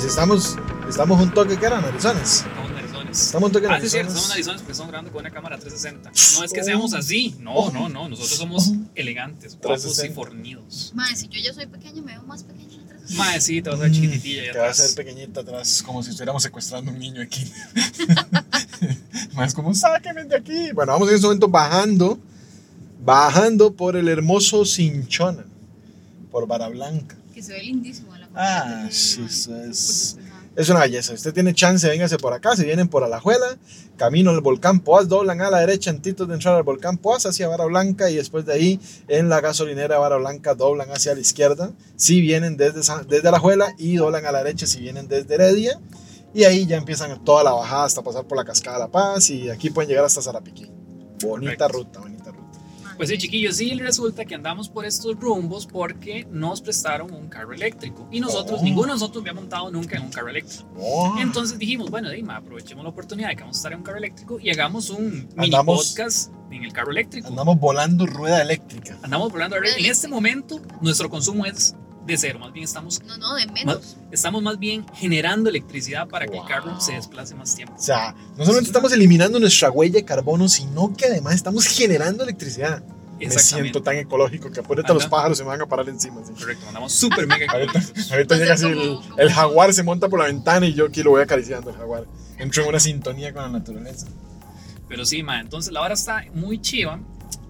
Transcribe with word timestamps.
si 0.00 0.06
estamos, 0.08 0.56
estamos 0.88 1.20
un 1.20 1.32
toque 1.32 1.56
que 1.58 1.66
eran 1.66 1.82
narizones. 1.82 2.44
Estamos 2.46 2.70
narizones. 2.72 3.20
Estamos 3.22 3.46
un 3.48 3.52
toque 3.52 3.66
Ah, 3.66 3.80
sí, 3.80 3.86
es 3.86 3.92
cierto, 3.92 4.12
narizones. 4.12 4.12
somos 4.14 4.28
narizones 4.28 4.60
porque 4.62 4.72
estamos 4.72 4.90
grabando 4.90 5.12
con 5.12 5.20
una 5.20 5.30
cámara 5.30 5.58
360. 5.58 6.10
No 6.38 6.44
es 6.44 6.52
que 6.52 6.64
seamos 6.64 6.94
así, 6.94 7.34
no, 7.40 7.70
no, 7.70 7.88
no. 7.88 8.08
Nosotros 8.08 8.36
somos 8.38 8.72
elegantes, 8.94 9.52
guapos 9.58 9.80
y 9.80 9.82
360. 9.82 10.14
fornidos. 10.14 10.92
Mae, 10.94 11.16
si 11.16 11.28
yo 11.28 11.40
ya 11.40 11.52
soy 11.54 11.66
pequeña, 11.66 12.02
me 12.02 12.12
veo 12.12 12.22
más 12.24 12.42
pequeña 12.44 12.74
en 12.74 12.80
atrás. 12.82 13.10
Mae, 13.12 13.40
sí, 13.40 13.62
te 13.62 13.70
vas 13.70 13.78
a 13.78 13.82
ver 13.82 13.92
chiquititilla 13.92 14.42
ahí 14.42 14.50
Que 14.52 14.58
va 14.58 14.64
a 14.66 14.70
atrás. 14.70 14.88
ser 14.90 15.04
pequeñita 15.04 15.40
atrás, 15.40 15.82
como 15.82 16.02
si 16.02 16.10
estuviéramos 16.10 16.42
secuestrando 16.42 16.90
a 16.90 16.94
un 16.94 17.00
niño 17.00 17.22
aquí. 17.22 17.50
Más 19.34 19.54
como, 19.54 19.74
sáquenme 19.74 20.24
de 20.24 20.36
aquí. 20.36 20.72
Bueno, 20.72 20.92
vamos 20.92 21.08
en 21.08 21.14
este 21.14 21.26
momento 21.26 21.48
bajando, 21.48 22.18
bajando 23.02 23.72
por 23.74 23.96
el 23.96 24.08
hermoso 24.08 24.64
Cinchona, 24.64 25.44
por 26.30 26.46
Vara 26.46 26.68
Blanca. 26.68 27.16
Que 27.34 27.42
se 27.42 27.52
ve 27.52 27.62
lindísimo 27.62 28.12
Ah, 28.36 28.86
sí, 28.90 29.24
es, 29.24 30.18
es 30.56 30.68
una 30.68 30.80
belleza. 30.80 31.14
Usted 31.14 31.32
tiene 31.32 31.54
chance, 31.54 31.88
véngase 31.88 32.18
por 32.18 32.34
acá. 32.34 32.54
Si 32.54 32.64
vienen 32.64 32.88
por 32.88 33.02
Alajuela, 33.02 33.56
camino 33.96 34.30
al 34.30 34.42
volcán 34.42 34.80
Poás, 34.80 35.08
doblan 35.08 35.40
a 35.40 35.50
la 35.50 35.60
derecha 35.60 35.90
antes 35.90 36.16
de 36.16 36.34
entrar 36.34 36.54
al 36.54 36.62
volcán 36.62 36.98
Poás 36.98 37.24
hacia 37.24 37.48
Vara 37.48 37.64
Blanca 37.64 38.10
y 38.10 38.16
después 38.16 38.44
de 38.44 38.52
ahí 38.52 38.80
en 39.08 39.30
la 39.30 39.40
gasolinera 39.40 39.98
Vara 39.98 40.16
Blanca 40.16 40.54
doblan 40.54 40.90
hacia 40.90 41.14
la 41.14 41.20
izquierda. 41.20 41.72
Si 41.96 42.20
vienen 42.20 42.56
desde, 42.56 42.80
desde 43.08 43.28
Alajuela 43.28 43.74
y 43.78 43.96
doblan 43.96 44.26
a 44.26 44.32
la 44.32 44.44
derecha 44.44 44.66
si 44.66 44.80
vienen 44.80 45.08
desde 45.08 45.34
Heredia. 45.34 45.80
Y 46.34 46.44
ahí 46.44 46.66
ya 46.66 46.76
empiezan 46.76 47.24
toda 47.24 47.42
la 47.42 47.52
bajada 47.52 47.84
hasta 47.84 48.02
pasar 48.02 48.26
por 48.26 48.36
la 48.36 48.44
Cascada 48.44 48.76
de 48.76 48.84
La 48.84 48.90
Paz 48.90 49.30
y 49.30 49.48
aquí 49.48 49.70
pueden 49.70 49.88
llegar 49.88 50.04
hasta 50.04 50.20
Zarapiquí. 50.20 50.70
Bonita 51.22 51.68
ruta, 51.68 52.00
bonita 52.00 52.15
Pues 52.96 53.08
sí, 53.10 53.18
chiquillos, 53.18 53.56
sí 53.56 53.74
resulta 53.74 54.24
que 54.24 54.34
andamos 54.34 54.68
por 54.68 54.86
estos 54.86 55.14
rumbos 55.20 55.66
porque 55.66 56.26
nos 56.30 56.60
prestaron 56.62 57.12
un 57.12 57.28
carro 57.28 57.52
eléctrico. 57.52 58.08
Y 58.10 58.20
nosotros, 58.20 58.60
Oh. 58.60 58.64
ninguno 58.64 58.86
de 58.88 58.92
nosotros 58.94 59.22
había 59.22 59.34
montado 59.34 59.70
nunca 59.70 59.96
en 59.96 60.02
un 60.04 60.10
carro 60.10 60.28
eléctrico. 60.30 60.64
Oh. 60.78 61.16
Entonces 61.18 61.58
dijimos, 61.58 61.90
bueno, 61.90 62.10
Dima, 62.10 62.36
aprovechemos 62.36 62.82
la 62.84 62.90
oportunidad 62.90 63.28
de 63.28 63.36
que 63.36 63.42
vamos 63.42 63.56
a 63.56 63.58
estar 63.58 63.72
en 63.72 63.78
un 63.78 63.84
carro 63.84 63.98
eléctrico 63.98 64.38
y 64.40 64.50
hagamos 64.50 64.88
un 64.90 65.28
mini 65.36 65.46
Andamos- 65.54 65.76
podcast 65.94 66.32
en 66.50 66.64
el 66.64 66.72
carro 66.72 66.90
eléctrico. 66.90 67.28
Andamos 67.28 67.58
volando 67.60 68.06
rueda 68.06 68.40
eléctrica. 68.40 68.98
Andamos 69.02 69.30
volando 69.32 69.56
a 69.56 69.60
red. 69.60 69.76
En 69.78 69.84
este 69.86 70.08
momento, 70.08 70.60
nuestro 70.80 71.10
consumo 71.10 71.44
es 71.44 71.74
de 72.06 72.16
cero. 72.16 72.38
Más 72.38 72.52
bien 72.52 72.64
estamos, 72.64 73.02
No, 73.04 73.16
no, 73.18 73.34
de 73.34 73.46
menos. 73.46 73.96
estamos 74.10 74.42
más 74.42 74.58
bien 74.58 74.86
generando 74.94 75.50
electricidad 75.50 76.06
para 76.08 76.26
que 76.26 76.36
el 76.38 76.44
carro 76.46 76.80
se 76.80 76.92
desplace 76.92 77.34
más 77.34 77.54
tiempo. 77.54 77.74
O 77.76 77.82
sea, 77.82 78.14
no 78.36 78.44
solamente 78.44 78.68
estamos 78.68 78.92
eliminando 78.92 79.38
nuestra 79.40 79.70
huella 79.70 79.94
de 79.94 80.04
carbono, 80.04 80.48
sino 80.48 80.94
que 80.96 81.06
además 81.06 81.34
estamos 81.34 81.66
generando 81.66 82.22
electricidad. 82.24 82.82
Me 83.18 83.30
siento 83.30 83.82
tan 83.82 83.96
ecológico 83.96 84.50
que 84.50 84.60
apúrate 84.60 84.92
los 84.92 85.06
pájaros 85.06 85.38
se 85.38 85.44
me 85.44 85.48
van 85.48 85.62
a 85.62 85.66
parar 85.66 85.88
encima. 85.88 86.20
sí. 86.24 86.32
Correcto, 86.38 86.66
andamos 86.68 86.92
súper 86.92 87.26
mega 87.26 87.46
Ahorita, 87.52 87.78
ecológicos. 87.78 88.12
ahorita 88.12 88.34
a 88.34 88.38
llega 88.38 88.54
así 88.54 88.66
el, 88.66 88.98
el 89.16 89.32
jaguar, 89.32 89.72
se 89.72 89.82
monta 89.82 90.08
por 90.10 90.18
la 90.18 90.26
ventana 90.26 90.66
y 90.66 90.74
yo 90.74 90.84
aquí 90.86 91.02
lo 91.02 91.10
voy 91.12 91.22
acariciando 91.22 91.70
el 91.70 91.76
jaguar. 91.76 92.04
Entro 92.38 92.62
en 92.64 92.68
una 92.68 92.78
sintonía 92.80 93.32
con 93.32 93.42
la 93.42 93.48
naturaleza. 93.48 94.06
Pero 94.86 95.06
sí, 95.06 95.22
ma, 95.22 95.40
entonces 95.40 95.72
la 95.72 95.80
hora 95.80 95.94
está 95.94 96.24
muy 96.34 96.60
chiva 96.60 97.00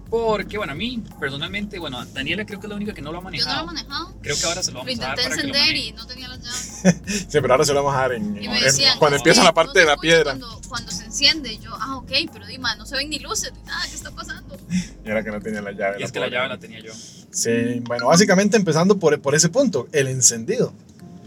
porque, 0.09 0.57
bueno, 0.57 0.73
a 0.73 0.75
mí 0.75 1.03
personalmente, 1.19 1.79
bueno, 1.79 2.05
Daniela 2.07 2.45
creo 2.45 2.59
que 2.59 2.67
es 2.67 2.69
la 2.69 2.75
única 2.75 2.93
que 2.93 3.01
no 3.01 3.11
lo 3.11 3.19
ha 3.19 3.21
Yo 3.21 3.23
no 3.23 3.31
lo 3.31 3.43
manejado. 3.45 3.61
he 3.63 3.65
manejado. 3.65 4.13
Creo 4.21 4.35
que 4.37 4.43
ahora 4.45 4.63
se 4.63 4.71
lo 4.71 4.79
Lo 4.79 4.85
vamos 4.85 4.99
a 4.99 5.01
dar 5.01 5.09
intenté 5.19 5.29
para 5.29 5.41
que 5.41 5.47
lo 5.47 5.55
encender 5.57 5.75
y 5.77 5.91
no 5.93 6.07
tenía 6.07 6.27
las 6.27 6.39
llaves. 6.39 6.73
Sí, 7.29 7.39
pero 7.41 7.53
ahora 7.53 7.65
se 7.65 7.73
lo 7.73 7.83
vamos 7.83 7.97
a 7.97 8.01
dar 8.01 8.11
en, 8.13 8.35
Y 8.41 8.45
en- 8.45 8.51
me 8.51 8.57
en- 8.59 8.63
decían, 8.63 8.97
cuando 8.99 9.15
"Es 9.17 9.21
empieza 9.21 9.43
la 9.43 9.53
parte 9.53 9.73
no 9.73 9.79
de 9.81 9.85
la 9.85 9.97
piedra. 9.97 10.23
Cuando, 10.23 10.61
cuando 10.69 10.91
se 10.91 11.03
enciende, 11.05 11.57
yo, 11.57 11.71
ah, 11.79 11.97
ok, 11.97 12.11
pero 12.31 12.45
Dima, 12.47 12.75
no 12.75 12.85
se 12.85 12.95
ven 12.95 13.09
ni 13.09 13.19
luces 13.19 13.51
ni 13.53 13.63
nada, 13.63 13.85
¿qué 13.87 13.95
está 13.95 14.11
pasando? 14.11 14.57
Y 15.05 15.09
era 15.09 15.23
que 15.23 15.31
no 15.31 15.41
tenía 15.41 15.61
la 15.61 15.71
llave. 15.71 15.97
Y 15.99 16.03
es 16.03 16.11
que 16.11 16.19
la 16.19 16.27
llave 16.29 16.47
la 16.49 16.57
tenía 16.57 16.79
yo. 16.79 16.93
Sí, 17.31 17.79
bueno, 17.81 18.07
básicamente 18.07 18.57
empezando 18.57 18.97
por, 18.97 19.19
por 19.21 19.35
ese 19.35 19.49
punto, 19.49 19.87
el 19.91 20.07
encendido. 20.07 20.73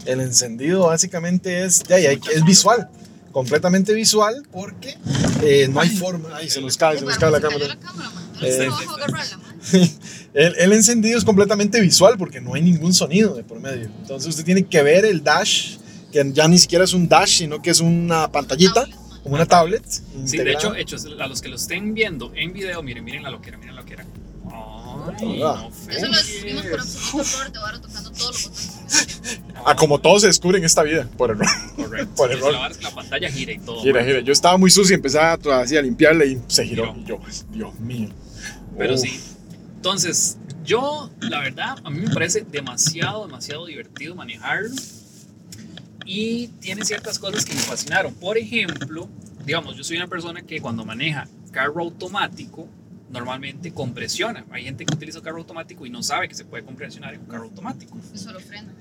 El 0.05 0.19
encendido 0.21 0.87
básicamente 0.87 1.63
es, 1.63 1.83
ya, 1.83 1.99
ya, 1.99 2.11
es 2.11 2.43
visual, 2.43 2.89
completamente 3.31 3.93
visual, 3.93 4.43
porque 4.51 4.97
eh, 5.43 5.67
no 5.69 5.79
hay 5.79 5.89
forma. 5.89 6.29
Ay, 6.35 6.49
se 6.49 6.59
nos 6.61 6.75
cae, 6.77 6.97
se 6.97 7.05
nos 7.05 7.17
cae 7.17 7.29
la 7.31 7.39
cámara. 7.39 7.67
la 7.67 7.75
cámara. 7.79 8.09
Eh, 8.43 8.67
a. 8.69 9.87
El, 10.33 10.55
el 10.57 10.73
encendido 10.73 11.17
es 11.17 11.23
completamente 11.25 11.79
visual 11.81 12.15
porque 12.17 12.39
no 12.41 12.53
hay 12.53 12.61
ningún 12.61 12.93
sonido 12.93 13.35
de 13.35 13.43
por 13.43 13.59
medio. 13.59 13.89
Entonces 14.01 14.29
usted 14.29 14.43
tiene 14.45 14.63
que 14.65 14.81
ver 14.81 15.05
el 15.05 15.23
dash, 15.23 15.77
que 16.11 16.29
ya 16.33 16.47
ni 16.47 16.57
siquiera 16.57 16.83
es 16.85 16.93
un 16.93 17.07
dash, 17.07 17.37
sino 17.39 17.61
que 17.61 17.69
es 17.69 17.79
una 17.81 18.31
pantallita, 18.31 18.87
como 19.23 19.35
una 19.35 19.45
tablet. 19.45 19.83
Sí, 19.87 20.01
de 20.13 20.19
integrada. 20.21 20.57
hecho, 20.57 20.75
hechos, 20.75 21.05
a 21.19 21.27
los 21.27 21.41
que 21.41 21.49
lo 21.49 21.55
estén 21.55 21.93
viendo 21.93 22.31
en 22.35 22.53
video, 22.53 22.81
miren, 22.81 23.03
miren 23.03 23.23
la 23.23 23.29
loquera, 23.29 23.57
miren 23.57 23.75
la 23.75 23.81
loquera. 23.81 24.05
Ay, 24.45 25.41
Ah. 25.43 25.67
no 25.69 25.91
Eso 25.91 26.05
lo 26.07 26.11
descubrimos 26.17 26.61
por 26.63 26.81
fregues. 26.81 26.95
absoluto 27.13 27.39
error 27.39 27.51
de 27.51 27.59
Varo 27.59 27.81
tocando 27.81 28.11
todos 28.11 28.31
los 28.31 28.43
botones. 28.43 28.71
Ah, 29.63 29.75
como 29.75 29.99
todos 30.01 30.21
se 30.21 30.27
descubren 30.27 30.61
en 30.61 30.65
esta 30.65 30.81
vida, 30.81 31.07
por 31.17 31.29
error. 31.29 31.45
Correcto. 31.75 32.13
por 32.17 32.31
error. 32.31 32.51
La 32.51 32.61
verdad 32.61 32.71
es 32.71 32.77
que 32.77 32.83
la 32.83 32.95
pantalla 32.95 33.29
gira 33.29 33.51
y 33.53 33.59
todo. 33.59 33.79
Gira, 33.83 33.99
man. 33.99 34.05
gira. 34.07 34.19
Yo 34.21 34.33
estaba 34.33 34.57
muy 34.57 34.71
sucio 34.71 34.93
y 34.93 34.95
empecé 34.95 35.19
a, 35.19 35.33
así 35.33 35.77
a 35.77 35.81
limpiarle 35.83 36.25
y 36.27 36.41
se 36.47 36.65
giró. 36.65 36.91
Giró. 36.95 36.99
Y 36.99 37.05
yo, 37.07 37.19
Dios 37.51 37.79
mío. 37.79 38.09
Pero 38.77 38.95
Uf. 38.95 38.99
sí. 38.99 39.19
Entonces, 39.75 40.37
yo, 40.63 41.09
la 41.19 41.39
verdad, 41.39 41.77
a 41.83 41.89
mí 41.89 41.99
me 42.01 42.09
parece 42.13 42.41
demasiado, 42.41 43.25
demasiado 43.25 43.65
divertido 43.65 44.15
manejarlo. 44.15 44.75
Y 46.05 46.47
tiene 46.59 46.85
ciertas 46.85 47.17
cosas 47.19 47.45
que 47.45 47.53
me 47.53 47.61
fascinaron. 47.61 48.13
Por 48.13 48.37
ejemplo, 48.37 49.09
digamos, 49.45 49.75
yo 49.75 49.83
soy 49.83 49.97
una 49.97 50.07
persona 50.07 50.41
que 50.41 50.61
cuando 50.61 50.85
maneja 50.85 51.27
carro 51.51 51.81
automático, 51.81 52.67
normalmente 53.09 53.73
compresiona. 53.73 54.45
Hay 54.51 54.63
gente 54.63 54.85
que 54.85 54.93
utiliza 54.93 55.21
carro 55.21 55.37
automático 55.37 55.85
y 55.85 55.89
no 55.89 56.01
sabe 56.01 56.27
que 56.27 56.35
se 56.35 56.45
puede 56.45 56.63
compresionar 56.63 57.13
en 57.13 57.21
un 57.21 57.27
carro 57.27 57.43
automático. 57.43 57.97
Eso 58.13 58.31
lo 58.31 58.39
frena. 58.39 58.71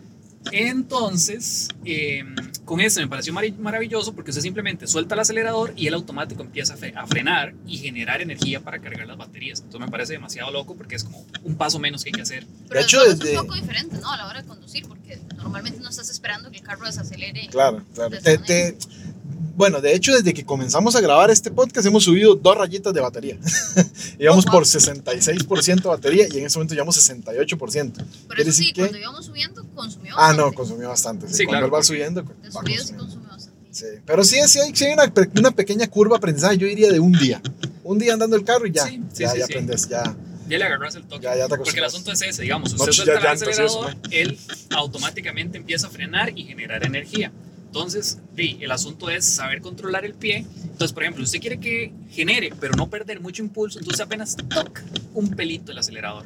Entonces, 0.53 1.69
eh, 1.84 2.23
con 2.65 2.81
este 2.81 3.01
me 3.01 3.09
pareció 3.09 3.33
maravilloso 3.33 4.15
porque 4.15 4.31
usted 4.31 4.43
simplemente 4.43 4.87
suelta 4.87 5.15
el 5.15 5.21
acelerador 5.21 5.73
y 5.77 5.87
el 5.87 5.95
automático 5.95 6.43
empieza 6.43 6.75
a, 6.75 6.77
fre- 6.77 6.95
a 6.97 7.06
frenar 7.06 7.55
y 7.67 7.78
generar 7.78 8.21
energía 8.23 8.61
para 8.61 8.81
cargar 8.81 9.06
las 9.06 9.17
baterías. 9.17 9.61
Entonces 9.61 9.81
me 9.87 9.91
parece 9.91 10.12
demasiado 10.15 10.51
loco 10.51 10.77
porque 10.77 10.97
es 10.97 11.05
como 11.05 11.25
un 11.43 11.56
paso 11.56 11.78
menos 11.78 12.03
que 12.05 12.11
hay 12.11 12.12
que 12.15 12.23
hacer. 12.23 12.47
Pero 12.69 12.81
hecho, 12.81 13.03
eso 13.03 13.17
desde- 13.17 13.33
es 13.34 13.41
un 13.41 13.47
poco 13.47 13.56
diferente, 13.59 13.99
¿no? 13.99 14.11
A 14.12 14.17
la 14.17 14.27
hora 14.27 14.43
de 14.43 14.49
conducir, 14.49 14.87
porque 14.87 15.19
normalmente 15.37 15.81
no 15.81 15.89
estás 15.91 16.09
esperando 16.11 16.51
que 16.51 16.59
el 16.59 16.62
carro 16.62 16.87
desacelere. 16.87 17.49
Claro, 17.51 17.83
claro. 17.95 18.11
de 18.11 18.21
Te- 18.21 18.39
te- 18.39 18.77
bueno, 19.60 19.81
de 19.82 19.94
hecho, 19.94 20.12
desde 20.15 20.32
que 20.34 20.44
comenzamos 20.44 20.97
a 20.97 21.00
grabar 21.00 21.31
este 21.31 21.50
podcast 21.50 21.87
hemos 21.87 22.03
subido 22.04 22.34
dos 22.34 22.56
rayitas 22.56 22.93
de 22.94 23.00
batería. 23.00 23.37
íbamos 24.19 24.44
por 24.47 24.54
wow. 24.54 24.62
66% 24.65 25.82
de 25.82 25.88
batería 25.88 26.26
y 26.32 26.38
en 26.38 26.47
este 26.47 26.59
momento 26.59 26.75
llevamos 26.75 26.97
68%. 26.97 27.47
Pero 27.47 28.06
quiere 28.28 28.43
eso 28.43 28.53
sí, 28.53 28.59
decir 28.62 28.72
que- 28.75 28.81
cuando 28.81 28.98
íbamos 28.98 29.26
subiendo, 29.26 29.65
consumió 29.75 30.15
Ah, 30.16 30.32
no, 30.32 30.37
bastante. 30.44 30.56
consumió 30.56 30.88
bastante. 30.88 31.28
Sí, 31.28 31.34
Sí, 31.34 31.44
Cuando 31.44 31.53
claro, 31.53 31.66
él 31.66 31.75
va 31.75 31.82
subiendo, 31.84 32.22
De 32.22 32.28
va 32.28 32.34
consumió 32.62 33.28
bastante. 33.28 33.50
Sí, 33.71 33.84
pero 34.04 34.25
sí, 34.25 34.37
sí 34.48 34.59
hay, 34.60 34.75
sí 34.75 34.84
hay 34.87 34.94
una, 34.94 35.12
una 35.38 35.50
pequeña 35.53 35.87
curva 35.88 36.16
aprendizaje, 36.16 36.56
yo 36.59 36.66
diría 36.66 36.91
de 36.91 36.98
un 36.98 37.12
día. 37.12 37.41
Un 37.84 37.98
día 37.98 38.15
andando 38.15 38.34
el 38.37 38.44
carro 38.44 38.66
y 38.66 38.72
ya, 38.72 38.87
Sí, 38.87 39.00
sí, 39.12 39.22
ya, 39.22 39.31
sí, 39.31 39.38
ya 39.38 39.47
sí. 39.47 39.53
aprendes, 39.53 39.88
ya. 39.88 40.16
Ya 40.48 40.59
le 40.59 40.65
agarras 40.65 40.97
el 40.97 41.04
toque. 41.04 41.22
Ya, 41.22 41.37
ya 41.37 41.47
porque 41.47 41.71
el 41.78 41.84
asunto 41.84 42.10
es 42.10 42.21
ese, 42.22 42.42
digamos, 42.42 42.72
No 42.72 42.78
usted 42.78 42.91
chillas 42.91 43.06
suelta 43.21 43.32
el 43.32 43.38
y 43.38 43.50
eso, 43.53 43.84
acelerador, 43.84 43.97
él 44.10 44.38
automáticamente 44.71 45.59
empieza 45.59 45.87
a 45.87 45.91
frenar 45.91 46.37
y 46.37 46.44
generar 46.44 46.84
energía. 46.84 47.31
Entonces, 47.70 48.19
sí, 48.34 48.58
el 48.60 48.72
asunto 48.72 49.08
es 49.10 49.25
saber 49.25 49.60
controlar 49.60 50.04
el 50.04 50.14
pie. 50.14 50.44
Entonces, 50.64 50.92
por 50.92 51.04
ejemplo, 51.04 51.22
usted 51.22 51.38
quiere 51.38 51.60
que 51.60 51.92
genere, 52.10 52.53
pero 52.58 52.75
no 52.75 52.91
perder 52.91 53.20
mucho 53.20 53.44
impulso, 53.44 53.78
entonces 53.78 54.04
apenas 54.04 54.36
toca 54.36 54.82
un 55.14 55.31
pelito 55.31 55.70
el 55.70 55.78
acelerador. 55.78 56.25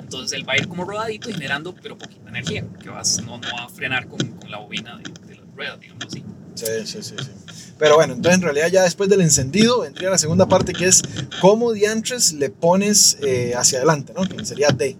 Entonces 0.00 0.36
él 0.36 0.48
va 0.48 0.54
a 0.54 0.58
ir 0.58 0.66
como 0.66 0.84
rodadito 0.84 1.30
generando, 1.30 1.72
pero 1.80 1.96
poquita 1.96 2.28
energía, 2.28 2.66
que 2.82 2.88
vas, 2.88 3.22
no, 3.22 3.38
no 3.38 3.48
va 3.56 3.66
a 3.66 3.68
frenar 3.68 4.08
con, 4.08 4.18
con 4.18 4.50
la 4.50 4.58
bobina 4.58 4.96
de, 4.96 5.28
de 5.28 5.36
las 5.36 5.54
ruedas, 5.54 5.78
digamos 5.78 6.06
así. 6.06 6.24
Sí, 6.56 6.66
sí, 6.84 7.02
sí, 7.04 7.14
sí. 7.16 7.30
Pero 7.78 7.94
bueno, 7.94 8.14
entonces 8.14 8.38
en 8.38 8.42
realidad 8.42 8.66
ya 8.66 8.82
después 8.82 9.08
del 9.08 9.20
encendido 9.20 9.82
vendría 9.82 10.10
la 10.10 10.18
segunda 10.18 10.48
parte 10.48 10.72
que 10.72 10.86
es 10.86 11.02
cómo 11.40 11.72
diantres 11.72 12.32
le 12.32 12.50
pones 12.50 13.16
eh, 13.22 13.54
hacia 13.54 13.78
adelante, 13.78 14.12
¿no? 14.12 14.24
Que 14.24 14.44
sería 14.44 14.70
D. 14.70 14.96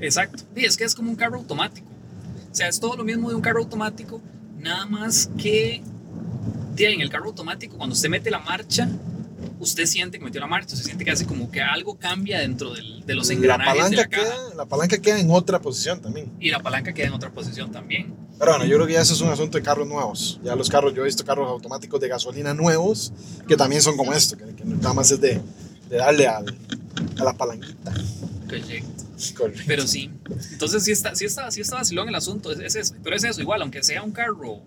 Exacto. 0.00 0.44
Sí, 0.54 0.64
es 0.64 0.76
que 0.76 0.84
es 0.84 0.94
como 0.94 1.10
un 1.10 1.16
carro 1.16 1.38
automático. 1.38 1.88
O 2.52 2.54
sea, 2.54 2.68
es 2.68 2.78
todo 2.78 2.96
lo 2.96 3.02
mismo 3.02 3.28
de 3.28 3.34
un 3.34 3.42
carro 3.42 3.58
automático, 3.58 4.22
nada 4.66 4.86
más 4.86 5.30
que 5.38 5.82
de 6.74 6.92
en 6.92 7.00
el 7.00 7.08
carro 7.10 7.26
automático, 7.26 7.76
cuando 7.78 7.94
usted 7.94 8.08
mete 8.10 8.30
la 8.30 8.40
marcha, 8.40 8.88
usted 9.58 9.86
siente 9.86 10.18
que 10.18 10.24
metió 10.24 10.40
la 10.40 10.46
marcha, 10.46 10.76
se 10.76 10.84
siente 10.84 11.04
que 11.04 11.10
hace 11.10 11.24
como 11.26 11.50
que 11.50 11.62
algo 11.62 11.96
cambia 11.96 12.40
dentro 12.40 12.74
del- 12.74 13.04
de 13.06 13.14
los 13.14 13.28
La 13.28 13.34
engranajes 13.34 13.74
de 13.90 13.96
palanca, 13.96 14.02
la 14.02 14.08
caja. 14.08 14.22
queda, 14.46 14.54
la 14.56 14.66
palanca 14.66 14.98
queda 14.98 15.18
en 15.20 15.30
otra 15.30 15.60
posición 15.60 16.00
también. 16.02 16.30
Y 16.38 16.50
la 16.50 16.60
palanca 16.60 16.92
queda 16.92 17.06
en 17.06 17.12
otra 17.14 17.30
posición 17.30 17.72
también. 17.72 18.14
Pero 18.38 18.50
bueno, 18.52 18.66
yo 18.66 18.76
creo 18.76 18.86
que 18.86 18.92
ya 18.94 19.00
eso 19.00 19.14
es 19.14 19.20
un 19.22 19.30
asunto 19.30 19.56
de 19.56 19.64
carros 19.64 19.88
nuevos. 19.88 20.38
Ya 20.44 20.54
los 20.54 20.68
carros, 20.68 20.92
yo 20.94 21.00
he 21.02 21.06
visto 21.06 21.24
carros 21.24 21.48
automáticos 21.48 21.98
de 22.00 22.08
gasolina 22.08 22.52
nuevos 22.52 23.12
que 23.48 23.56
también 23.56 23.80
son 23.80 23.96
como 23.96 24.12
esto, 24.12 24.36
que, 24.36 24.44
que 24.54 24.64
nada 24.66 24.92
más 24.92 25.10
es 25.10 25.20
de, 25.20 25.40
de 25.88 25.96
darle 25.96 26.26
al, 26.26 26.44
a 27.18 27.24
la 27.24 27.32
palanquita. 27.32 27.92
Correcto. 28.46 29.04
Correcto. 29.36 29.62
Pero 29.66 29.86
sí. 29.86 30.10
Entonces 30.52 30.84
sí 30.84 30.92
está, 30.92 31.14
sí 31.14 31.24
está, 31.24 31.50
sí 31.50 31.60
está 31.60 31.76
vacilón 31.76 32.08
el 32.08 32.14
asunto. 32.14 32.52
Es, 32.52 32.74
es. 32.76 32.94
Pero 33.02 33.16
es 33.16 33.24
eso, 33.24 33.40
igual, 33.40 33.62
aunque 33.62 33.82
sea 33.82 34.02
un 34.02 34.12
carro 34.12 34.62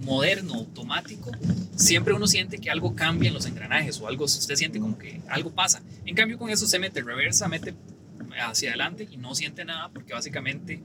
moderno, 0.00 0.54
automático, 0.54 1.30
siempre 1.76 2.12
uno 2.12 2.26
siente 2.26 2.58
que 2.58 2.70
algo 2.70 2.94
cambia 2.94 3.28
en 3.28 3.34
los 3.34 3.46
engranajes 3.46 4.00
o 4.00 4.08
algo, 4.08 4.24
usted 4.24 4.56
siente 4.56 4.80
como 4.80 4.98
que 4.98 5.20
algo 5.28 5.52
pasa. 5.52 5.82
En 6.04 6.14
cambio, 6.14 6.38
con 6.38 6.50
eso 6.50 6.66
se 6.66 6.78
mete 6.78 7.02
reversa, 7.02 7.48
mete 7.48 7.74
hacia 8.40 8.70
adelante 8.70 9.08
y 9.10 9.16
no 9.16 9.34
siente 9.34 9.64
nada 9.64 9.90
porque 9.92 10.12
básicamente 10.12 10.82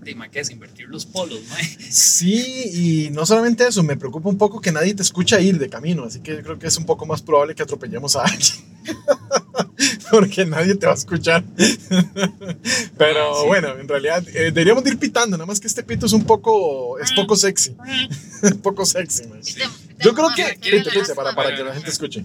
de 0.00 0.14
ma, 0.14 0.28
¿qué 0.28 0.40
es? 0.40 0.50
Invertir 0.50 0.88
los 0.88 1.06
polos, 1.06 1.40
ma. 1.48 1.56
Sí, 1.90 2.70
y 2.72 3.10
no 3.10 3.26
solamente 3.26 3.66
eso, 3.66 3.82
me 3.82 3.96
preocupa 3.96 4.28
un 4.28 4.38
poco 4.38 4.60
que 4.60 4.72
nadie 4.72 4.94
te 4.94 5.02
escucha 5.02 5.40
ir 5.40 5.58
de 5.58 5.68
camino, 5.68 6.04
así 6.04 6.20
que 6.20 6.36
yo 6.36 6.42
creo 6.42 6.58
que 6.58 6.66
es 6.66 6.76
un 6.76 6.86
poco 6.86 7.06
más 7.06 7.22
probable 7.22 7.54
que 7.54 7.62
atropellemos 7.62 8.16
a 8.16 8.22
alguien. 8.22 8.58
Porque 10.10 10.44
nadie 10.46 10.74
te 10.74 10.86
va 10.86 10.92
a 10.92 10.96
escuchar. 10.96 11.44
Pero 12.98 13.40
Ah, 13.40 13.44
bueno, 13.46 13.78
en 13.78 13.88
realidad 13.88 14.24
eh, 14.28 14.50
deberíamos 14.52 14.84
de 14.84 14.90
ir 14.90 14.98
pitando, 14.98 15.36
nada 15.36 15.46
más 15.46 15.60
que 15.60 15.66
este 15.66 15.82
pito 15.82 16.06
es 16.06 16.12
un 16.12 16.24
poco, 16.24 16.98
es 16.98 17.12
poco 17.12 17.36
sexy. 17.36 17.76
Poco 18.62 18.86
sexy, 18.86 19.26
man. 19.26 19.40
Yo 20.00 20.14
creo 20.14 20.28
que, 20.34 20.58
pite, 20.60 20.90
pite, 20.90 21.14
para, 21.14 21.34
para 21.34 21.54
que 21.56 21.64
la 21.64 21.74
gente 21.74 21.90
escuche. 21.90 22.24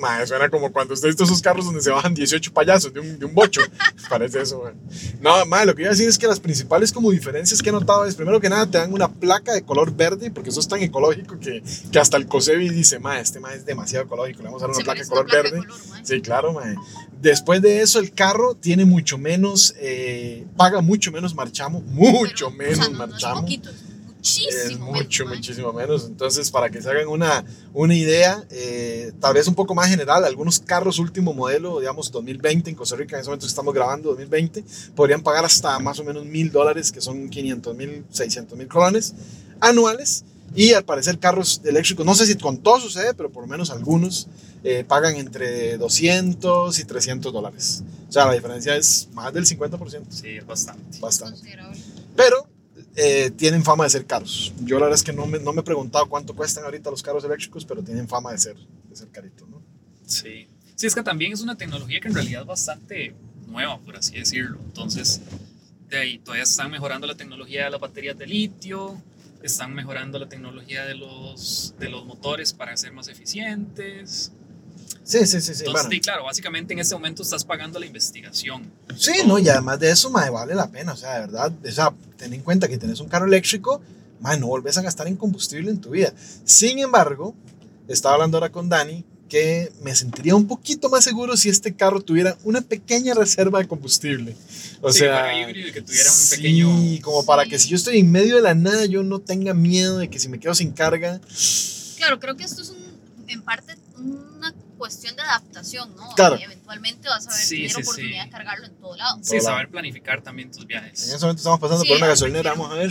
Ma, 0.00 0.26
suena 0.26 0.48
como 0.48 0.72
cuando 0.72 0.94
usted 0.94 1.08
visto 1.08 1.24
esos 1.24 1.42
carros 1.42 1.66
donde 1.66 1.82
se 1.82 1.90
bajan 1.90 2.14
18 2.14 2.52
payasos 2.52 2.92
de 2.92 3.00
un, 3.00 3.18
de 3.18 3.26
un 3.26 3.34
bocho. 3.34 3.60
Parece 4.08 4.40
eso, 4.40 4.62
man. 4.62 4.74
No, 5.20 5.44
ma, 5.46 5.64
lo 5.64 5.74
que 5.74 5.82
iba 5.82 5.90
a 5.90 5.92
decir 5.92 6.08
es 6.08 6.18
que 6.18 6.26
las 6.26 6.40
principales 6.40 6.92
como 6.92 7.10
diferencias 7.10 7.62
que 7.62 7.68
he 7.68 7.72
notado 7.72 8.04
es, 8.06 8.14
primero 8.14 8.40
que 8.40 8.48
nada, 8.48 8.66
te 8.66 8.78
dan 8.78 8.92
una 8.92 9.08
placa 9.08 9.52
de 9.52 9.62
color 9.62 9.94
verde, 9.94 10.30
porque 10.30 10.50
eso 10.50 10.60
es 10.60 10.68
tan 10.68 10.80
ecológico 10.82 11.38
que, 11.38 11.62
que 11.92 11.98
hasta 11.98 12.16
el 12.16 12.26
COSEBI 12.26 12.70
dice, 12.70 12.98
ma, 12.98 13.20
este 13.20 13.40
ma 13.40 13.52
es 13.54 13.64
demasiado 13.66 14.06
ecológico, 14.06 14.38
le 14.42 14.46
vamos 14.46 14.62
a 14.62 14.66
dar 14.66 14.74
una 14.74 14.84
placa 14.84 15.04
color 15.06 15.26
placa 15.26 15.36
de 15.36 15.50
verde. 15.50 15.66
color, 15.66 15.80
ma. 15.88 16.04
Sí, 16.04 16.20
claro, 16.22 16.52
mae. 16.54 16.74
Después 17.20 17.60
de 17.60 17.82
eso, 17.82 17.98
el 17.98 18.12
carro 18.12 18.54
tiene 18.54 18.86
mucho 18.86 19.18
menos, 19.18 19.74
eh, 19.78 20.46
paga 20.56 20.80
mucho 20.80 21.12
menos 21.12 21.34
marchamo, 21.34 21.82
mucho 21.82 22.50
Pero, 22.56 22.70
menos 22.70 22.78
o 22.78 22.82
sea, 22.82 22.88
no, 22.90 22.98
no 22.98 23.06
marchamo. 23.06 23.46
es 23.46 23.60
muchísimo. 24.20 24.50
es 24.64 24.78
menos, 24.78 24.88
mucho, 24.94 25.24
ma. 25.24 25.34
muchísimo 25.34 25.72
menos. 25.72 26.04
Entonces, 26.06 26.50
para 26.50 26.70
que 26.70 26.80
se 26.82 26.90
hagan 26.90 27.08
una, 27.08 27.44
una 27.72 27.94
idea, 27.94 28.44
eh, 28.50 29.12
tal 29.20 29.34
vez 29.34 29.46
un 29.48 29.54
poco 29.54 29.74
más 29.74 29.88
general, 29.88 30.24
algunos 30.24 30.58
carros 30.60 30.98
último 30.98 31.32
modelo, 31.32 31.80
digamos 31.80 32.10
2020 32.12 32.70
en 32.70 32.76
Costa 32.76 32.96
Rica, 32.96 33.16
en 33.16 33.20
ese 33.20 33.28
momento 33.30 33.46
que 33.46 33.50
estamos 33.50 33.74
grabando 33.74 34.10
2020, 34.10 34.64
podrían 34.94 35.22
pagar 35.22 35.44
hasta 35.44 35.78
más 35.78 35.98
o 35.98 36.04
menos 36.04 36.24
mil 36.24 36.50
dólares, 36.52 36.92
que 36.92 37.00
son 37.00 37.28
500 37.28 37.76
mil, 37.76 38.04
600 38.10 38.56
mil 38.58 38.68
colones 38.68 39.14
anuales. 39.60 40.24
Y 40.54 40.72
al 40.72 40.84
parecer 40.84 41.18
carros 41.20 41.60
eléctricos, 41.64 42.04
no 42.04 42.14
sé 42.16 42.26
si 42.26 42.34
con 42.34 42.58
todo 42.58 42.80
sucede, 42.80 43.14
pero 43.14 43.30
por 43.30 43.44
lo 43.44 43.46
menos 43.48 43.70
algunos 43.70 44.26
eh, 44.64 44.84
pagan 44.86 45.14
entre 45.14 45.78
200 45.78 46.76
y 46.76 46.84
300 46.84 47.32
dólares. 47.32 47.84
O 48.08 48.12
sea, 48.12 48.26
la 48.26 48.32
diferencia 48.32 48.74
es 48.74 49.08
más 49.12 49.32
del 49.32 49.46
50%, 49.46 50.02
Sí, 50.10 50.28
es 50.30 50.44
bastante. 50.46 50.98
bastante. 50.98 51.38
Considerable. 51.38 51.78
Pero 52.16 52.48
eh, 52.96 53.30
tienen 53.30 53.62
fama 53.62 53.84
de 53.84 53.90
ser 53.90 54.06
caros. 54.06 54.52
Yo 54.60 54.78
la 54.78 54.86
verdad 54.86 54.96
es 54.96 55.02
que 55.02 55.12
no 55.12 55.26
me, 55.26 55.38
no 55.38 55.52
me 55.52 55.60
he 55.60 55.64
preguntado 55.64 56.06
cuánto 56.06 56.34
cuestan 56.34 56.64
ahorita 56.64 56.90
los 56.90 57.02
carros 57.02 57.24
eléctricos, 57.24 57.64
pero 57.64 57.82
tienen 57.82 58.08
fama 58.08 58.32
de 58.32 58.38
ser, 58.38 58.56
de 58.56 58.96
ser 58.96 59.08
caritos, 59.08 59.48
¿no? 59.48 59.62
Sí. 60.06 60.48
Sí, 60.74 60.86
es 60.86 60.94
que 60.94 61.02
también 61.02 61.32
es 61.32 61.42
una 61.42 61.56
tecnología 61.56 62.00
que 62.00 62.08
en 62.08 62.14
realidad 62.14 62.40
es 62.40 62.46
bastante 62.46 63.14
nueva, 63.46 63.78
por 63.78 63.96
así 63.96 64.14
decirlo. 64.14 64.58
Entonces, 64.64 65.20
de 65.90 65.98
ahí 65.98 66.18
todavía 66.18 66.44
están 66.44 66.70
mejorando 66.70 67.06
la 67.06 67.16
tecnología 67.16 67.64
de 67.64 67.70
las 67.70 67.80
baterías 67.80 68.16
de 68.16 68.26
litio, 68.26 69.00
están 69.42 69.74
mejorando 69.74 70.18
la 70.18 70.28
tecnología 70.28 70.86
de 70.86 70.94
los, 70.94 71.74
de 71.78 71.90
los 71.90 72.06
motores 72.06 72.54
para 72.54 72.74
ser 72.78 72.92
más 72.92 73.08
eficientes. 73.08 74.32
Sí, 75.10 75.26
sí, 75.26 75.40
sí, 75.40 75.54
sí. 75.54 75.64
Entonces, 75.64 75.72
bueno. 75.72 75.88
sí, 75.90 76.00
claro, 76.00 76.24
básicamente 76.24 76.72
en 76.72 76.78
este 76.78 76.94
momento 76.94 77.22
estás 77.24 77.44
pagando 77.44 77.80
la 77.80 77.86
investigación. 77.86 78.70
Sí, 78.96 79.12
no, 79.26 79.38
y 79.40 79.48
además 79.48 79.80
de 79.80 79.90
eso, 79.90 80.08
mae, 80.10 80.30
vale 80.30 80.54
la 80.54 80.68
pena, 80.70 80.92
o 80.92 80.96
sea, 80.96 81.14
de 81.14 81.20
verdad, 81.22 81.52
o 81.66 81.70
sea, 81.72 81.92
ten 82.16 82.32
en 82.32 82.42
cuenta 82.42 82.68
que 82.68 82.78
tenés 82.78 83.00
un 83.00 83.08
carro 83.08 83.26
eléctrico, 83.26 83.80
mae, 84.20 84.38
no 84.38 84.46
volvés 84.46 84.78
a 84.78 84.82
gastar 84.82 85.08
en 85.08 85.16
combustible 85.16 85.70
en 85.70 85.80
tu 85.80 85.90
vida. 85.90 86.12
Sin 86.44 86.78
embargo, 86.78 87.34
estaba 87.88 88.14
hablando 88.14 88.36
ahora 88.36 88.52
con 88.52 88.68
Dani, 88.68 89.04
que 89.28 89.72
me 89.82 89.94
sentiría 89.94 90.34
un 90.36 90.46
poquito 90.48 90.88
más 90.90 91.02
seguro 91.04 91.36
si 91.36 91.48
este 91.48 91.74
carro 91.74 92.00
tuviera 92.00 92.36
una 92.44 92.60
pequeña 92.60 93.14
reserva 93.14 93.58
de 93.60 93.66
combustible. 93.68 94.36
O 94.80 94.92
Sí, 94.92 95.00
sea, 95.00 95.40
híbrido 95.40 95.68
y 95.68 95.72
que 95.72 95.82
tuviera 95.82 96.10
un 96.10 96.16
sí, 96.16 96.36
pequeño- 96.36 97.02
como 97.02 97.24
para 97.24 97.46
que 97.46 97.58
si 97.58 97.68
yo 97.68 97.76
estoy 97.76 97.98
en 97.98 98.10
medio 98.12 98.36
de 98.36 98.42
la 98.42 98.54
nada, 98.54 98.86
yo 98.86 99.02
no 99.02 99.18
tenga 99.20 99.54
miedo 99.54 99.98
de 99.98 100.08
que 100.08 100.18
si 100.20 100.28
me 100.28 100.38
quedo 100.38 100.54
sin 100.54 100.70
carga, 100.72 101.20
Claro, 101.96 102.18
creo 102.20 102.36
que 102.36 102.44
esto 102.44 102.62
es 102.62 102.70
un, 102.70 102.78
en 103.28 103.42
parte 103.42 103.76
una 103.98 104.52
cuestión 104.80 105.14
de 105.14 105.22
adaptación, 105.22 105.94
¿no? 105.94 106.08
Claro. 106.16 106.36
Y 106.38 106.42
eventualmente 106.42 107.06
vas 107.08 107.26
a 107.26 107.30
ver 107.30 107.38
Sí, 107.38 107.56
tener 107.56 107.70
sí, 107.70 107.82
oportunidad 107.82 108.22
sí. 108.22 108.26
de 108.26 108.30
cargarlo 108.32 108.66
en 108.66 108.74
todo 108.76 108.96
lado. 108.96 109.18
Sí, 109.22 109.32
Hola. 109.36 109.42
saber 109.42 109.68
planificar 109.68 110.22
también 110.22 110.50
tus 110.50 110.62
En 110.62 110.68
viajes. 110.68 111.02
ese 111.04 111.18
momento 111.20 111.40
estamos 111.40 111.60
pasando 111.60 111.82
Sí, 111.84 111.88
por 111.88 111.96
una 111.98 112.06
ah, 112.06 112.08
gasolinera. 112.08 112.50
Vamos 112.52 112.72
a 112.72 112.74
ver 112.74 112.90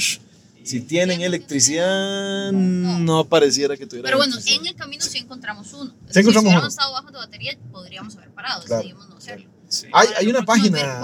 si 0.63 0.81
tienen 0.81 1.21
electricidad. 1.21 2.51
no. 2.51 2.99
No 2.99 3.25
pareciera 3.25 3.75
que 3.75 3.85
tuviera 3.87 4.05
Pero 4.05 4.17
bueno, 4.17 4.35
en 4.45 4.65
el 4.67 4.75
camino 4.75 5.03
sí 5.03 5.17
encontramos 5.17 5.73
uno. 5.73 5.91
Sí 6.09 6.19
encontramos 6.19 6.33
si 6.33 6.39
hubiéramos 6.39 6.61
uno. 6.61 6.67
estado 6.67 6.91
bajos 6.93 7.11
de 7.11 7.17
batería, 7.17 7.57
podríamos 7.71 8.15
haber 8.17 8.29
parado. 8.29 8.63
Claro. 8.63 8.81
Decidimos 8.83 9.09
no 9.09 9.17
hacerlo. 9.17 9.49
Sí. 9.67 9.87
Hay- 9.91 10.07
hay 10.17 10.27
una 10.27 10.43
página-. 10.45 11.03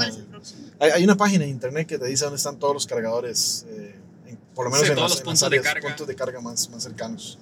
Hay, 0.80 0.90
hay 0.92 1.04
una 1.04 1.16
página 1.16 1.44
en 1.46 1.50
internet 1.52 1.88
que 1.88 1.98
te 1.98 2.06
dice 2.06 2.26
dónde 2.26 2.38
están 2.38 2.58
todos 2.60 2.74
los 2.74 2.86
cargadores, 2.86 3.66
eh, 3.70 3.96
en- 4.28 4.38
por 4.54 4.66
lo 4.66 4.72
menos 4.72 4.86
Sí, 4.86 4.92
en, 4.92 4.96
todos 4.98 5.10
los 5.12 5.20
en 5.20 5.26
las 5.26 5.26
puntos 5.26 5.40
de 5.40 5.46
áreas, 5.58 5.64
carga. 5.74 5.88
puntos 5.90 6.08
de 6.08 6.16
carga 6.16 6.42
más, 6.42 6.70
más 6.70 6.84
cercanos. 6.84 7.38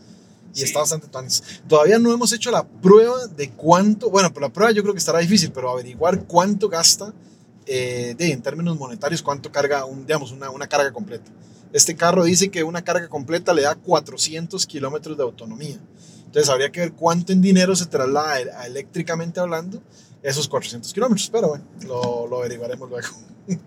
Y 0.54 0.60
Sí. 0.60 0.64
está 0.66 0.80
bastante 0.80 1.08
tuanis. 1.08 1.42
Todavía 1.68 1.98
no 2.00 2.14
hemos 2.14 2.32
hecho 2.34 2.52
la 2.52 2.64
prueba 2.68 3.28
de 3.28 3.50
cuánto, 3.52 4.10
bueno, 4.10 4.32
pero 4.34 4.48
la 4.48 4.54
prueba 4.54 4.72
yo 4.72 4.82
creo 4.84 4.94
que 4.94 5.00
estará 5.00 5.20
difícil, 5.20 5.52
pero 5.52 5.70
averiguar 5.72 6.26
cuánto 6.26 6.70
gasta 6.70 7.14
eh, 7.66 8.14
de, 8.18 8.32
en 8.32 8.42
términos 8.42 8.78
monetarios, 8.78 9.22
cuánto 9.24 9.52
carga, 9.52 9.86
un, 9.86 10.06
digamos, 10.06 10.32
una, 10.32 10.50
una 10.50 10.68
carga 10.68 10.92
completa. 10.92 11.32
Este 11.72 11.96
carro 11.96 12.24
dice 12.26 12.50
que 12.52 12.64
una 12.64 12.84
carga 12.84 13.08
completa 13.08 13.54
le 13.54 13.62
da 13.64 13.74
400 13.76 14.66
kilómetros 14.68 15.18
de 15.18 15.24
autonomía. 15.24 15.80
Entonces 16.26 16.50
habría 16.50 16.72
que 16.72 16.82
ver 16.82 16.94
cuánto 16.94 17.32
en 17.32 17.42
dinero 17.42 17.76
se 17.76 17.86
traslada 17.86 18.34
a- 18.34 18.62
a 18.62 18.68
eléctricamente 18.68 19.40
hablando 19.40 19.82
esos 20.22 20.48
400 20.48 20.92
kilómetros. 20.94 21.30
Pero 21.32 21.48
bueno, 21.50 21.64
lo, 21.88 22.28
lo 22.28 22.40
averiguaremos 22.40 22.90
luego. 22.90 23.08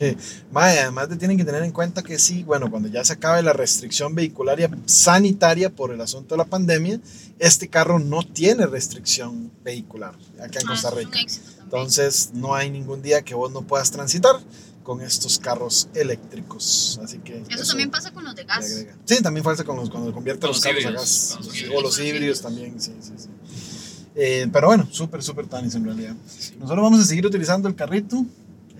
Eh, 0.00 0.16
mae, 0.52 0.78
además 0.80 1.08
de 1.08 1.16
tienen 1.16 1.38
que 1.38 1.44
tener 1.44 1.62
en 1.62 1.72
cuenta 1.72 2.02
que 2.02 2.18
sí, 2.18 2.42
bueno, 2.42 2.70
cuando 2.70 2.88
ya 2.88 3.02
se 3.04 3.14
acabe 3.14 3.42
la 3.42 3.54
restricción 3.54 4.14
vehicularia 4.14 4.70
sanitaria 4.84 5.70
por 5.74 5.92
el 5.92 6.00
asunto 6.02 6.34
de 6.34 6.38
la 6.38 6.44
pandemia, 6.44 7.00
este 7.38 7.68
carro 7.68 7.98
no 7.98 8.22
tiene 8.22 8.66
restricción 8.66 9.50
vehicular 9.64 10.14
acá 10.38 10.60
en 10.60 10.66
Ah, 10.66 10.70
Costa 10.70 10.88
eso 10.88 10.96
Rica. 10.98 11.18
Entonces 11.62 12.30
no 12.34 12.54
hay 12.54 12.70
ningún 12.70 13.00
día 13.02 13.22
que 13.22 13.34
vos 13.34 13.50
no 13.50 13.62
puedas 13.62 13.90
transitar 13.90 14.36
con 14.82 15.00
estos 15.00 15.38
carros 15.38 15.88
eléctricos. 15.94 17.00
Así 17.02 17.18
que 17.18 17.42
eso, 17.48 17.64
también 17.68 17.90
pasa 17.90 18.10
con 18.12 18.24
los 18.24 18.34
de 18.34 18.44
gas. 18.44 18.84
Sí, 19.06 19.22
también 19.22 19.42
pasa 19.44 19.64
con 19.64 19.76
los 19.76 19.88
cuando 19.90 20.12
convierte 20.12 20.40
Con 20.42 20.48
los 20.50 20.56
los 20.58 20.64
carros 20.64 20.84
a 20.84 20.88
híbridos, 20.88 21.02
gas. 21.02 21.36
con 21.36 21.46
los 21.46 21.56
híbridos. 21.56 21.78
o 21.78 21.82
los 21.82 21.98
híbridos. 21.98 22.40
también, 22.42 22.80
sí, 22.80 22.92
sí, 23.00 23.12
sí. 23.16 23.28
Eh, 24.14 24.48
pero 24.52 24.66
bueno, 24.68 24.86
súper, 24.90 25.22
súper 25.22 25.46
tanis 25.46 25.74
en 25.74 25.84
realidad. 25.84 26.14
Nosotros 26.58 26.82
vamos 26.82 27.00
a 27.00 27.04
seguir 27.04 27.24
utilizando 27.26 27.68
el 27.68 27.74
carrito. 27.74 28.24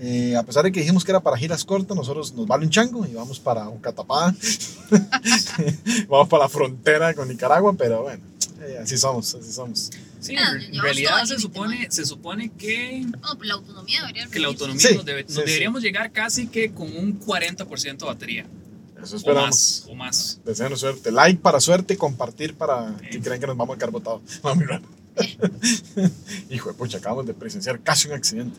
Eh, 0.00 0.36
a 0.36 0.42
pesar 0.44 0.64
de 0.64 0.72
que 0.72 0.80
dijimos 0.80 1.04
que 1.04 1.10
era 1.12 1.20
para 1.20 1.36
giras 1.36 1.64
cortas, 1.64 1.96
nosotros 1.96 2.32
nos 2.34 2.46
vale 2.46 2.64
un 2.64 2.70
chango 2.70 3.04
y 3.06 3.14
vamos 3.14 3.40
para 3.40 3.68
un 3.68 3.78
catapá. 3.78 4.34
vamos 6.08 6.28
para 6.28 6.44
la 6.44 6.48
frontera 6.48 7.14
con 7.14 7.28
Nicaragua, 7.28 7.74
pero 7.76 8.02
bueno, 8.02 8.22
eh, 8.60 8.78
así 8.82 8.96
somos, 8.96 9.34
así 9.34 9.52
somos. 9.52 9.90
Sí, 10.20 10.34
Ah, 10.36 10.52
en 10.60 10.80
realidad 10.82 11.24
se 11.24 11.38
supone, 11.38 11.86
se 11.90 12.04
supone 12.04 12.50
que, 12.50 13.00
No, 13.20 13.38
la 13.42 13.54
autonomía 13.54 14.00
debería 14.02 14.26
que 14.26 14.40
la 14.40 14.48
autonomía 14.48 14.88
Sí, 14.88 14.94
nos, 14.96 15.04
debe- 15.04 15.22
nos 15.24 15.32
sí, 15.34 15.40
sí. 15.40 15.46
deberíamos 15.46 15.82
llegar 15.82 16.10
casi 16.12 16.48
que 16.48 16.72
con 16.72 16.88
un 16.96 17.20
40% 17.20 17.98
de 17.98 18.06
batería. 18.06 18.46
Eso 19.02 19.14
O 19.14 19.18
esperamos. 19.18 19.46
más, 19.48 19.84
o 19.88 19.94
más. 19.94 20.40
Deseanos 20.44 20.80
suerte. 20.80 21.12
Like 21.12 21.40
para 21.40 21.60
suerte, 21.60 21.96
compartir 21.96 22.54
para 22.54 22.96
Sí. 22.98 23.06
que 23.12 23.20
crean 23.20 23.38
que 23.38 23.46
nos 23.46 23.56
vamos 23.56 23.76
a 23.76 23.78
quedar 23.78 23.92
botados. 23.92 24.22
No, 24.42 24.54
mira. 24.56 24.82
Hijo 26.50 26.68
de 26.70 26.74
pucha, 26.74 26.98
acabamos 26.98 27.26
de 27.26 27.34
presenciar 27.34 27.80
casi 27.80 28.08
un 28.08 28.14
accidente. 28.14 28.58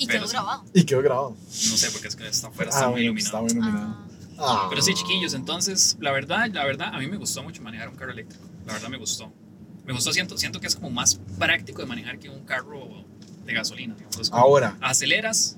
Y 0.00 0.06
quedó 0.06 0.26
sí. 0.26 0.32
grabado. 0.32 0.64
Y 0.74 0.84
quedó 0.84 1.02
grabado. 1.02 1.30
No 1.30 1.76
sé, 1.76 1.90
porque 1.92 2.08
es 2.08 2.16
que 2.16 2.26
está 2.28 2.48
afuera, 2.48 2.70
Ah, 2.72 2.74
está 2.74 2.86
muy 2.88 2.92
bueno, 2.92 3.04
iluminado. 3.04 3.26
Está 3.26 3.40
muy 3.40 3.50
iluminado. 3.52 3.96
Ah, 3.98 4.06
Ah. 4.42 4.66
Pero 4.70 4.80
sí, 4.80 4.94
chiquillos, 4.94 5.34
entonces, 5.34 5.96
la 6.00 6.12
verdad, 6.12 6.48
la 6.52 6.64
verdad, 6.64 6.94
a 6.94 6.98
mí 6.98 7.06
me 7.06 7.18
gustó 7.18 7.42
mucho 7.42 7.60
manejar 7.62 7.90
un 7.90 7.96
carro 7.96 8.12
eléctrico. 8.12 8.42
La 8.66 8.72
verdad 8.72 8.88
me 8.88 8.96
gustó. 8.96 9.30
Me 9.84 9.92
gustó, 9.92 10.12
siento, 10.14 10.38
siento 10.38 10.60
que 10.60 10.66
es 10.66 10.74
como 10.76 10.88
más 10.90 11.20
práctico 11.38 11.82
de 11.82 11.86
manejar 11.88 12.18
que 12.18 12.30
un 12.30 12.44
carro 12.46 13.04
de 13.44 13.52
gasolina. 13.52 13.94
digamos. 13.94 14.18
Es 14.18 14.30
como 14.30 14.42
Ahora, 14.42 14.78
Aceleras, 14.80 15.56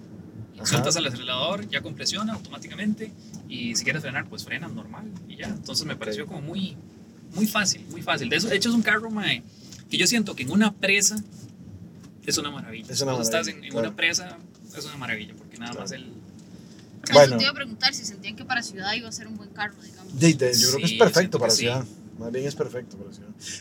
Ajá. 0.56 0.66
sueltas 0.66 0.96
el 0.96 1.06
acelerador, 1.06 1.68
ya 1.68 1.80
compresiona 1.80 2.32
automáticamente. 2.32 3.12
Y 3.48 3.76
si 3.76 3.84
quieres 3.84 4.02
frenar, 4.02 4.26
pues 4.28 4.44
frenas 4.44 4.72
normal 4.72 5.04
y 5.28 5.36
ya. 5.36 5.46
Entonces 5.46 5.86
me 5.86 5.94
pareció 5.94 6.26
como 6.26 6.40
muy, 6.40 6.76
muy 7.34 7.46
fácil, 7.46 7.84
muy 7.90 8.02
fácil. 8.02 8.28
De, 8.28 8.36
eso, 8.36 8.48
de 8.48 8.56
hecho, 8.56 8.68
es 8.70 8.74
un 8.74 8.82
carro 8.82 9.10
mae, 9.10 9.44
que 9.90 9.96
yo 9.96 10.06
siento 10.08 10.34
que 10.34 10.42
en 10.42 10.50
una 10.50 10.72
presa 10.72 11.22
es 12.26 12.38
una 12.38 12.50
maravilla. 12.50 12.92
Es 12.92 13.00
una 13.00 13.12
Cuando 13.12 13.24
estás 13.24 13.48
en, 13.48 13.62
en 13.64 13.70
claro. 13.70 13.88
una 13.88 13.96
presa 13.96 14.38
es 14.76 14.84
una 14.84 14.96
maravilla, 14.96 15.34
porque 15.36 15.58
nada 15.58 15.72
Claro. 15.72 15.80
más 15.82 15.92
el. 15.92 16.12
Bueno. 17.12 17.36
te 17.36 17.42
iba 17.42 17.50
a 17.50 17.54
preguntar 17.54 17.92
si 17.94 18.04
sentían 18.04 18.36
que 18.36 18.44
para 18.44 18.62
ciudad 18.62 18.92
iba 18.94 19.08
a 19.08 19.12
ser 19.12 19.26
un 19.26 19.36
buen 19.36 19.50
carro, 19.50 19.74
digamos. 19.82 20.18
de- 20.18 20.34
de- 20.34 20.54
yo 20.58 20.68
creo 20.68 20.78
que 20.78 20.84
es 20.86 20.92
perfecto 20.92 21.38
para 21.38 21.50
que 21.50 21.56
sí. 21.56 21.62
ciudad. 21.62 21.84
Más 22.18 22.30
bien 22.30 22.46
es 22.46 22.54
perfecto. 22.54 22.96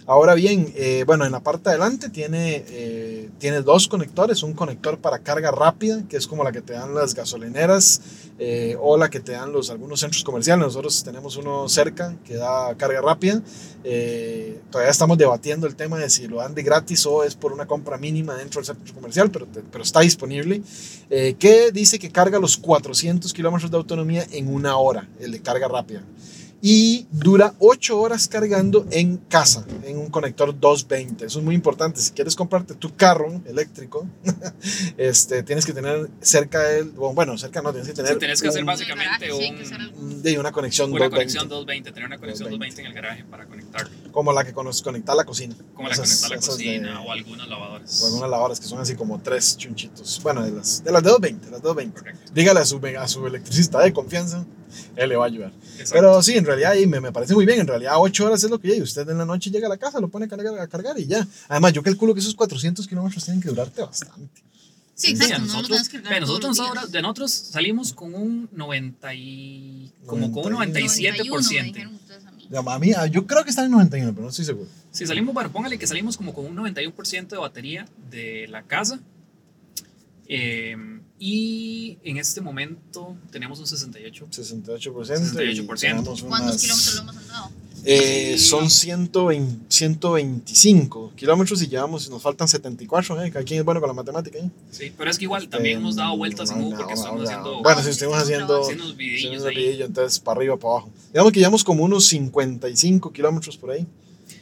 Ahora 0.06 0.34
bien, 0.36 0.72
eh, 0.76 1.04
bueno, 1.08 1.26
en 1.26 1.32
la 1.32 1.40
parte 1.42 1.70
de 1.70 1.76
adelante 1.76 2.10
tiene, 2.10 2.64
eh, 2.68 3.30
tiene 3.40 3.62
dos 3.62 3.88
conectores. 3.88 4.44
Un 4.44 4.54
conector 4.54 5.00
para 5.00 5.20
carga 5.20 5.52
rápida, 5.52 6.04
que 6.08 6.18
es 6.18 6.28
como 6.28 6.44
la 6.44 6.52
que 6.52 6.62
te 6.62 6.74
dan 6.74 6.94
las 6.94 7.16
gasolineras 7.16 8.02
eh, 8.40 8.76
o 8.80 8.98
la 8.98 9.10
que 9.10 9.20
te 9.20 9.32
dan 9.32 9.52
los, 9.52 9.70
algunos 9.70 10.02
centros 10.02 10.24
comerciales. 10.24 10.64
Nosotros 10.66 11.04
tenemos 11.04 11.38
uno 11.38 11.68
cerca 11.70 12.16
que 12.26 12.36
da 12.36 12.76
carga 12.76 13.02
rápida. 13.02 13.42
Eh, 13.84 14.60
todavía 14.70 14.92
estamos 14.92 15.18
debatiendo 15.18 15.66
el 15.66 15.76
tema 15.76 15.98
de 15.98 16.10
si 16.10 16.28
lo 16.28 16.38
dan 16.38 16.54
de 16.54 16.62
gratis 16.62 17.06
o 17.06 17.24
es 17.24 17.36
por 17.36 17.54
una 17.54 17.66
compra 17.66 17.98
mínima 17.98 18.36
dentro 18.36 18.60
del 18.60 18.66
centro 18.66 18.94
comercial, 18.94 19.32
pero, 19.32 19.48
te- 19.48 19.62
pero 19.64 19.84
está 19.84 20.02
disponible. 20.02 20.62
Eh, 21.10 21.36
que 21.40 21.72
dice 21.72 21.98
que 21.98 22.12
carga 22.12 22.38
los 22.38 22.58
400 22.58 23.34
kilómetros 23.34 23.72
de 23.72 23.78
autonomía 23.78 24.26
en 24.32 24.54
una 24.54 24.76
hora, 24.78 25.08
el 25.20 25.32
de 25.32 25.40
carga 25.42 25.68
rápida. 25.68 26.04
Y 26.64 27.08
dura 27.12 27.56
8 27.58 28.00
horas 28.00 28.28
cargando 28.28 28.86
en 28.92 29.18
casa, 29.18 29.66
en 29.84 29.98
un 29.98 30.10
conector 30.10 30.58
220. 30.60 31.26
Eso 31.26 31.40
es 31.40 31.46
muy 31.46 31.56
importante. 31.56 32.00
Si 32.00 32.12
quieres 32.12 32.36
comprarte 32.36 32.76
tu 32.76 32.96
carro 32.96 33.42
eléctrico, 33.46 34.08
este, 34.98 35.44
tienes 35.44 35.66
que 35.66 35.74
tener 35.74 36.10
cerca 36.22 36.60
de 36.64 36.80
él, 36.80 36.92
bueno, 36.92 37.38
cerca 37.38 37.62
no, 37.62 37.72
tienes 37.72 37.88
que 37.88 37.96
tener 37.96 38.14
Sí, 38.14 38.20
tienes 38.20 38.42
que 38.42 38.48
hacer 38.50 38.62
un- 38.62 38.68
básicamente 38.68 39.32
sí, 39.32 39.52
que 39.56 39.64
hacer 39.64 39.76
un, 39.78 39.82
algo. 39.82 40.00
un- 40.00 40.22
de 40.22 40.40
una 40.40 40.52
conexión 40.52 40.92
una 40.92 41.06
220, 41.06 41.16
conexión 41.16 41.50
220, 41.50 41.92
tener 41.94 42.08
una 42.08 42.18
conexión 42.20 42.50
220 42.50 42.82
en 42.82 42.88
el 42.88 42.94
garaje 42.94 43.24
para 43.26 43.46
conectarlo. 43.48 43.90
como 44.12 44.32
la 44.34 44.44
que 44.44 44.54
conecta 44.54 45.14
a 45.14 45.16
la 45.16 45.26
cocina. 45.26 45.56
Como 45.74 45.88
la 45.88 45.94
Esas- 45.96 46.08
conecta 46.08 46.26
a 46.28 46.30
la 46.30 46.36
esas 46.36 46.58
de- 46.58 46.64
cocina 46.66 47.02
o 47.02 47.12
algunas 47.12 47.48
lavadoras. 47.48 48.02
o 48.02 48.06
algunas 48.06 48.30
lavadoras 48.30 48.60
que 48.60 48.68
son 48.68 48.80
así 48.80 48.96
como 48.96 49.20
tres 49.22 49.58
chunchitos. 49.58 50.20
Bueno, 50.22 50.44
de 50.44 50.52
las 50.52 50.84
de 50.84 50.92
las 50.92 51.02
de 51.02 51.10
220, 51.10 51.50
las 51.50 51.62
220. 51.62 52.00
Correcto. 52.00 52.32
Dígale 52.36 52.60
a 52.60 52.66
su, 52.66 52.80
a 53.00 53.08
su 53.08 53.26
electricista 53.26 53.80
de 53.80 53.92
confianza, 53.94 54.46
él 54.96 55.10
le 55.10 55.16
va 55.16 55.26
a 55.26 55.28
ayudar. 55.28 55.52
Exacto. 55.74 55.94
Pero 55.94 56.24
sí, 56.24 56.34
en 56.38 56.46
realidad 56.46 56.72
ahí 56.72 56.88
me, 56.88 57.00
me 57.00 57.12
parece 57.12 57.34
muy 57.34 57.46
bien. 57.46 57.60
En 57.60 57.68
realidad, 57.68 57.94
8 57.98 58.26
horas 58.26 58.44
es 58.44 58.50
lo 58.50 58.60
que 58.60 58.68
llega. 58.70 58.84
Usted 58.84 59.08
en 59.10 59.18
la 59.18 59.26
noche 59.26 59.50
llega 59.50 59.68
a 59.68 59.70
la 59.70 59.78
casa, 59.78 60.00
lo 60.00 60.10
pone 60.10 60.26
a 60.26 60.28
cargar, 60.28 60.60
a 60.60 60.68
cargar 60.68 61.00
y 61.00 61.08
ya. 61.08 61.28
Además, 61.48 61.74
yo 61.74 61.84
calculo 61.84 62.14
que 62.14 62.20
esos 62.20 62.36
400 62.36 62.88
kilómetros 62.88 63.24
tienen 63.24 63.42
que 63.42 63.50
durarte 63.50 63.82
bastante. 63.82 64.42
Sí, 64.96 65.08
Sí, 65.08 65.12
exacto, 65.14 65.36
a 65.36 65.40
no 65.40 65.46
lo 65.46 65.52
nosotros, 65.54 66.58
nosotros, 66.58 66.92
de 66.92 67.02
nosotros 67.02 67.32
salimos 67.32 67.94
con 67.94 68.14
un 68.14 68.50
90 68.52 69.14
y, 69.16 69.92
como 70.06 70.32
con 70.32 70.46
un 70.46 70.54
91. 70.54 71.18
91 71.18 71.36
me 71.36 71.42
97%. 71.42 71.64
dijeron 71.64 71.96
ustedes 71.96 72.26
a 72.26 72.32
mí. 72.32 72.48
Ya, 72.52 72.60
a 72.60 72.80
mí, 72.80 72.92
ah, 72.96 73.08
yo 73.08 73.26
creo 73.26 73.44
que 73.44 73.50
está 73.50 73.66
en 73.66 73.72
91, 73.72 74.12
pero 74.12 74.24
no 74.24 74.30
estoy 74.30 74.46
seguro. 74.46 74.70
Si 74.92 75.08
salimos, 75.08 75.34
bueno, 75.34 75.52
póngale 75.52 75.80
que 75.80 75.88
salimos 75.88 76.18
como 76.18 76.34
con 76.34 76.46
un 76.46 76.56
91% 76.56 77.28
de 77.28 77.38
batería 77.38 77.88
de 78.12 78.48
la 78.50 78.64
casa. 78.64 79.00
Eh, 80.28 80.76
y 81.24 82.00
en 82.04 82.18
este 82.18 82.42
momento 82.42 83.16
tenemos 83.32 83.60
un 83.60 83.68
68. 83.68 84.28
68%. 84.32 85.44
y 85.44 85.56
68%. 85.56 85.80
tenemos 85.80 86.24
¿Cuántos 86.24 86.24
unas- 86.24 86.62
kilómetros 86.62 86.96
lo 86.96 87.02
hemos 87.04 87.16
andado? 87.18 87.50
Eh, 87.84 88.38
son 88.40 88.70
120 88.70 89.66
125 89.68 91.14
kilómetros 91.16 91.62
y 91.62 91.68
llevamos, 91.68 92.10
nos 92.10 92.22
faltan 92.22 92.48
74. 92.48 93.24
¿eh? 93.24 93.32
Cada 93.32 93.46
quien 93.46 93.60
es 93.60 93.66
bueno 93.66 93.80
con 93.80 93.88
la 93.88 93.94
matemática. 93.94 94.40
¿eh? 94.40 94.50
Sí, 94.72 94.92
pero 94.98 95.10
es 95.12 95.18
que 95.18 95.26
igual 95.26 95.48
también 95.48 95.78
hemos 95.78 95.96
dado 95.96 96.18
vueltas 96.18 96.50
en 96.52 96.64
U 96.64 96.76
porque 96.76 96.94
estamos 96.94 97.24
haciendo, 97.24 97.62
Bueno, 97.62 97.82
si 97.84 97.90
estuvimos 97.90 98.20
haciendo. 98.22 98.62
haciendo 98.62 98.84
unos 98.86 98.98
videillos 98.98 99.46
videillo, 99.46 99.86
entonces 99.86 100.20
para 100.20 100.38
arriba, 100.40 100.58
para 100.58 100.74
abajo. 100.74 100.90
Digamos 101.12 101.32
que 101.32 101.40
llevamos 101.40 101.64
como 101.64 101.84
unos 101.84 102.06
55 102.08 103.12
kilómetros 103.12 103.58
por 103.58 103.72
ahí. 103.72 103.86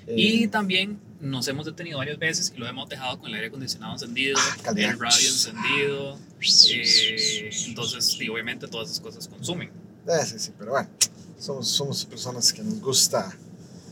Y 0.08 0.44
Eh, 0.44 0.48
también 0.48 0.98
nos 1.20 1.48
hemos 1.48 1.66
detenido 1.66 1.98
varias 1.98 2.18
veces 2.18 2.52
y 2.56 2.60
lo 2.60 2.68
hemos 2.68 2.88
dejado 2.90 3.20
con 3.20 3.28
el 3.30 3.36
aire 3.36 3.48
acondicionado 3.48 3.94
encendido, 3.94 4.38
Ah, 4.66 4.72
el 4.76 5.00
radio 5.00 5.30
encendido. 5.30 6.18
eh, 6.72 7.50
entonces, 7.68 8.06
sí, 8.06 8.30
obviamente 8.30 8.68
todas 8.68 8.90
esas 8.90 9.00
cosas 9.02 9.28
consumen. 9.28 9.70
eh, 10.08 10.26
sí, 10.26 10.40
sí, 10.40 10.52
pero 10.58 10.72
bueno, 10.72 10.90
somos, 11.40 11.68
somos 11.68 12.06
personas 12.06 12.54
que 12.54 12.64
nos 12.64 12.80
gusta, 12.80 13.36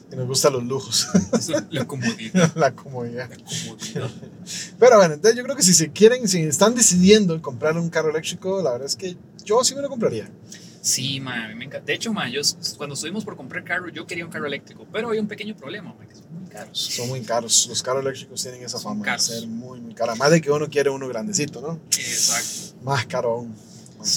que 0.10 0.15
nos 0.15 0.25
gustan 0.27 0.53
los 0.53 0.63
lujos, 0.63 1.07
la 1.69 1.86
comodidad. 1.86 2.51
la 2.55 2.72
comodidad. 2.74 3.29
La 3.29 3.36
comodidad. 3.38 4.12
Pero 4.79 4.98
bueno, 4.98 5.13
entonces 5.15 5.38
yo 5.38 5.43
creo 5.43 5.55
que 5.55 5.63
si 5.63 5.74
se 5.74 5.91
quieren, 5.91 6.27
si 6.27 6.41
están 6.43 6.75
decidiendo 6.75 7.41
comprar 7.41 7.77
un 7.77 7.89
carro 7.89 8.10
eléctrico, 8.10 8.62
la 8.62 8.72
verdad 8.72 8.88
es 8.88 8.96
que 8.96 9.17
yo 9.43 9.63
sí 9.63 9.75
me 9.75 9.81
lo 9.81 9.89
compraría. 9.89 10.29
Sí, 10.88 11.20
ma, 11.20 11.46
a 11.46 11.48
mí 11.50 11.56
me 11.56 11.65
encanta. 11.65 11.86
De 11.86 11.94
hecho, 11.94 12.13
ma, 12.13 12.29
yo 12.29 12.39
cuando 12.77 12.94
estuvimos 12.94 13.25
por 13.25 13.36
comprar 13.36 13.62
carro, 13.65 13.89
yo 13.89 14.08
quería 14.08 14.24
un 14.24 14.32
carro 14.32 14.46
eléctrico, 14.48 14.88
pero 14.89 15.10
hay 15.10 15.20
un 15.20 15.27
pequeño 15.27 15.53
problema, 15.53 15.94
ma, 15.94 16.08
que 16.08 16.15
son 16.15 16.32
muy 16.39 16.50
caros. 16.50 16.79
Son 16.79 17.10
muy 17.10 17.22
caros. 17.22 17.65
Los 17.67 17.84
carros 17.84 18.03
eléctricos 18.06 18.41
tienen 18.41 18.62
esa 18.63 18.77
Son 18.77 18.94
fama 18.94 19.03
caros. 19.03 19.27
de 19.27 19.36
ser 19.39 19.48
muy, 19.50 19.82
muy 19.82 19.94
caros. 19.94 20.17
Más 20.17 20.32
de 20.32 20.39
que 20.39 20.50
uno 20.50 20.70
quiere 20.70 20.89
uno 20.89 21.08
grandecito, 21.10 21.60
¿no? 21.60 21.77
Exacto. 21.91 22.79
Más 22.84 23.06
caro 23.06 23.32
aún. 23.32 23.53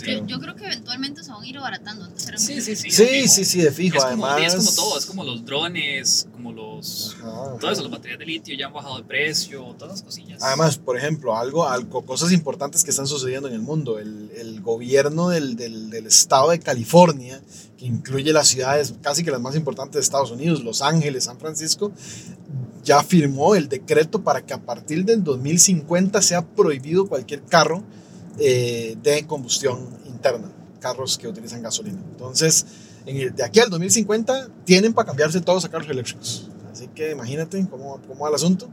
Yo, 0.06 0.26
yo 0.26 0.40
creo 0.40 0.54
que 0.54 0.66
eventualmente 0.66 1.22
se 1.22 1.30
van 1.30 1.42
a 1.42 1.46
ir 1.46 1.58
abaratando. 1.58 2.04
Antes 2.04 2.30
Sí, 2.36 2.60
sí, 2.60 2.76
sí. 2.76 2.90
Sí, 2.90 3.28
sí, 3.28 3.44
sí, 3.44 3.60
de 3.60 3.70
fijo. 3.70 3.98
Es 3.98 4.04
como, 4.04 4.26
Además. 4.26 4.54
es 4.54 4.56
como 4.56 4.76
todo, 4.76 4.98
es 4.98 5.06
como 5.06 5.24
los 5.24 5.44
drones, 5.44 6.28
como 6.32 6.52
los... 6.52 7.16
Ajá, 7.20 7.56
Todo 7.60 7.70
eso, 7.70 7.82
las 7.82 7.90
baterías 7.90 8.18
de 8.18 8.26
litio 8.26 8.56
ya 8.56 8.66
han 8.66 8.72
bajado 8.72 8.96
de 8.98 9.04
precio, 9.04 9.62
todas 9.78 9.94
esas 9.94 10.04
cosillas. 10.04 10.42
Además, 10.42 10.78
por 10.78 10.96
ejemplo, 10.96 11.36
algo, 11.36 11.68
algo, 11.68 12.04
cosas 12.04 12.32
importantes 12.32 12.84
que 12.84 12.90
están 12.90 13.06
sucediendo 13.06 13.48
en 13.48 13.54
el 13.54 13.60
mundo. 13.60 13.98
El, 13.98 14.30
el 14.36 14.60
gobierno 14.60 15.28
del, 15.28 15.56
del, 15.56 15.90
del 15.90 16.06
estado 16.06 16.50
de 16.50 16.60
California, 16.60 17.40
que 17.76 17.86
incluye 17.86 18.32
las 18.32 18.48
ciudades 18.48 18.94
casi 19.02 19.24
que 19.24 19.30
las 19.30 19.40
más 19.40 19.56
importantes 19.56 19.94
de 19.94 20.00
Estados 20.00 20.30
Unidos, 20.30 20.62
Los 20.62 20.82
Ángeles, 20.82 21.24
San 21.24 21.38
Francisco, 21.38 21.92
ya 22.84 23.02
firmó 23.02 23.54
el 23.54 23.68
decreto 23.68 24.22
para 24.22 24.44
que 24.44 24.54
a 24.54 24.62
partir 24.62 25.04
del 25.04 25.22
2050 25.22 26.22
sea 26.22 26.46
prohibido 26.46 27.06
cualquier 27.06 27.42
carro 27.42 27.82
eh, 28.38 28.96
de 29.02 29.26
combustión 29.26 29.78
interna, 30.06 30.50
carros 30.80 31.18
que 31.18 31.28
utilizan 31.28 31.62
gasolina. 31.62 32.00
Entonces, 32.12 32.64
en 33.06 33.16
el- 33.16 33.34
de 33.34 33.44
aquí 33.44 33.60
al 33.60 33.70
2050 33.70 34.48
tienen 34.64 34.92
para 34.92 35.06
cambiarse 35.06 35.40
todos 35.40 35.64
a 35.64 35.68
carros 35.68 35.88
eléctricos. 35.88 36.48
Así 36.72 36.88
que 36.94 37.10
imagínate 37.12 37.66
cómo, 37.68 38.00
cómo 38.06 38.20
va 38.24 38.28
el 38.28 38.34
asunto. 38.34 38.68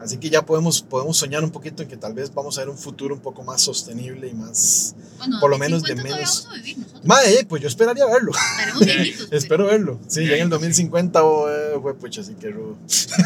Así 0.00 0.16
que 0.16 0.30
ya 0.30 0.44
podemos, 0.44 0.82
podemos 0.82 1.16
soñar 1.16 1.44
un 1.44 1.50
poquito 1.52 1.82
en 1.84 1.88
que 1.88 1.96
tal 1.96 2.12
vez 2.12 2.34
vamos 2.34 2.58
a 2.58 2.62
ver 2.62 2.70
un 2.70 2.76
futuro 2.78 3.14
un 3.14 3.20
poco 3.20 3.44
más 3.44 3.60
sostenible 3.62 4.26
y 4.28 4.34
más... 4.34 4.96
Bueno, 5.18 5.38
por 5.38 5.48
lo 5.48 5.58
menos 5.58 5.80
de 5.84 5.94
2050 5.94 6.08
todavía 6.08 6.16
menos- 6.16 6.42
vamos 6.44 6.58
a 6.58 6.60
vivir 6.60 6.78
nosotros. 6.78 7.04
Madre, 7.04 7.34
eh, 7.38 7.44
pues 7.48 7.62
yo 7.62 7.68
esperaría 7.68 8.06
verlo. 8.06 8.32
Pero- 8.80 9.26
Espero 9.30 9.66
verlo. 9.66 10.00
Sí, 10.08 10.26
ya 10.26 10.34
en 10.36 10.42
el 10.42 10.48
2050, 10.48 11.22
oh, 11.22 11.48
eh, 11.48 11.74
así 12.18 12.34
que 12.34 12.50
rudo. 12.50 12.76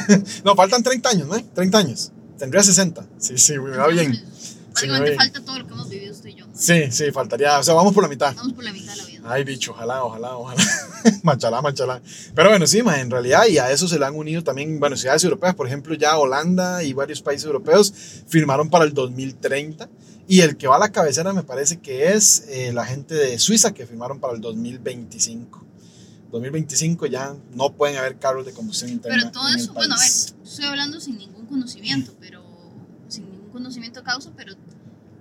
no, 0.45 0.55
faltan 0.55 0.83
30 0.83 1.09
años, 1.09 1.29
¿no? 1.29 1.43
30 1.55 1.79
años. 1.79 2.13
Tendría 2.39 2.63
60. 2.63 3.07
Sí, 3.19 3.39
sí, 3.39 3.59
me 3.59 3.75
va 3.77 3.87
bien. 3.89 4.13
Básicamente 4.77 5.11
bien. 5.11 5.19
falta 5.19 5.41
todo 5.41 5.59
lo 5.59 5.67
que 5.67 5.73
hemos 5.73 5.89
vivido 5.89 6.13
usted 6.13 6.29
y 6.29 6.35
yo. 6.35 6.47
Sí, 6.55 6.91
sí, 6.91 7.11
faltaría. 7.11 7.59
O 7.59 7.63
sea, 7.63 7.75
vamos 7.75 7.95
por 7.95 8.03
la 8.03 8.09
mitad. 8.09 8.35
Vamos 8.37 8.53
por 8.53 8.65
la 8.65 8.73
mitad 8.73 8.93
de 8.93 8.99
la 8.99 9.05
vida. 9.05 9.21
Ay, 9.25 9.45
bicho, 9.45 9.73
ojalá, 9.73 10.05
ojalá, 10.05 10.37
ojalá. 10.37 10.63
machalá, 11.23 11.63
machalá. 11.63 12.03
Pero 12.35 12.51
bueno, 12.51 12.67
sí, 12.67 12.83
ma, 12.83 13.01
en 13.01 13.11
realidad, 13.11 13.47
y 13.49 13.59
a 13.59 13.71
eso 13.71 13.89
se 13.89 13.99
le 13.99 14.05
han 14.05 14.15
unido 14.15 14.43
también, 14.43 14.79
bueno, 14.79 14.97
ciudades 14.97 15.25
europeas, 15.25 15.55
por 15.55 15.67
ejemplo, 15.67 15.95
ya 15.95 16.17
Holanda 16.19 16.83
y 16.83 16.93
varios 16.93 17.23
países 17.23 17.47
europeos 17.47 17.93
firmaron 18.27 18.69
para 18.69 18.85
el 18.85 18.93
2030. 18.93 19.89
Y 20.29 20.41
el 20.41 20.57
que 20.57 20.67
va 20.67 20.77
a 20.77 20.81
la 20.81 20.91
cabecera 20.91 21.33
me 21.33 21.45
parece 21.45 21.79
que 21.79 22.13
es 22.13 22.47
eh, 22.49 22.73
la 22.73 22.85
gente 22.85 23.15
de 23.15 23.39
Suiza 23.39 23.73
que 23.73 23.87
firmaron 23.87 24.21
para 24.21 24.35
el 24.35 24.41
2025. 24.41 25.65
2025 26.31 27.07
ya 27.07 27.35
no 27.53 27.73
pueden 27.73 27.97
haber 27.97 28.19
carros 28.19 28.45
de 28.45 28.53
combustión 28.53 28.91
interna. 28.91 29.17
Pero 29.19 29.31
todo 29.31 29.49
eso, 29.55 29.73
bueno, 29.73 29.95
a 29.95 29.99
ver, 29.99 30.09
estoy 30.09 30.65
hablando 30.65 31.01
sin 31.01 31.17
ningún 31.17 31.47
conocimiento, 31.47 32.13
pero 32.21 32.43
sin 33.09 33.31
ningún 33.31 33.51
conocimiento 33.51 34.01
de 34.01 34.07
causa, 34.07 34.33
pero 34.37 34.55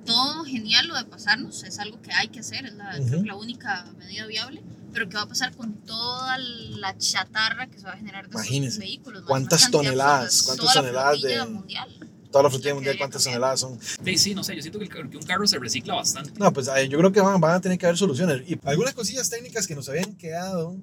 todo 0.05 0.43
genial 0.45 0.87
lo 0.87 0.95
de 0.95 1.05
pasarnos 1.05 1.63
es 1.63 1.79
algo 1.79 2.01
que 2.01 2.11
hay 2.13 2.27
que 2.29 2.39
hacer, 2.39 2.65
es 2.65 2.73
la, 2.73 2.91
creo 2.91 3.03
Ujú. 3.05 3.21
que 3.23 3.27
la 3.27 3.35
única 3.35 3.85
medida 3.97 4.25
viable, 4.27 4.63
pero 4.93 5.09
¿qué 5.09 5.15
va 5.17 5.23
a 5.23 5.27
pasar 5.27 5.55
con 5.55 5.73
toda 5.85 6.37
la 6.37 6.97
chatarra 6.97 7.67
que 7.67 7.77
se 7.79 7.85
va 7.85 7.91
a 7.93 7.97
generar 7.97 8.23
de 8.25 8.29
esos 8.29 8.41
Imagínese, 8.45 8.79
vehículos? 8.79 9.23
¿cuántas 9.27 9.69
toneladas, 9.71 10.43
cuántas 10.43 10.73
toneladas 10.73 11.21
de- 11.21 11.45
mundial. 11.45 11.89
Toda 12.31 12.43
la 12.43 12.49
flotilla 12.49 12.73
mundial, 12.75 12.97
¿cuántas 12.97 13.23
toneladas 13.23 13.61
son? 13.61 13.79
Sí, 14.03 14.17
sí, 14.17 14.35
no 14.35 14.43
sé, 14.43 14.55
yo 14.57 14.61
siento 14.61 14.77
que, 14.79 14.85
el- 14.85 15.09
que 15.09 15.17
un 15.17 15.23
carro 15.23 15.47
se 15.47 15.57
recicla 15.57 15.93
bastante. 15.95 16.31
No, 16.37 16.51
pues 16.51 16.67
yo 16.89 16.97
creo 16.97 17.11
que 17.11 17.21
van, 17.21 17.39
van 17.39 17.55
a 17.55 17.61
tener 17.61 17.77
que 17.77 17.85
haber 17.85 17.97
soluciones. 17.97 18.41
Y 18.49 18.59
algunas 18.65 18.93
cosillas 18.93 19.29
técnicas 19.29 19.65
que 19.67 19.73
nos 19.75 19.87
habían 19.87 20.15
quedado 20.15 20.75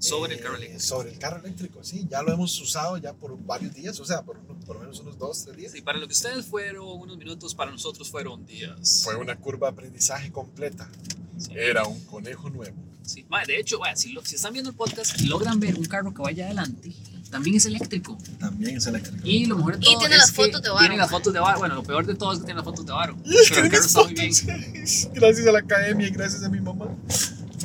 Sobre 0.00 0.32
eh, 0.34 0.36
el 0.38 0.42
carro 0.42 0.56
eléctrico. 0.56 0.82
Sobre 0.82 1.12
el 1.12 1.18
carro 1.18 1.38
eléctrico, 1.44 1.84
sí. 1.84 2.06
Ya 2.10 2.22
lo 2.22 2.32
hemos 2.32 2.58
usado 2.60 2.96
ya 2.98 3.12
por 3.12 3.38
varios 3.44 3.72
días, 3.74 4.00
o 4.00 4.04
sea, 4.04 4.22
por, 4.22 4.38
uno- 4.38 4.58
por 4.66 4.76
lo 4.76 4.80
menos 4.82 4.98
unos 5.00 5.18
dos, 5.18 5.44
tres 5.44 5.56
días. 5.56 5.72
Sí, 5.72 5.82
para 5.82 5.98
lo 5.98 6.06
que 6.08 6.14
ustedes 6.14 6.46
fueron 6.46 6.86
unos 7.00 7.16
minutos, 7.18 7.54
para 7.54 7.70
nosotros 7.70 8.08
fueron 8.10 8.44
días. 8.46 9.02
Fue 9.04 9.14
una 9.16 9.36
curva 9.36 9.68
de 9.68 9.72
aprendizaje 9.74 10.32
completa. 10.32 10.90
Sí. 11.38 11.52
Era 11.54 11.84
un 11.84 12.00
conejo 12.06 12.50
nuevo. 12.50 12.76
Sí. 13.02 13.24
Ma, 13.28 13.44
de 13.44 13.58
hecho, 13.58 13.78
ma, 13.78 13.94
si, 13.94 14.12
lo- 14.12 14.24
si 14.24 14.36
están 14.36 14.52
viendo 14.52 14.70
el 14.70 14.76
podcast 14.76 15.20
y 15.20 15.26
logran 15.26 15.60
ver 15.60 15.76
un 15.76 15.84
carro 15.84 16.12
que 16.14 16.22
vaya 16.22 16.46
adelante, 16.46 16.92
también 17.30 17.56
es 17.56 17.66
eléctrico. 17.66 18.16
También 18.38 18.78
es 18.78 18.86
eléctrico. 18.86 19.20
Y 19.26 19.44
lo 19.46 19.56
mejor 19.56 19.78
de 19.78 19.82
Y 19.82 19.84
todo 19.92 19.98
tiene 20.00 20.14
es 20.16 20.20
las 20.22 20.32
fotos 20.32 20.62
de 20.62 20.68
Varo, 20.70 20.80
Tiene 20.80 20.96
las 20.96 21.10
fotos 21.10 21.32
de 21.32 21.40
Varo. 21.40 21.58
Bueno, 21.60 21.74
lo 21.76 21.82
peor 21.82 22.06
de 22.06 22.14
todo 22.14 22.32
es 22.32 22.38
que 22.40 22.44
tiene 22.46 22.58
las 22.58 22.64
fotos 22.64 22.86
de 22.86 22.92
Varo. 22.92 23.16
Y 23.24 23.36
es 23.36 23.48
que 23.48 23.54
Pero 23.56 23.66
el 23.66 23.70
carro 23.72 23.84
está 23.84 24.02
muy 24.02 24.14
bien. 24.14 24.32
Gracias 25.14 25.46
a 25.46 25.52
la 25.52 25.58
academia 25.60 26.08
y 26.08 26.10
gracias 26.10 26.42
a 26.42 26.48
mi 26.48 26.60
mamá. 26.60 26.96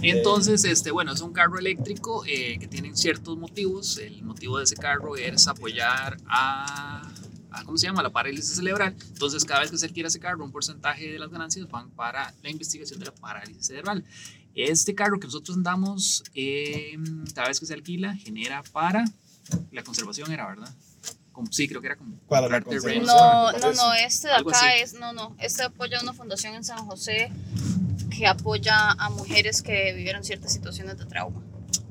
Entonces, 0.09 0.63
este, 0.65 0.91
bueno, 0.91 1.13
es 1.13 1.21
un 1.21 1.33
carro 1.33 1.57
eléctrico 1.57 2.23
eh, 2.27 2.57
que 2.59 2.67
tiene 2.67 2.95
ciertos 2.95 3.37
motivos. 3.37 3.97
El 3.97 4.23
motivo 4.23 4.57
de 4.57 4.65
ese 4.65 4.75
carro 4.75 5.15
es 5.15 5.47
apoyar 5.47 6.17
a, 6.27 7.01
a, 7.51 7.63
¿cómo 7.63 7.77
se 7.77 7.87
llama? 7.87 8.03
La 8.03 8.11
parálisis 8.11 8.55
cerebral. 8.55 8.95
Entonces, 9.07 9.43
cada 9.45 9.61
vez 9.61 9.71
que 9.71 9.77
se 9.77 9.87
adquiere 9.87 10.07
ese 10.07 10.19
carro, 10.19 10.43
un 10.43 10.51
porcentaje 10.51 11.11
de 11.11 11.17
las 11.19 11.29
ganancias 11.29 11.67
van 11.69 11.89
para 11.91 12.33
la 12.43 12.49
investigación 12.49 12.99
de 12.99 13.05
la 13.05 13.11
parálisis 13.15 13.65
cerebral. 13.65 14.03
Este 14.53 14.95
carro 14.95 15.19
que 15.19 15.27
nosotros 15.27 15.57
andamos, 15.57 16.23
eh, 16.33 16.95
cada 17.33 17.47
vez 17.49 17.59
que 17.59 17.65
se 17.65 17.73
alquila, 17.73 18.15
genera 18.15 18.63
para 18.71 19.03
la 19.71 19.83
conservación, 19.83 20.31
era 20.31 20.47
verdad. 20.47 20.73
Como- 21.31 21.51
sí, 21.51 21.67
creo 21.67 21.81
que 21.81 21.87
era 21.87 21.97
como 21.97 22.15
Para 22.29 22.47
la 22.47 22.61
conservación. 22.61 23.05
No, 23.05 23.51
no, 23.51 23.73
no, 23.73 23.93
este 23.93 24.29
de 24.29 24.35
acá 24.35 24.75
es, 24.77 24.93
no, 24.93 25.11
no, 25.11 25.35
este 25.39 25.63
apoya 25.63 25.99
una 26.01 26.13
fundación 26.13 26.53
en 26.55 26.63
San 26.63 26.85
José 26.85 27.29
que 28.17 28.27
apoya 28.27 28.91
a 28.91 29.09
mujeres 29.09 29.61
que 29.61 29.93
vivieron 29.93 30.23
ciertas 30.23 30.53
situaciones 30.53 30.97
de 30.97 31.05
trauma. 31.05 31.41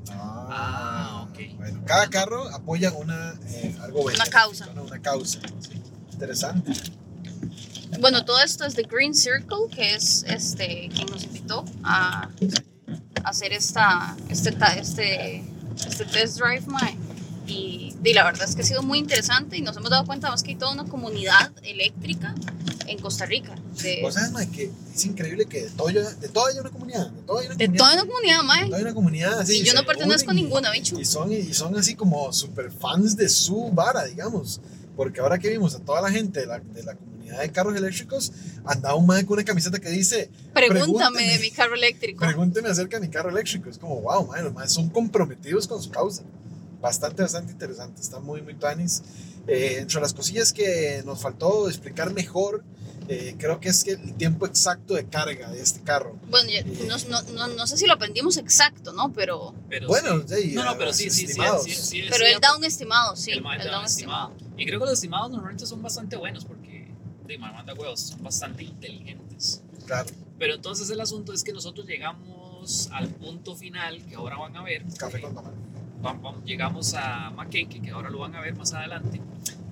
Ah, 0.09 1.27
ok. 1.29 1.57
Bueno, 1.57 1.81
cada 1.85 2.09
carro 2.09 2.47
apoya 2.49 2.91
una, 2.93 3.33
eh, 3.47 3.75
algo 3.81 4.01
Una 4.01 4.11
benéfico, 4.11 4.31
causa. 4.31 4.69
Una 4.69 5.01
causa. 5.01 5.39
sí. 5.59 5.81
Interesante. 6.13 6.71
Bueno, 7.99 8.25
todo 8.25 8.41
esto 8.41 8.65
es 8.65 8.75
de 8.75 8.83
Green 8.83 9.13
Circle, 9.13 9.69
que 9.73 9.95
es 9.95 10.23
este 10.27 10.89
quien 10.93 11.07
nos 11.07 11.23
invitó 11.23 11.65
a 11.83 12.29
hacer 13.23 13.53
esta, 13.53 14.15
este, 14.29 14.55
este, 14.79 15.43
este 15.87 16.05
test 16.05 16.37
drive, 16.39 16.65
mae. 16.67 16.97
Y, 17.47 17.95
y 18.03 18.13
la 18.13 18.23
verdad 18.23 18.47
es 18.47 18.55
que 18.55 18.61
ha 18.61 18.65
sido 18.65 18.81
muy 18.83 18.99
interesante 18.99 19.57
y 19.57 19.61
nos 19.61 19.77
hemos 19.77 19.89
dado 19.89 20.05
cuenta 20.05 20.29
más 20.29 20.41
que 20.43 20.51
hay 20.51 20.55
toda 20.55 20.71
una 20.73 20.85
comunidad 20.85 21.51
eléctrica 21.63 22.33
en 22.87 22.99
Costa 22.99 23.25
Rica. 23.25 23.55
De, 23.81 23.99
Vos 24.01 24.13
sabes, 24.15 24.31
mae, 24.31 24.47
que 24.49 24.71
es 24.93 25.05
increíble 25.05 25.45
que 25.45 25.63
de 25.63 25.69
todo, 25.71 25.87
de 25.87 26.29
todo 26.29 26.47
hay 26.47 26.57
una 26.59 26.69
comunidad. 26.69 27.09
De 27.11 27.21
todo 27.23 27.39
hay 27.39 27.45
una 27.47 27.55
de 27.55 27.65
comunidad. 27.65 27.83
toda 27.83 27.93
una 27.93 28.11
comunidad, 28.11 28.43
mae. 28.43 28.59
de 28.61 28.65
todo 28.67 28.75
hay 28.77 28.81
una 28.83 28.93
comunidad 28.93 29.39
así. 29.39 29.59
Y 29.59 29.63
yo 29.63 29.73
no 29.73 29.85
pertenezco 29.85 30.31
a 30.31 30.33
ninguna, 30.33 30.71
bicho. 30.71 30.99
Y 30.99 31.05
son, 31.05 31.31
y 31.31 31.53
son 31.53 31.75
así 31.77 31.95
como 31.95 32.31
super 32.33 32.71
fans 32.71 33.15
de 33.15 33.29
su 33.29 33.69
vara, 33.71 34.05
digamos. 34.05 34.61
Porque 34.95 35.19
ahora 35.19 35.37
que 35.37 35.49
vimos 35.49 35.75
a 35.75 35.79
toda 35.79 36.01
la 36.01 36.09
gente 36.09 36.39
de 36.41 36.45
la, 36.45 36.59
de 36.59 36.83
la 36.83 36.95
comunidad 36.95 37.41
de 37.41 37.51
carros 37.51 37.75
eléctricos, 37.75 38.31
andaba 38.65 38.95
un 38.95 39.05
mae 39.05 39.25
con 39.25 39.33
una 39.33 39.43
camiseta 39.43 39.77
que 39.79 39.89
dice, 39.89 40.29
Pregúntame 40.53 40.85
pregúntame. 40.85 41.27
de 41.33 41.39
mi 41.39 41.51
carro 41.51 41.75
eléctrico. 41.75 42.19
pregúnteme 42.25 42.69
acerca 42.69 42.99
de 42.99 43.07
mi 43.07 43.11
carro 43.11 43.29
eléctrico. 43.29 43.69
Es 43.69 43.77
como, 43.77 43.99
wow, 44.01 44.27
mae, 44.27 44.41
los 44.43 44.53
maes 44.53 44.71
son 44.71 44.89
comprometidos 44.89 45.67
con 45.67 45.81
su 45.81 45.89
causa. 45.89 46.23
Bastante, 46.85 47.23
bastante 47.23 47.51
interesante. 47.51 47.99
Está 47.99 48.19
muy, 48.19 48.43
muy 48.43 48.53
tanis. 48.53 49.01
Eh, 49.47 49.77
entre 49.79 49.99
las 49.99 50.13
cosillas 50.13 50.53
que 50.53 51.01
nos 51.03 51.19
faltó 51.19 51.67
explicar 51.67 52.13
mejor, 52.13 52.63
eh, 53.07 53.35
creo 53.39 53.59
que 53.59 53.69
es 53.69 53.83
que 53.83 53.93
el 53.93 54.13
tiempo 54.13 54.45
exacto 54.45 54.93
de 54.93 55.07
carga 55.07 55.49
de 55.49 55.63
este 55.63 55.81
carro. 55.81 56.15
Bueno, 56.29 56.47
ya- 56.47 56.63
no, 56.85 56.95
no, 57.09 57.21
no, 57.33 57.47
no 57.55 57.65
sé 57.65 57.77
si 57.77 57.87
lo 57.87 57.93
aprendimos 57.93 58.37
exacto, 58.37 58.93
¿no? 58.93 59.11
Pero, 59.13 59.55
Pero 59.67 59.87
Bueno, 59.87 60.23
sí. 60.27 60.51
no, 60.53 60.63
no, 60.63 60.69
a 60.69 60.77
pero 60.77 60.93
sí, 60.93 61.09
sí, 61.09 61.25
sí, 61.25 61.33
sí, 61.63 61.73
sí, 61.73 62.03
pero 62.07 62.23
sí, 62.23 62.31
él 62.33 62.39
da 62.39 62.55
un 62.55 62.63
estimado, 62.63 63.15
sí. 63.15 63.31
el 63.31 63.41
da 63.41 63.79
un 63.79 63.85
estimado. 63.85 64.31
Y 64.55 64.67
creo 64.67 64.79
que 64.79 64.85
los 64.85 64.93
estimados 64.93 65.31
normalmente 65.31 65.65
son 65.65 65.81
bastante 65.81 66.17
buenos 66.17 66.45
porque 66.45 66.87
de 67.25 67.37
manda 67.39 67.73
huevos, 67.73 67.99
son 67.99 68.21
bastante 68.21 68.63
inteligentes. 68.63 69.63
Claro, 69.87 70.11
Pero 70.37 70.53
entonces 70.53 70.87
el 70.91 71.01
asunto 71.01 71.33
es 71.33 71.43
que 71.43 71.51
nosotros 71.51 71.87
llegamos 71.87 72.89
al 72.91 73.07
punto 73.09 73.55
final 73.55 74.05
que 74.05 74.13
ahora 74.13 74.37
van 74.37 74.55
a 74.55 74.61
ver. 74.61 74.83
café 74.99 75.17
eh, 75.17 75.21
con 75.21 75.33
mamá. 75.33 75.51
Llegamos 76.45 76.93
a 76.93 77.31
Mackenzie, 77.31 77.81
que 77.81 77.91
ahora 77.91 78.09
lo 78.09 78.19
van 78.19 78.35
a 78.35 78.41
ver 78.41 78.55
más 78.55 78.73
adelante. 78.73 79.21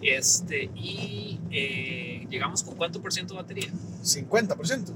Este, 0.02 0.70
y 0.76 1.40
eh, 1.52 2.28
llegamos 2.30 2.64
con 2.64 2.76
cuánto 2.76 3.02
por 3.02 3.14
ciento 3.14 3.34
de 3.36 3.42
batería. 3.42 3.70
50%. 4.04 4.94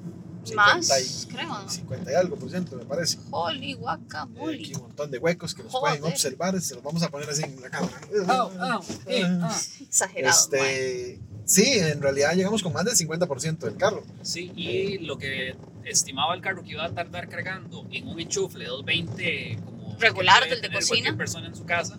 Más, 0.56 0.88
50 0.88 1.00
y, 1.01 1.36
creo. 1.36 1.50
¿no? 1.50 1.70
50 1.70 2.12
y 2.12 2.15
algo 2.15 2.36
por 2.38 2.50
ciento, 2.50 2.75
me 2.77 2.86
parece. 2.86 3.17
Holy 3.32 3.72
Eh, 3.72 3.75
guacamole. 3.75 4.56
aquí 4.56 4.74
un 4.75 4.82
montón 4.84 5.12
de 5.12 5.17
huecos 5.17 5.53
que 5.53 5.63
los 5.63 5.72
Joder. 5.72 6.00
pueden 6.00 6.13
observar. 6.13 6.62
Se 6.62 6.75
los 6.75 6.84
vamos 6.84 7.03
a 7.03 7.10
poner 7.10 7.29
así 7.29 7.44
en 7.44 7.60
la 7.62 7.70
cámara. 7.70 8.00
Oh, 8.29 8.51
oh, 8.60 8.86
eh, 9.08 9.24
ah. 9.25 9.62
Exagerado. 9.82 10.34
Este, 10.34 11.20
sí, 11.46 11.63
en 11.79 12.01
realidad 12.01 12.34
llegamos 12.34 12.63
con 12.63 12.72
más 12.74 12.86
del 12.86 12.96
50% 12.96 13.58
del 13.60 13.75
carro. 13.75 14.03
Sí, 14.22 14.51
y 14.56 15.00
lo 15.00 15.17
que 15.17 15.56
estimaba 15.84 16.34
el 16.34 16.41
carro 16.41 16.63
que 16.63 16.72
iba 16.72 16.86
a 16.86 16.91
tardar 16.94 17.27
cargando 17.29 17.86
en 17.91 18.08
un 18.08 18.20
enchufle 18.20 18.65
220 18.65 19.60
como 19.65 19.76
Regular 20.00 20.48
del 20.50 20.62
de 20.62 20.72
cocina. 20.72 21.16
persona 21.18 21.48
en 21.48 21.56
su 21.56 21.66
casa 21.66 21.98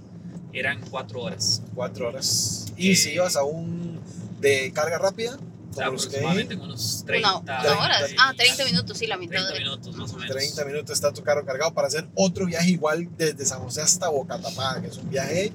eran 0.52 0.80
4 0.90 1.20
horas. 1.22 1.62
4 1.74 2.08
horas. 2.08 2.66
Y 2.76 2.92
Eh, 2.92 2.96
si 2.96 3.10
ibas 3.10 3.36
a 3.36 3.44
un 3.44 4.00
de 4.40 4.72
carga 4.72 4.98
rápida, 4.98 5.36
como 5.74 5.92
los 5.92 6.06
que 6.06 6.16
hay, 6.16 6.22
aproximadamente 6.24 6.54
en 6.54 6.60
unos 6.60 7.04
30, 7.06 7.36
Una, 7.38 7.60
una 7.60 7.78
hora. 7.78 8.10
y- 8.10 8.14
Ah, 8.18 8.32
30 8.36 8.64
minutos, 8.64 8.96
sí, 8.98 9.06
la 9.06 9.16
mitad 9.16 9.32
30 9.46 9.52
de. 9.52 9.58
minutos 9.60 9.96
más 9.96 10.12
o 10.12 10.16
menos. 10.16 10.34
30 10.34 10.64
minutos 10.64 10.90
está 10.92 11.12
tu 11.12 11.22
carro 11.22 11.44
cargado 11.44 11.72
para 11.74 11.88
hacer 11.88 12.08
otro 12.14 12.46
viaje 12.46 12.70
igual 12.70 13.08
desde 13.16 13.44
San 13.44 13.60
José 13.60 13.82
hasta 13.82 14.08
Boca 14.08 14.40
Tapada, 14.40 14.80
que 14.80 14.88
es 14.88 14.96
un 14.96 15.10
viaje 15.10 15.52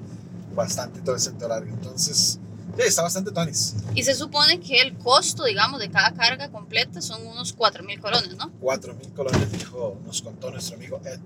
bastante 0.54 1.00
todo 1.00 1.16
ese 1.16 1.32
largo. 1.48 1.68
Entonces, 1.74 2.38
sí, 2.76 2.82
está 2.86 3.02
bastante 3.02 3.32
tonis. 3.32 3.74
Y 3.94 4.02
se 4.04 4.14
supone 4.14 4.60
que 4.60 4.80
el 4.80 4.94
costo, 4.98 5.44
digamos, 5.44 5.80
de 5.80 5.90
cada 5.90 6.12
carga 6.14 6.48
completa 6.50 7.02
son 7.02 7.26
unos 7.26 7.52
4 7.52 7.82
mil 7.84 7.98
colones, 8.00 8.36
¿no? 8.36 8.50
4 8.60 8.94
mil 8.94 9.12
colones, 9.12 9.50
dijo, 9.52 9.98
nos 10.06 10.22
contó 10.22 10.50
nuestro 10.52 10.76
amigo 10.76 11.00
Ed, 11.04 11.20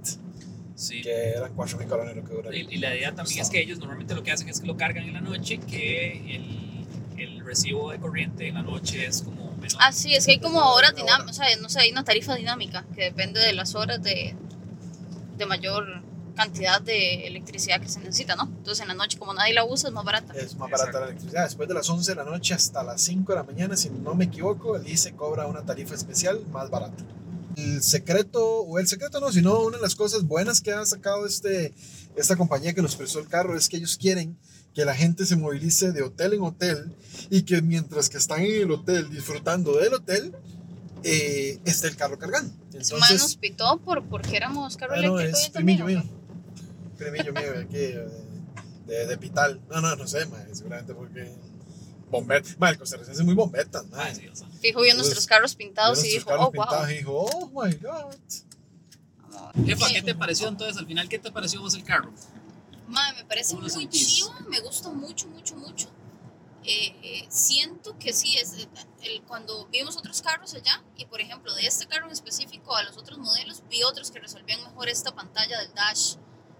Sí. 0.78 1.02
que 1.02 1.30
eran 1.30 1.52
4 1.54 1.76
mil 1.76 1.88
colones 1.88 2.14
lo 2.14 2.24
que 2.24 2.34
dura. 2.34 2.54
Y, 2.54 2.66
y 2.70 2.78
la 2.78 2.94
idea 2.94 3.12
también 3.12 3.40
es 3.40 3.50
que 3.50 3.60
ellos 3.60 3.78
normalmente 3.80 4.14
lo 4.14 4.22
que 4.22 4.30
hacen 4.30 4.48
es 4.48 4.60
que 4.60 4.66
lo 4.66 4.76
cargan 4.76 5.04
en 5.04 5.12
la 5.12 5.20
noche, 5.20 5.58
que 5.58 6.36
el, 6.36 6.86
el 7.20 7.44
recibo 7.44 7.90
de 7.90 7.98
corriente 7.98 8.46
en 8.46 8.54
la 8.54 8.62
noche 8.62 9.04
es 9.04 9.22
como 9.22 9.50
menor. 9.56 9.78
Ah, 9.80 9.90
sí, 9.90 10.14
es 10.14 10.24
que 10.24 10.32
hay 10.32 10.38
como 10.38 10.60
horas 10.60 10.94
dinámicas, 10.94 11.30
o 11.32 11.42
sea, 11.42 11.56
no 11.60 11.68
sé, 11.68 11.80
hay 11.80 11.90
una 11.90 12.04
tarifa 12.04 12.36
dinámica 12.36 12.86
que 12.94 13.04
depende 13.04 13.40
de 13.40 13.52
las 13.54 13.74
horas 13.74 14.00
de, 14.02 14.36
de 15.36 15.46
mayor 15.46 16.02
cantidad 16.36 16.80
de 16.80 17.26
electricidad 17.26 17.80
que 17.80 17.88
se 17.88 17.98
necesita, 17.98 18.36
¿no? 18.36 18.44
Entonces 18.44 18.80
en 18.80 18.86
la 18.86 18.94
noche, 18.94 19.18
como 19.18 19.34
nadie 19.34 19.54
la 19.54 19.64
usa, 19.64 19.88
es 19.88 19.94
más 19.94 20.04
barata. 20.04 20.32
Es 20.34 20.54
más 20.54 20.70
barata 20.70 21.00
la 21.00 21.06
electricidad. 21.06 21.42
Después 21.42 21.68
de 21.68 21.74
las 21.74 21.90
11 21.90 22.12
de 22.12 22.14
la 22.14 22.22
noche 22.22 22.54
hasta 22.54 22.84
las 22.84 23.02
5 23.02 23.32
de 23.32 23.36
la 23.36 23.42
mañana, 23.42 23.76
si 23.76 23.90
no 23.90 24.14
me 24.14 24.26
equivoco, 24.26 24.76
el 24.76 24.88
ICE 24.88 25.16
cobra 25.16 25.48
una 25.48 25.62
tarifa 25.62 25.96
especial 25.96 26.40
más 26.52 26.70
barata. 26.70 27.02
El 27.58 27.82
secreto, 27.82 28.60
o 28.60 28.78
el 28.78 28.86
secreto 28.86 29.18
no, 29.20 29.32
sino 29.32 29.60
una 29.60 29.78
de 29.78 29.82
las 29.82 29.96
cosas 29.96 30.22
buenas 30.22 30.60
que 30.60 30.72
ha 30.72 30.86
sacado 30.86 31.26
este, 31.26 31.74
esta 32.16 32.36
compañía 32.36 32.72
que 32.72 32.82
nos 32.82 32.94
prestó 32.94 33.18
el 33.18 33.26
carro 33.26 33.56
es 33.56 33.68
que 33.68 33.78
ellos 33.78 33.96
quieren 33.96 34.38
que 34.74 34.84
la 34.84 34.94
gente 34.94 35.26
se 35.26 35.36
movilice 35.36 35.90
de 35.90 36.02
hotel 36.02 36.34
en 36.34 36.42
hotel 36.42 36.94
y 37.30 37.42
que 37.42 37.60
mientras 37.62 38.08
que 38.08 38.18
están 38.18 38.42
en 38.42 38.62
el 38.62 38.70
hotel 38.70 39.10
disfrutando 39.10 39.76
del 39.76 39.94
hotel, 39.94 40.36
eh, 41.02 41.58
esté 41.64 41.88
el 41.88 41.96
carro 41.96 42.16
cargando. 42.18 42.54
Su 42.70 42.76
madre 42.76 42.84
nos 42.84 43.02
Entonces, 43.10 43.36
pitó 43.36 43.78
por, 43.78 44.04
porque 44.08 44.36
éramos 44.36 44.76
carro 44.76 44.94
ah, 44.94 45.02
no, 45.02 45.18
eléctrico. 45.18 45.46
es 45.46 45.50
primillo 45.50 45.84
mío. 45.84 46.04
Primillo 46.96 47.32
mío 47.32 47.54
aquí, 47.60 47.76
de, 47.76 48.08
de, 48.86 49.06
de 49.06 49.18
Pital. 49.18 49.60
No, 49.68 49.80
no, 49.80 49.96
no 49.96 50.06
sé, 50.06 50.26
mae, 50.26 50.54
seguramente 50.54 50.94
porque. 50.94 51.28
Bombet. 52.10 52.56
Mae, 52.58 52.72
el 52.72 52.78
costarricense 52.78 53.20
es 53.20 53.24
muy 53.26 53.34
bombeta, 53.34 53.82
mae. 53.84 54.14
sí, 54.14 54.28
o 54.28 54.34
sea, 54.34 54.48
Fijo, 54.60 54.80
vio 54.80 54.94
nuestros 54.94 55.26
carros 55.26 55.54
pintados 55.54 56.04
y 56.04 56.08
dijo, 56.08 56.30
oh, 56.32 56.50
wow. 56.50 56.88
y 56.88 56.94
dijo, 56.94 57.12
oh 57.12 57.46
my 57.48 57.74
god. 57.74 58.16
Jefa, 59.64 59.86
¿qué 59.88 60.02
te 60.02 60.14
pareció 60.14 60.48
entonces 60.48 60.76
al 60.78 60.86
final? 60.86 61.08
¿Qué 61.08 61.18
te 61.18 61.30
pareció 61.30 61.60
vos 61.60 61.74
el 61.74 61.84
carro? 61.84 62.12
Madre, 62.88 63.22
me 63.22 63.24
parece 63.24 63.54
¿Cómo 63.54 63.66
lo 63.66 63.72
muy 63.72 63.82
sentís? 63.82 64.08
chivo, 64.08 64.34
me 64.48 64.60
gusta 64.60 64.88
mucho, 64.90 65.28
mucho, 65.28 65.56
mucho. 65.56 65.88
Eh, 66.64 66.94
eh, 67.02 67.26
siento 67.28 67.98
que 67.98 68.12
sí, 68.12 68.36
es 68.36 68.54
eh, 68.54 68.68
el, 69.02 69.22
cuando 69.22 69.66
vimos 69.66 69.96
otros 69.96 70.20
carros 70.22 70.54
allá, 70.54 70.82
y 70.96 71.06
por 71.06 71.20
ejemplo, 71.20 71.54
de 71.54 71.66
este 71.66 71.86
carro 71.86 72.06
en 72.06 72.12
específico 72.12 72.74
a 72.74 72.82
los 72.82 72.96
otros 72.96 73.18
modelos, 73.18 73.62
vi 73.70 73.82
otros 73.82 74.10
que 74.10 74.18
resolvían 74.18 74.62
mejor 74.62 74.88
esta 74.88 75.14
pantalla 75.14 75.60
del 75.60 75.72
dash, 75.74 76.16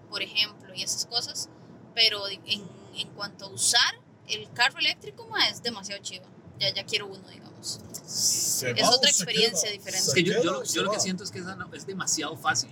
por 0.09 0.21
ejemplo, 0.21 0.73
y 0.73 0.83
esas 0.83 1.05
cosas. 1.05 1.49
Pero 1.93 2.27
en, 2.27 2.63
en 2.95 3.07
cuanto 3.09 3.45
a 3.45 3.49
usar 3.49 3.99
el 4.29 4.51
carro 4.53 4.79
eléctrico, 4.79 5.27
ma, 5.27 5.47
es 5.47 5.61
demasiado 5.63 6.01
chivo. 6.01 6.25
Ya, 6.59 6.73
ya 6.73 6.85
quiero 6.85 7.07
uno, 7.07 7.27
digamos. 7.29 7.79
Se 8.05 8.71
Es 8.71 8.83
va 8.83 8.89
otra 8.89 9.09
experiencia 9.09 9.69
queda. 9.69 9.71
diferente. 9.71 10.07
Es 10.07 10.13
que 10.13 10.23
yo, 10.23 10.33
yo, 10.43 10.51
lo- 10.51 10.63
yo 10.63 10.83
lo 10.83 10.91
que 10.91 10.99
siento 10.99 11.23
es 11.23 11.31
que 11.31 11.39
esa 11.39 11.55
no- 11.55 11.73
es 11.73 11.85
demasiado 11.85 12.35
fácil. 12.35 12.71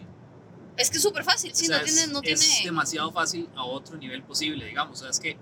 Es 0.76 0.90
que 0.92 0.98
es 0.98 1.04
súper 1.04 1.24
fácil, 1.24 1.56
sí, 1.56 1.66
O 1.66 1.68
sea, 1.70 1.80
no 1.80 1.84
tiene... 1.86 2.02
es, 2.02 2.08
No 2.10 2.20
es 2.20 2.24
tiene 2.40 2.66
demasiado 2.66 3.12
fácil 3.12 3.50
a 3.56 3.64
otro 3.64 3.98
nivel 3.98 4.24
posible, 4.24 4.66
digamos. 4.66 5.00
O 5.00 5.02
sea, 5.02 5.10
es 5.10 5.20
que 5.20 5.38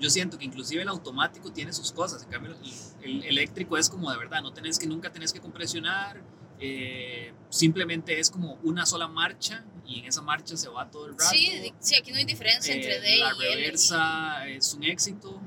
yo 0.00 0.08
siento 0.10 0.38
que 0.38 0.44
inclusive 0.46 0.82
el 0.82 0.88
automático 0.88 1.52
tiene 1.52 1.72
sus 1.72 1.92
cosas. 1.92 2.22
En 2.22 2.30
cambio, 2.30 2.56
el, 3.02 3.22
el 3.22 3.24
eléctrico 3.24 3.76
es 3.76 3.88
como 3.90 4.10
de 4.10 4.16
verdad, 4.18 4.40
no 4.42 4.52
tenés 4.52 4.78
que, 4.78 4.86
nunca 4.86 5.12
tenés 5.12 5.32
que 5.32 5.40
compresionar. 5.40 6.20
eh, 6.62 7.32
simplemente 7.48 8.18
es 8.20 8.30
como 8.30 8.54
una 8.62 8.84
sola 8.84 9.08
marcha 9.08 9.64
y 9.86 10.00
en 10.00 10.04
esa 10.06 10.20
marcha 10.22 10.56
se 10.58 10.68
va 10.68 10.90
todo 10.90 11.06
el 11.06 11.12
rato. 11.12 11.30
sí, 11.30 11.72
sí, 11.80 11.94
aquí 11.96 12.12
no 12.12 12.18
hay 12.18 12.24
diferencia 12.26 12.74
entre 12.74 12.96
Eh, 12.96 13.00
D 13.00 13.16
la 13.18 13.32
y 13.34 13.46
L. 13.46 13.56
reversa 13.56 14.46
es 14.48 14.74
un 14.74 14.84
éxito. 14.84 15.40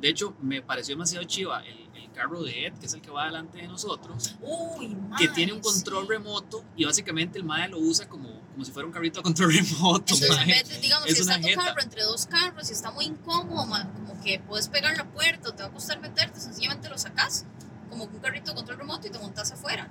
De 0.00 0.08
hecho, 0.08 0.34
me 0.42 0.60
pareció 0.62 0.94
demasiado 0.94 1.24
chiva 1.26 1.60
el, 1.64 1.88
el 1.94 2.10
carro 2.12 2.42
de 2.42 2.66
Ed, 2.66 2.74
que 2.78 2.86
es 2.86 2.92
el 2.94 3.00
que 3.00 3.10
va 3.10 3.26
delante 3.26 3.58
de 3.58 3.66
nosotros, 3.68 4.36
Uy, 4.40 4.96
que 5.18 5.28
tiene 5.28 5.52
un 5.52 5.60
control 5.60 6.04
sí. 6.04 6.10
remoto 6.10 6.64
y 6.76 6.84
básicamente 6.84 7.38
el 7.38 7.44
MAE 7.44 7.68
lo 7.68 7.78
usa 7.78 8.08
como, 8.08 8.28
como 8.52 8.64
si 8.64 8.72
fuera 8.72 8.86
un 8.86 8.92
carrito 8.92 9.20
a 9.20 9.22
control 9.22 9.52
remoto. 9.54 10.14
Entonces, 10.14 10.80
digamos, 10.82 11.06
es 11.08 11.14
si 11.14 11.20
está 11.22 11.40
tu 11.40 11.46
jeta. 11.48 11.64
carro 11.64 11.82
entre 11.82 12.02
dos 12.02 12.26
carros 12.26 12.68
y 12.68 12.72
está 12.72 12.90
muy 12.90 13.06
incómodo, 13.06 13.66
como 13.94 14.20
que 14.22 14.38
puedes 14.40 14.68
pegar 14.68 14.96
la 14.96 15.04
puerta 15.10 15.54
te 15.54 15.62
va 15.62 15.68
a 15.68 15.72
costar 15.72 16.00
meterte, 16.00 16.40
sencillamente 16.40 16.88
lo 16.88 16.98
sacas 16.98 17.44
como 17.88 18.04
un 18.04 18.18
carrito 18.18 18.50
de 18.50 18.56
control 18.56 18.78
remoto 18.78 19.06
y 19.06 19.10
te 19.10 19.18
montas 19.18 19.50
afuera. 19.52 19.88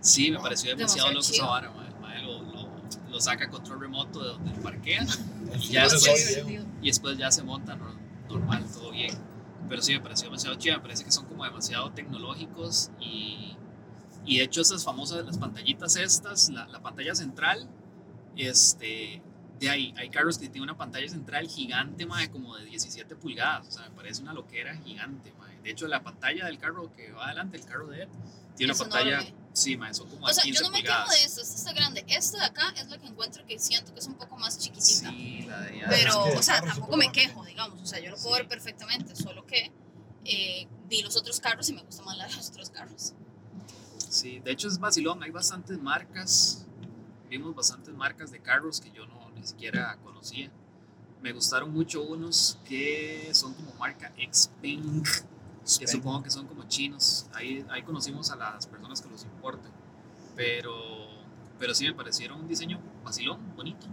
Sí, 0.00 0.30
me 0.30 0.38
pareció 0.38 0.76
demasiado, 0.76 1.08
Demasiado 1.08 1.46
loco 1.48 1.60
esa 1.66 1.70
vara, 1.72 2.22
lo, 2.22 2.42
lo, 2.42 2.70
lo 3.10 3.20
saca 3.20 3.46
a 3.46 3.50
control 3.50 3.80
remoto 3.80 4.22
de 4.22 4.28
donde 4.30 4.50
lo 4.56 4.62
parquea 4.62 5.06
El 5.52 5.60
Ya 5.60 5.84
después- 5.88 6.42
y 6.82 6.86
después 6.86 7.16
ya 7.18 7.30
se 7.32 7.42
monta 7.42 7.76
nor- 7.76 7.96
normal, 8.38 8.64
todo 8.72 8.90
bien. 8.90 9.14
Pero 9.68 9.82
sí, 9.82 9.92
me 9.94 10.00
pareció 10.00 10.26
demasiado 10.26 10.56
chido, 10.56 10.76
me 10.76 10.82
parece 10.82 11.04
que 11.04 11.10
son 11.10 11.26
como 11.26 11.44
demasiado 11.44 11.90
tecnológicos 11.90 12.90
y, 13.00 13.56
Y 14.24 14.38
de 14.38 14.44
hecho 14.44 14.60
esas 14.60 14.84
famosas, 14.84 15.24
las 15.24 15.38
pantallitas 15.38 15.96
estas, 15.96 16.50
la, 16.50 16.66
la 16.66 16.80
pantalla 16.80 17.14
central, 17.14 17.68
este, 18.36 19.22
de 19.58 19.70
ahí, 19.70 19.94
hay 19.96 20.10
carros 20.10 20.38
que 20.38 20.48
tienen 20.48 20.64
una 20.64 20.76
pantalla 20.76 21.08
central 21.08 21.48
gigante, 21.48 22.06
mae, 22.06 22.30
como 22.30 22.56
de 22.56 22.64
17 22.66 23.16
pulgadas, 23.16 23.68
o 23.68 23.70
sea, 23.70 23.88
me 23.88 23.96
parece 23.96 24.22
una 24.22 24.32
loquera 24.32 24.76
gigante, 24.76 25.32
mae. 25.38 25.60
De 25.62 25.70
hecho, 25.70 25.88
la 25.88 26.02
pantalla 26.02 26.46
del 26.46 26.58
carro 26.58 26.92
que 26.94 27.12
va 27.12 27.26
adelante, 27.26 27.56
el 27.56 27.64
carro 27.64 27.86
de 27.88 28.02
él, 28.02 28.08
tiene 28.56 28.72
Es 28.72 28.80
una 28.80 28.90
pantalla, 28.90 29.20
enorme. 29.20 29.45
Sí, 29.56 29.76
mae, 29.76 29.94
son 29.94 30.08
como 30.08 30.26
O 30.26 30.32
sea, 30.32 30.44
15 30.44 30.58
yo 30.58 30.66
no 30.66 30.70
me 30.70 30.82
quejo 30.82 31.10
de 31.10 31.24
esto, 31.24 31.40
esta 31.40 31.54
está 31.56 31.72
grande. 31.72 32.04
Esta 32.08 32.38
de 32.38 32.44
acá 32.44 32.74
es 32.76 32.88
la 32.88 32.98
que 32.98 33.06
encuentro 33.06 33.44
que 33.46 33.58
siento 33.58 33.92
que 33.92 34.00
es 34.00 34.06
un 34.06 34.14
poco 34.14 34.36
más 34.36 34.58
chiquitita. 34.58 35.10
Sí, 35.10 35.44
la 35.48 35.60
de 35.60 35.68
allá. 35.70 35.86
pero, 35.88 36.26
es 36.26 36.32
que 36.32 36.38
o 36.38 36.42
sea, 36.42 36.60
tampoco 36.60 36.96
me 36.96 37.10
quejo, 37.10 37.44
digamos. 37.44 37.80
O 37.80 37.86
sea, 37.86 37.98
yo 38.00 38.10
lo 38.10 38.16
puedo 38.16 38.34
Sí. 38.36 38.40
ver 38.42 38.48
perfectamente, 38.48 39.16
solo 39.16 39.46
que 39.46 39.72
eh, 40.24 40.66
vi 40.88 41.02
los 41.02 41.16
otros 41.16 41.40
carros 41.40 41.68
y 41.68 41.72
me 41.72 41.82
gustan 41.82 42.04
más 42.04 42.16
los 42.36 42.48
otros 42.50 42.70
carros. 42.70 43.12
Sí, 44.08 44.40
de 44.40 44.52
hecho 44.52 44.68
es 44.68 44.78
vacilón, 44.78 45.22
hay 45.22 45.30
bastantes 45.30 45.78
marcas, 45.80 46.64
vimos 47.28 47.54
bastantes 47.54 47.94
marcas 47.94 48.30
de 48.30 48.40
carros 48.40 48.80
que 48.80 48.90
yo 48.90 49.06
no 49.06 49.30
ni 49.30 49.44
siquiera 49.46 49.96
conocía. 50.02 50.50
Me 51.22 51.32
gustaron 51.32 51.72
mucho 51.72 52.02
unos 52.02 52.58
que 52.64 53.30
son 53.32 53.54
como 53.54 53.72
marca 53.74 54.12
Xpeng, 54.16 55.02
que 55.78 55.86
supongo 55.88 56.22
que 56.22 56.30
son 56.30 56.46
como 56.46 56.68
chinos. 56.68 57.26
Ahí, 57.34 57.64
ahí 57.70 57.82
conocimos 57.82 58.30
a 58.30 58.36
las 58.36 58.66
personas 58.66 59.00
que 59.00 59.08
los 59.08 59.24
pero, 60.34 60.74
pero 61.58 61.74
sí 61.74 61.84
me 61.86 61.94
parecieron 61.94 62.40
un 62.40 62.48
diseño 62.48 62.80
vacilón, 63.04 63.54
bonito. 63.56 63.86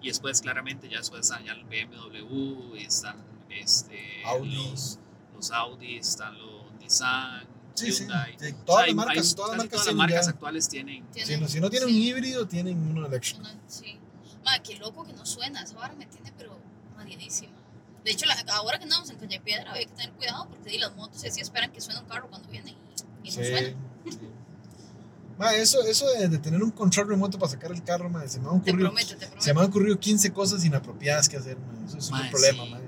Y 0.00 0.08
después 0.08 0.40
claramente 0.40 0.88
ya 0.88 0.98
después 0.98 1.22
están 1.22 1.44
ya 1.44 1.52
el 1.52 1.64
BMW, 1.64 2.76
están 2.76 3.16
este, 3.50 4.22
Audi. 4.26 4.54
Los, 4.70 4.98
los 5.34 5.50
Audi, 5.50 5.96
están 5.96 6.38
los 6.38 6.72
Nissan, 6.80 7.46
Sí, 7.74 7.92
sí. 7.92 8.02
Hyundai. 8.04 8.34
sí, 8.38 8.52
O 8.52 8.64
Todas 8.64 8.84
sea, 8.84 8.86
las 8.86 8.94
marcas, 8.96 9.28
hay- 9.28 9.34
todas 9.34 9.50
las 9.50 9.58
marcas 9.58 9.70
todas 9.70 9.72
las 9.76 9.84
tienen 9.86 9.96
marcas 9.96 10.26
ya- 10.26 10.30
actuales 10.32 10.68
tienen. 10.68 11.06
Si 11.12 11.36
no, 11.36 11.48
si 11.48 11.60
no 11.60 11.70
tienen 11.70 11.88
sí. 11.88 11.94
un 11.96 12.00
híbrido, 12.02 12.46
tienen 12.48 12.78
uno 12.90 13.06
eléctrico. 13.06 13.40
Una- 13.40 13.54
sí. 13.66 13.98
Madre, 14.44 14.62
qué 14.62 14.76
loco 14.78 15.04
que 15.04 15.12
no 15.12 15.24
suena. 15.26 15.62
Esa 15.62 15.76
vara 15.76 15.94
me 15.94 16.06
tiene, 16.06 16.32
pero 16.36 16.56
mareadísima. 16.96 17.52
De 18.04 18.10
hecho, 18.12 18.26
la- 18.26 18.34
ahora 18.54 18.78
que 18.78 18.84
andamos 18.84 19.10
en 19.10 19.16
Calle 19.18 19.40
Piedra, 19.40 19.72
hay 19.72 19.86
que 19.86 19.92
tener 19.92 20.12
cuidado 20.12 20.48
porque 20.48 20.78
las 20.78 20.94
motos 20.96 21.22
así 21.24 21.40
esperan 21.40 21.70
que 21.72 21.80
suene 21.80 22.00
un 22.00 22.06
carro 22.06 22.28
cuando 22.28 22.48
viene 22.48 22.70
y, 22.70 23.28
y 23.28 23.30
no 23.30 23.42
Sí, 23.42 23.44
suena. 23.48 23.76
Ma, 25.38 25.54
eso, 25.54 25.82
eso 25.84 26.06
de, 26.12 26.28
de 26.28 26.38
tener 26.38 26.62
un 26.62 26.70
control 26.72 27.08
remoto 27.08 27.38
para 27.38 27.50
sacar 27.52 27.70
el 27.70 27.82
carro, 27.84 28.08
ma, 28.10 28.26
se 28.26 28.40
me 28.40 28.48
han 28.48 28.60
Te 28.62 28.70
ocurrido, 28.70 28.88
prometo, 28.90 29.10
te 29.16 29.26
prometo. 29.26 29.40
se 29.42 29.54
me 29.54 29.60
han 29.60 29.66
ocurrido 29.66 29.98
15 30.00 30.32
cosas 30.32 30.64
inapropiadas 30.64 31.28
que 31.28 31.36
hacer, 31.36 31.56
ma. 31.58 31.86
Eso 31.86 31.98
es 31.98 32.10
Ma, 32.10 32.22
un 32.22 32.30
problema, 32.30 32.64
sí. 32.64 32.70
ma. 32.70 32.80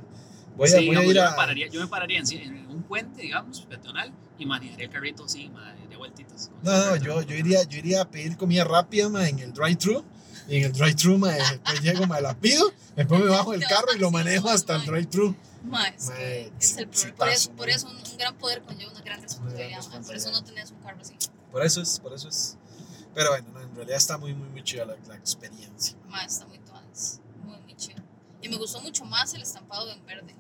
Voy 0.56 0.68
a, 0.68 0.78
Sí, 0.78 0.86
voy 0.86 0.96
a 0.96 1.04
ir 1.04 1.14
yo, 1.14 1.24
a... 1.26 1.30
me 1.30 1.36
pararía, 1.36 1.68
yo 1.68 1.80
me 1.80 1.86
pararía 1.86 2.18
en, 2.18 2.26
en 2.32 2.66
un 2.70 2.82
puente, 2.82 3.22
digamos, 3.22 3.60
peatonal, 3.62 4.12
y 4.38 4.46
manejaría 4.46 4.86
el 4.86 4.90
carrito 4.90 5.24
así, 5.24 5.48
ma, 5.50 5.72
de 5.74 5.96
vueltitas. 5.96 6.50
No, 6.62 6.86
no, 6.86 6.96
yo, 6.96 7.22
yo, 7.22 7.34
iría, 7.36 7.62
yo 7.62 7.78
iría 7.78 8.02
a 8.02 8.10
pedir 8.10 8.36
comida 8.36 8.64
rápida, 8.64 9.08
ma, 9.08 9.28
en 9.28 9.38
el 9.38 9.52
drive-thru. 9.52 10.04
Y 10.48 10.56
en 10.56 10.64
el 10.64 10.72
drive-thru, 10.72 11.18
ma, 11.18 11.30
después 11.30 11.80
llego, 11.82 12.06
ma, 12.08 12.20
la 12.20 12.34
pido, 12.36 12.72
después 12.96 13.20
me 13.20 13.28
bajo 13.28 13.52
del 13.52 13.60
Te 13.60 13.66
carro 13.66 13.94
y 13.94 13.98
lo 13.98 14.10
manejo 14.10 14.48
hasta 14.50 14.74
el 14.74 14.84
drive-thru. 14.86 15.36
Ma, 15.62 15.86
es, 15.88 16.08
Ma, 16.08 16.14
que 16.16 16.52
es 16.58 16.76
el 16.78 16.88
problema. 16.88 17.16
Por 17.18 17.28
eso, 17.28 17.50
por 17.52 17.70
eso 17.70 17.86
un, 17.88 17.96
un 17.96 18.16
gran 18.18 18.34
poder 18.38 18.62
conlleva 18.62 18.90
una 18.90 19.02
gran 19.02 19.22
responsabilidad. 19.22 19.78
ma. 19.82 20.00
Por 20.00 20.16
eso 20.16 20.30
responsabilidad. 20.30 20.32
no 20.32 20.44
tenés 20.44 20.70
un 20.72 20.78
carro 20.78 20.98
así. 21.00 21.14
Por 21.50 21.64
eso 21.64 21.80
es, 21.82 21.98
por 22.00 22.12
eso 22.12 22.28
es. 22.28 22.56
Pero 23.14 23.30
bueno, 23.30 23.48
no, 23.52 23.60
en 23.60 23.74
realidad 23.74 23.96
está 23.98 24.16
muy, 24.18 24.34
muy, 24.34 24.48
muy 24.48 24.62
chida 24.62 24.84
la, 24.84 24.96
la 25.08 25.16
experiencia. 25.16 25.96
Ma, 26.08 26.22
está 26.24 26.46
muy 26.46 26.58
tuanis. 26.60 27.20
Muy, 27.44 27.58
muy 27.60 27.74
chido. 27.76 28.02
Y 28.40 28.48
me 28.48 28.56
gustó 28.56 28.80
mucho 28.80 29.04
más 29.04 29.34
el 29.34 29.42
estampado 29.42 29.90
en 29.90 30.04
verde. 30.06 30.34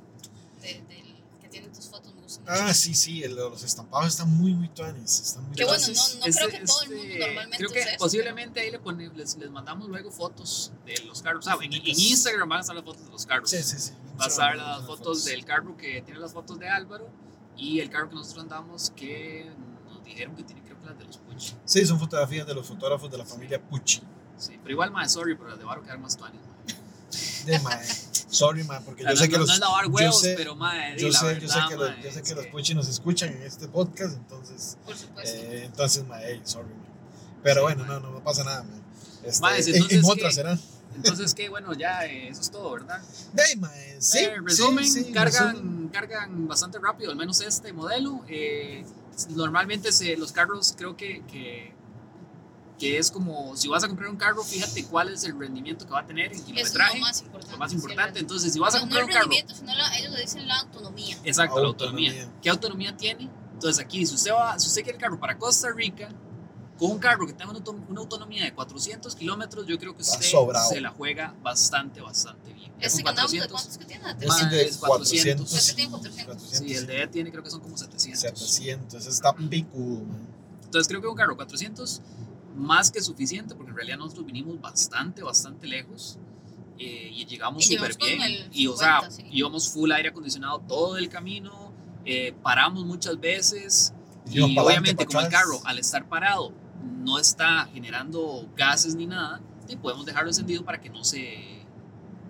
Del 0.60 1.16
que 1.40 1.48
tiene 1.48 1.68
tus 1.68 1.86
fotos. 1.88 2.14
Me 2.14 2.22
gustó 2.22 2.40
mucho. 2.42 2.52
Ah, 2.52 2.72
sí, 2.74 2.94
sí, 2.94 3.24
el- 3.24 3.34
los 3.34 3.62
estampados 3.64 4.08
están 4.08 4.30
muy, 4.36 4.54
muy 4.54 4.68
tuanis. 4.68 5.20
Están 5.20 5.44
muy 5.46 5.56
Qué 5.56 5.64
bueno, 5.64 5.84
no- 5.86 5.92
no 5.92 6.32
creo 6.32 6.48
que 6.48 6.58
todo 6.64 6.82
el 6.82 6.90
mundo 6.90 7.14
normalmente 7.18 7.56
Creo 7.56 7.70
que 7.72 7.84
posiblemente 7.98 8.60
ahí 8.60 8.70
le 8.70 8.78
pone- 8.78 9.10
les, 9.14 9.36
les 9.36 9.50
mandamos 9.50 9.88
luego 9.88 10.10
fotos 10.12 10.72
de 10.86 10.98
los 11.06 11.22
carros. 11.22 11.44
Sea, 11.44 11.54
en, 11.60 11.72
en 11.72 11.82
Instagram 11.86 12.48
van 12.48 12.58
a 12.58 12.60
estar 12.60 12.76
las 12.76 12.84
fotos 12.84 13.04
de 13.04 13.10
los 13.10 13.26
carros. 13.26 13.50
Sí, 13.50 13.62
sí, 13.62 13.78
sí. 13.78 13.92
Va 14.20 14.26
a 14.26 14.28
estar 14.28 14.56
las 14.56 14.86
fotos 14.86 15.24
del 15.24 15.44
carro 15.44 15.76
que 15.76 16.02
tiene 16.02 16.20
las 16.20 16.32
fotos 16.32 16.58
de 16.58 16.68
Álvaro 16.68 17.08
y 17.56 17.80
el 17.80 17.90
carro 17.90 18.10
que 18.10 18.14
nosotros 18.16 18.44
andamos 18.44 18.90
que 18.94 19.50
nos 19.88 20.04
dijeron 20.04 20.36
que 20.36 20.44
tiene 20.44 20.62
que 20.62 20.69
las 20.90 20.98
de 20.98 21.04
los 21.06 21.16
Puch. 21.18 21.54
Sí, 21.64 21.86
son 21.86 21.98
fotografías 21.98 22.46
de 22.46 22.54
los 22.54 22.66
fotógrafos 22.66 23.10
de 23.10 23.18
la 23.18 23.24
familia 23.24 23.60
Pucci. 23.60 24.02
Sí, 24.36 24.58
pero 24.62 24.72
igual, 24.72 24.90
más 24.90 25.12
sorry, 25.12 25.34
pero 25.36 25.56
de 25.56 25.64
Varo 25.64 25.82
quedaron 25.82 26.02
más 26.02 26.16
tuanes. 26.16 26.40
De 27.46 27.58
mae. 27.60 27.84
Sorry, 28.28 28.62
mae, 28.64 28.80
porque 28.82 29.02
sea, 29.02 29.12
yo 29.12 29.16
no, 29.16 29.20
sé 29.22 29.28
que 29.28 29.32
no- 29.34 29.38
los. 29.40 29.48
no 29.48 29.54
es 29.54 29.60
lavar 29.60 29.84
yo 29.86 29.90
huevos, 29.90 30.20
sé- 30.20 30.34
pero 30.36 30.54
mae, 30.56 30.96
Yo 30.98 31.08
la 31.08 31.18
sé, 31.18 31.26
verdad, 31.26 31.40
yo 31.40 31.48
sé 31.48 31.60
que, 31.68 31.76
los, 31.76 31.90
yo 32.04 32.10
sé 32.12 32.22
que 32.22 32.34
los 32.34 32.44
que- 32.44 32.50
Pucci 32.52 32.74
nos 32.74 32.88
escuchan 32.88 33.30
en 33.30 33.42
este 33.42 33.66
podcast, 33.68 34.16
entonces. 34.16 34.76
Por 34.84 34.96
supuesto. 34.96 35.36
eh, 35.36 35.64
entonces, 35.64 36.06
mae, 36.06 36.22
hey, 36.26 36.40
sorry, 36.44 36.68
mae. 36.68 36.90
Pero 37.42 37.56
Sí, 37.56 37.62
bueno, 37.62 37.84
mae. 37.86 38.00
no, 38.00 38.10
no, 38.12 38.20
pasa 38.22 38.44
nada, 38.44 38.62
mae. 38.62 38.80
Este, 39.24 39.40
Mae, 39.42 39.60
en- 39.60 39.66
entonces, 39.68 39.92
en 39.92 40.02
¿qué? 40.02 40.06
otras 40.10 40.34
será. 40.34 40.58
Entonces, 40.94 41.34
que 41.34 41.48
bueno, 41.48 41.72
ya 41.74 42.04
eh, 42.06 42.28
eso 42.28 42.40
es 42.40 42.50
todo, 42.50 42.72
¿verdad? 42.72 43.02
Ahí, 43.38 43.56
mae, 43.56 43.96
sí. 44.00 44.18
Eh, 44.18 44.34
resumen, 44.44 44.84
sí, 44.86 45.04
sí, 45.04 45.12
cargan, 45.12 45.54
resumen. 45.54 45.88
cargan 45.88 46.48
bastante 46.48 46.78
rápido, 46.78 47.10
al 47.10 47.16
menos 47.16 47.40
este 47.40 47.72
modelo. 47.72 48.22
Eh, 48.28 48.84
normalmente 49.30 49.92
se, 49.92 50.16
los 50.16 50.32
carros 50.32 50.74
creo 50.76 50.96
que, 50.96 51.22
que, 51.26 51.72
que 52.78 52.98
es 52.98 53.10
como, 53.10 53.54
si 53.56 53.68
vas 53.68 53.84
a 53.84 53.88
comprar 53.88 54.08
un 54.08 54.16
carro, 54.16 54.42
fíjate 54.42 54.84
cuál 54.86 55.10
es 55.10 55.24
el 55.24 55.38
rendimiento 55.38 55.84
que 55.86 55.92
va 55.92 56.00
a 56.00 56.06
tener 56.06 56.26
en 56.26 56.32
Eso 56.32 56.40
es 56.40 56.46
kilometraje. 56.46 56.98
lo 56.98 57.04
más 57.04 57.20
importante. 57.22 57.52
lo 57.52 57.58
más 57.58 57.72
importante. 57.72 58.18
Entonces, 58.20 58.52
si 58.52 58.58
vas 58.58 58.74
a 58.74 58.78
No, 58.78 58.82
comprar 58.82 59.00
no 59.02 59.04
un 59.06 59.10
el 59.10 59.14
carro, 59.14 59.24
rendimiento, 59.30 59.54
sino 59.54 59.74
la, 59.74 59.98
ellos 59.98 60.12
le 60.12 60.20
dicen 60.22 60.48
la 60.48 60.58
autonomía. 60.60 61.16
exacto, 61.24 61.60
la 61.60 61.68
autonomía. 61.68 62.10
Autonomía. 62.10 62.40
¿Qué 62.42 62.50
autonomía 62.50 62.96
tiene? 62.96 63.28
Entonces, 63.52 63.84
aquí, 63.84 64.06
si 64.06 64.14
usted, 64.14 64.32
va, 64.32 64.58
si 64.58 64.68
usted 64.68 64.82
quiere 64.82 64.96
el 64.96 65.02
carro 65.02 65.20
para 65.20 65.36
Costa 65.36 65.68
Rica, 65.70 66.08
con 66.80 66.90
un 66.92 66.98
carro 66.98 67.26
que 67.26 67.32
tenga 67.34 67.50
una, 67.50 67.58
auto- 67.60 67.78
una 67.88 68.00
autonomía 68.00 68.42
de 68.44 68.52
400 68.54 69.14
kilómetros, 69.14 69.66
yo 69.66 69.78
creo 69.78 69.94
que 69.94 70.02
usted 70.02 70.20
sobrado. 70.22 70.68
se 70.68 70.80
la 70.80 70.90
juega 70.90 71.34
bastante, 71.42 72.00
bastante 72.00 72.52
bien. 72.54 72.72
Ese 72.80 73.02
con 73.02 73.14
que 73.14 73.20
andamos 73.20 73.30
de 73.32 73.38
400, 73.38 73.52
cuántos 73.52 73.78
que 73.78 73.84
tiene, 73.84 74.04
Más 74.04 74.18
300. 74.18 74.50
de 74.50 74.62
es 74.64 74.76
400. 74.78 75.48
400. 75.50 75.54
Ese 75.54 75.74
tiene 75.74 75.90
400. 75.90 76.42
Sí, 76.58 76.74
el 76.74 76.86
de 76.86 77.02
él 77.02 77.10
tiene 77.10 77.30
creo 77.30 77.42
que 77.44 77.50
son 77.50 77.60
como 77.60 77.76
700. 77.76 78.20
700, 78.20 78.94
ese 79.00 79.10
está 79.10 79.32
picudo. 79.34 80.02
Entonces 80.64 80.88
creo 80.88 81.00
que 81.02 81.06
un 81.08 81.16
carro 81.16 81.36
400 81.36 82.00
más 82.56 82.90
que 82.90 83.00
suficiente 83.02 83.54
porque 83.54 83.70
en 83.70 83.76
realidad 83.76 83.98
nosotros 83.98 84.24
vinimos 84.26 84.60
bastante, 84.60 85.22
bastante 85.22 85.66
lejos 85.66 86.18
eh, 86.78 87.10
y 87.12 87.26
llegamos 87.26 87.68
Y 87.70 87.76
súper 87.76 87.94
bien. 87.96 88.48
Y 88.52 88.66
o 88.68 88.76
sea, 88.76 89.00
50, 89.02 89.16
sí. 89.16 89.24
íbamos 89.36 89.68
full 89.68 89.92
aire 89.92 90.08
acondicionado 90.08 90.60
todo 90.60 90.96
el 90.96 91.08
camino, 91.10 91.72
eh, 92.06 92.32
paramos 92.42 92.84
muchas 92.86 93.20
veces 93.20 93.92
y 94.30 94.54
pa' 94.54 94.62
obviamente 94.62 95.04
como 95.06 95.20
el 95.20 95.28
carro 95.28 95.60
al 95.64 95.78
estar 95.78 96.08
parado 96.08 96.52
no 96.80 97.18
está 97.18 97.68
generando 97.72 98.48
gases 98.56 98.94
ni 98.94 99.06
nada, 99.06 99.40
y 99.68 99.76
podemos 99.76 100.04
dejarlo 100.04 100.30
encendido 100.30 100.64
para 100.64 100.80
que 100.80 100.90
no 100.90 101.04
se... 101.04 101.64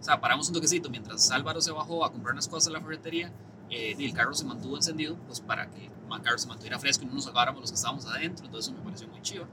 O 0.00 0.02
sea, 0.02 0.20
paramos 0.20 0.48
un 0.48 0.54
toquecito 0.54 0.88
mientras 0.88 1.30
Álvaro 1.30 1.60
se 1.60 1.72
bajó 1.72 2.04
a 2.04 2.12
comprar 2.12 2.32
unas 2.32 2.48
cosas 2.48 2.68
a 2.68 2.70
la 2.70 2.80
ferretería 2.80 3.30
eh, 3.68 3.94
y 3.98 4.04
el 4.06 4.14
carro 4.14 4.34
se 4.34 4.44
mantuvo 4.44 4.76
encendido, 4.76 5.16
pues 5.26 5.40
para 5.40 5.70
que 5.70 5.86
el 5.86 6.22
carro 6.22 6.38
se 6.38 6.48
mantuviera 6.48 6.78
fresco 6.78 7.04
y 7.04 7.06
no 7.06 7.14
nos 7.14 7.26
ahogáramos 7.26 7.60
los 7.60 7.70
que 7.70 7.76
estábamos 7.76 8.06
adentro, 8.06 8.46
entonces 8.46 8.72
eso 8.72 8.78
me 8.78 8.84
pareció 8.84 9.08
muy 9.08 9.20
chido. 9.22 9.46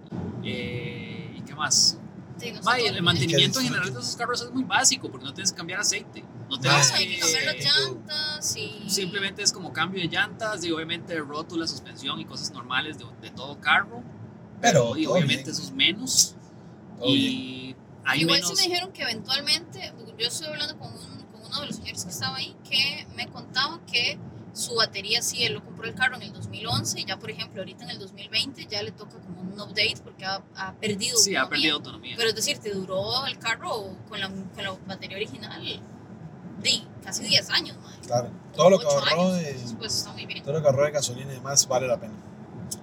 Eh, 0.44 1.36
¿Y 1.38 1.42
qué 1.42 1.54
más? 1.54 2.00
Sí, 2.38 2.54
el 2.86 3.02
mantenimiento 3.02 3.60
en 3.60 3.66
general 3.66 3.94
de 3.94 4.00
esos 4.00 4.16
carros 4.16 4.42
es 4.42 4.52
muy 4.52 4.64
básico 4.64 5.10
porque 5.10 5.26
no 5.26 5.34
tienes 5.34 5.52
que 5.52 5.58
cambiar 5.58 5.80
aceite, 5.80 6.24
no 6.50 6.60
tienes 6.60 6.92
No, 6.92 6.96
hay 6.96 7.08
que 7.08 7.20
cambiar 7.20 7.44
las 7.46 7.56
que... 7.56 7.64
llantas 7.64 8.58
y... 8.58 8.90
Simplemente 8.90 9.42
es 9.42 9.52
como 9.52 9.74
cambio 9.74 10.02
de 10.02 10.08
llantas 10.08 10.64
y 10.64 10.72
obviamente 10.72 11.18
rótula, 11.20 11.68
suspensión 11.68 12.20
y 12.20 12.26
cosas 12.26 12.52
normales 12.52 13.00
de, 13.00 13.06
de 13.22 13.32
todo 13.32 13.60
carro. 13.60 14.04
Pero, 14.62 14.98
y 14.98 15.06
obviamente 15.06 15.44
bien. 15.44 15.50
eso 15.56 15.62
es 15.64 15.72
menos. 15.72 16.36
Todo 17.00 17.10
y 17.10 17.76
hay 18.04 18.22
Igual 18.22 18.40
menos. 18.42 18.50
sí 18.50 18.56
me 18.68 18.70
dijeron 18.74 18.92
que 18.94 19.04
eventualmente, 19.04 19.94
yo 20.18 20.28
estuve 20.28 20.48
hablando 20.50 20.78
con, 20.80 20.92
un, 20.92 21.24
con 21.32 21.46
uno 21.46 21.60
de 21.62 21.68
los 21.68 21.76
señores 21.76 22.04
que 22.04 22.10
estaba 22.12 22.38
ahí, 22.38 22.56
que 22.68 23.06
me 23.16 23.28
contaba 23.28 23.80
que 23.86 24.18
su 24.54 24.74
batería, 24.76 25.22
sí, 25.22 25.44
él 25.44 25.54
lo 25.54 25.64
compró 25.64 25.86
el 25.88 25.94
carro 25.94 26.16
en 26.16 26.24
el 26.24 26.34
2011 26.34 27.02
y 27.02 27.06
ya, 27.06 27.20
por 27.20 27.30
ejemplo, 27.30 27.62
ahorita 27.62 27.84
en 27.84 27.92
el 27.92 28.00
2020 28.00 28.66
ya 28.66 28.82
le 28.82 28.92
toca 28.92 29.20
como 29.20 29.42
un 29.42 29.52
update 29.60 29.98
porque 30.04 30.26
ha, 30.26 30.42
ha 30.56 30.74
perdido 30.74 31.16
Sí, 31.18 31.36
ha 31.36 31.42
autonomía. 31.42 31.50
perdido 31.50 31.76
autonomía. 31.76 32.16
Pero 32.18 32.30
es 32.30 32.36
decir, 32.36 32.58
te 32.58 32.72
duró 32.72 33.26
el 33.28 33.38
carro 33.38 33.96
con 34.10 34.20
la, 34.20 34.30
con 34.30 34.64
la 34.64 34.72
batería 34.88 35.18
original 35.18 35.62
de 36.64 36.82
casi 37.04 37.24
10 37.26 37.50
años, 37.52 37.78
madre. 37.84 38.00
Claro, 38.08 38.32
todo 38.56 38.70
lo 38.72 38.80
que 38.80 38.86
ahorró 38.88 39.06
años. 39.06 39.34
de, 39.36 39.76
pues 39.78 39.96
está 39.98 40.12
muy 40.14 40.26
bien. 40.26 40.42
todo 40.44 40.54
lo 40.54 40.62
que 40.62 40.68
ahorró 40.68 40.86
de 40.86 40.92
gasolina 40.92 41.32
y 41.32 41.36
demás 41.36 41.68
vale 41.68 41.88
la 41.88 42.00
pena. 42.00 42.16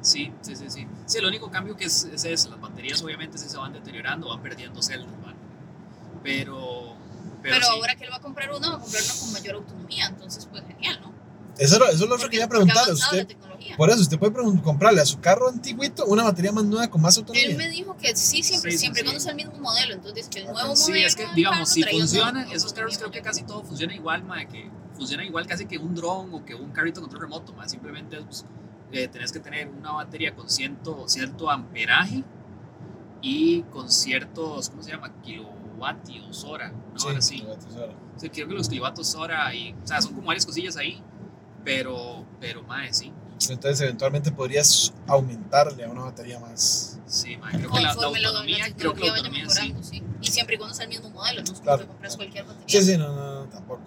Sí, 0.05 0.33
sí, 0.43 0.55
sí, 0.55 0.67
sí. 0.69 0.87
Sí, 1.07 1.19
el 1.19 1.25
único 1.27 1.51
cambio 1.51 1.77
que 1.77 1.87
es, 1.87 2.05
es 2.05 2.25
eso. 2.25 2.51
Las 2.51 2.61
baterías 2.61 3.03
obviamente 3.03 3.39
sí 3.39 3.49
se 3.49 3.57
van 3.57 3.73
deteriorando, 3.73 4.29
van 4.29 4.43
perdiendo 4.43 4.83
celdas, 4.83 5.11
¿vale? 5.23 5.37
Pero. 6.23 6.95
Pero, 7.43 7.57
Pero, 7.57 7.67
sí. 7.67 7.73
ahora 7.75 7.95
que 7.97 8.05
él 8.05 8.11
va 8.13 8.17
a 8.17 8.21
comprar 8.21 8.51
una, 8.53 8.69
va 8.71 8.77
a 8.77 8.81
comprar 8.81 9.03
una 9.03 9.15
con 9.21 9.33
mayor 9.33 9.55
autonomía, 9.57 10.07
entonces 10.07 10.47
pues 10.51 10.63
genial, 10.67 11.01
¿no? 11.03 11.13
Eso, 11.59 11.75
es 11.75 11.79
lo- 11.81 11.87
eso 11.89 12.05
es 12.05 12.09
lo 12.09 12.15
otro 12.17 12.29
que 12.29 12.39
quería 12.39 12.49
la 12.49 12.93
Usted, 12.93 13.29
por 13.77 13.91
eso, 13.91 14.01
usted 14.01 14.19
puede 14.19 14.33
comprarle 14.63 15.01
a 15.01 15.07
su 15.07 15.21
carro 15.21 15.49
antiguito 15.49 16.05
una 16.07 16.23
batería 16.25 16.53
más 16.53 16.65
nueva 16.65 16.89
con 16.89 17.01
más 17.01 17.17
Él 17.17 17.23
autonomía. 17.23 17.57
me 17.57 17.69
dijo 17.71 17.97
que 17.97 18.15
sí, 18.17 18.43
siempre, 18.43 18.71
Sí, 18.73 18.77
sí, 18.77 18.81
siempre 18.81 19.01
sí. 19.01 19.05
cuando 19.07 19.19
es 19.19 19.27
el 19.27 19.35
mismo 19.37 19.59
modelo. 19.59 19.95
Entonces, 19.95 20.29
que 20.29 20.41
el 20.41 20.47
nuevo 20.47 20.75
Sí, 20.77 20.91
modelo. 20.91 21.07
es 21.07 21.17
que, 21.17 21.27
digamos, 21.35 21.69
si 21.69 21.83
funciona, 21.83 22.47
esos 22.53 22.73
carros 22.73 22.99
creo 22.99 23.11
que 23.11 23.23
casi 23.23 23.43
todo 23.45 23.63
funciona 23.63 23.95
igual, 23.95 24.23
ma, 24.25 24.45
que 24.47 24.71
funciona 24.97 25.25
igual 25.25 25.47
casi 25.47 25.67
que 25.67 25.79
un 25.79 25.95
dron 25.95 26.33
o 26.35 26.45
que 26.45 26.55
un 26.55 26.71
carrito 26.73 27.01
control 27.01 27.23
remoto, 27.23 27.53
ma, 27.53 27.69
simplemente 27.69 28.19
es, 28.19 28.45
eh, 28.95 29.09
tenés 29.09 29.33
que 29.33 29.41
tener 29.41 29.69
una 29.69 29.93
batería 29.93 30.35
con 30.35 30.49
ciento, 30.49 31.05
cierto 31.09 31.51
amperaje 31.51 32.23
y 33.23 33.63
con 33.65 33.91
ciertos, 33.91 34.69
¿cómo 34.71 34.83
se 34.83 34.91
llama? 34.93 35.13
Kilovatios 35.23 36.45
hora, 36.45 36.69
¿no? 36.71 36.99
Sí, 36.99 37.07
Ahora 37.09 37.21
sí. 37.23 37.37
kilovatios 37.37 37.75
hora. 37.77 37.93
O 38.17 38.21
sea, 38.21 38.31
creo 38.31 38.49
que 38.49 38.55
los 38.55 38.69
kilovatios 38.69 39.15
hora 39.15 39.55
y, 39.55 39.73
o 39.73 39.87
sea, 39.87 40.01
son 40.03 40.15
como 40.15 40.27
varias 40.29 40.47
cosillas 40.47 40.77
ahí, 40.77 41.03
pero, 41.65 42.25
pero, 42.41 42.63
mae, 42.63 42.93
sí. 42.93 43.13
Entonces, 43.51 43.81
eventualmente 43.81 44.31
podrías 44.31 44.95
aumentarle 45.09 45.85
a 45.85 45.89
una 45.91 46.03
batería 46.05 46.39
más. 46.39 46.99
Sí, 47.07 47.37
creo 47.37 47.71
que 47.71 47.81
la, 47.81 47.95
la 47.95 48.03
autonomía, 48.29 48.69
la 48.69 48.75
creo 48.75 48.95
que 48.95 49.07
la 49.07 49.17
autonomía 49.17 49.49
sí. 49.51 50.03
Y 50.21 50.27
siempre 50.29 50.55
y 50.55 50.59
cuando 50.59 50.75
sea 50.75 50.85
el 50.85 50.91
mismo 50.91 51.11
modelo, 51.11 51.41
no 51.41 51.45
es 51.45 51.51
como 51.51 51.63
Claro. 51.63 51.81
que 51.83 51.87
compras 51.89 52.17
cualquier 52.17 52.45
batería. 52.45 52.81
Sí, 52.81 52.93
sí, 52.93 52.97
no, 52.97 53.15
no, 53.15 53.49
tampoco. 53.49 53.83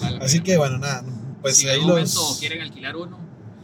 Vale 0.00 0.18
Así 0.24 0.40
que 0.40 0.56
bueno, 0.56 0.78
nada, 0.78 1.04
pues 1.42 1.56
si 1.56 1.64
en 1.66 1.70
ahí 1.72 1.76
algún 1.80 2.00
los. 2.00 2.14
momento 2.14 2.38
quieren 2.40 2.62
alquilar 2.62 2.96
uno, 2.96 3.18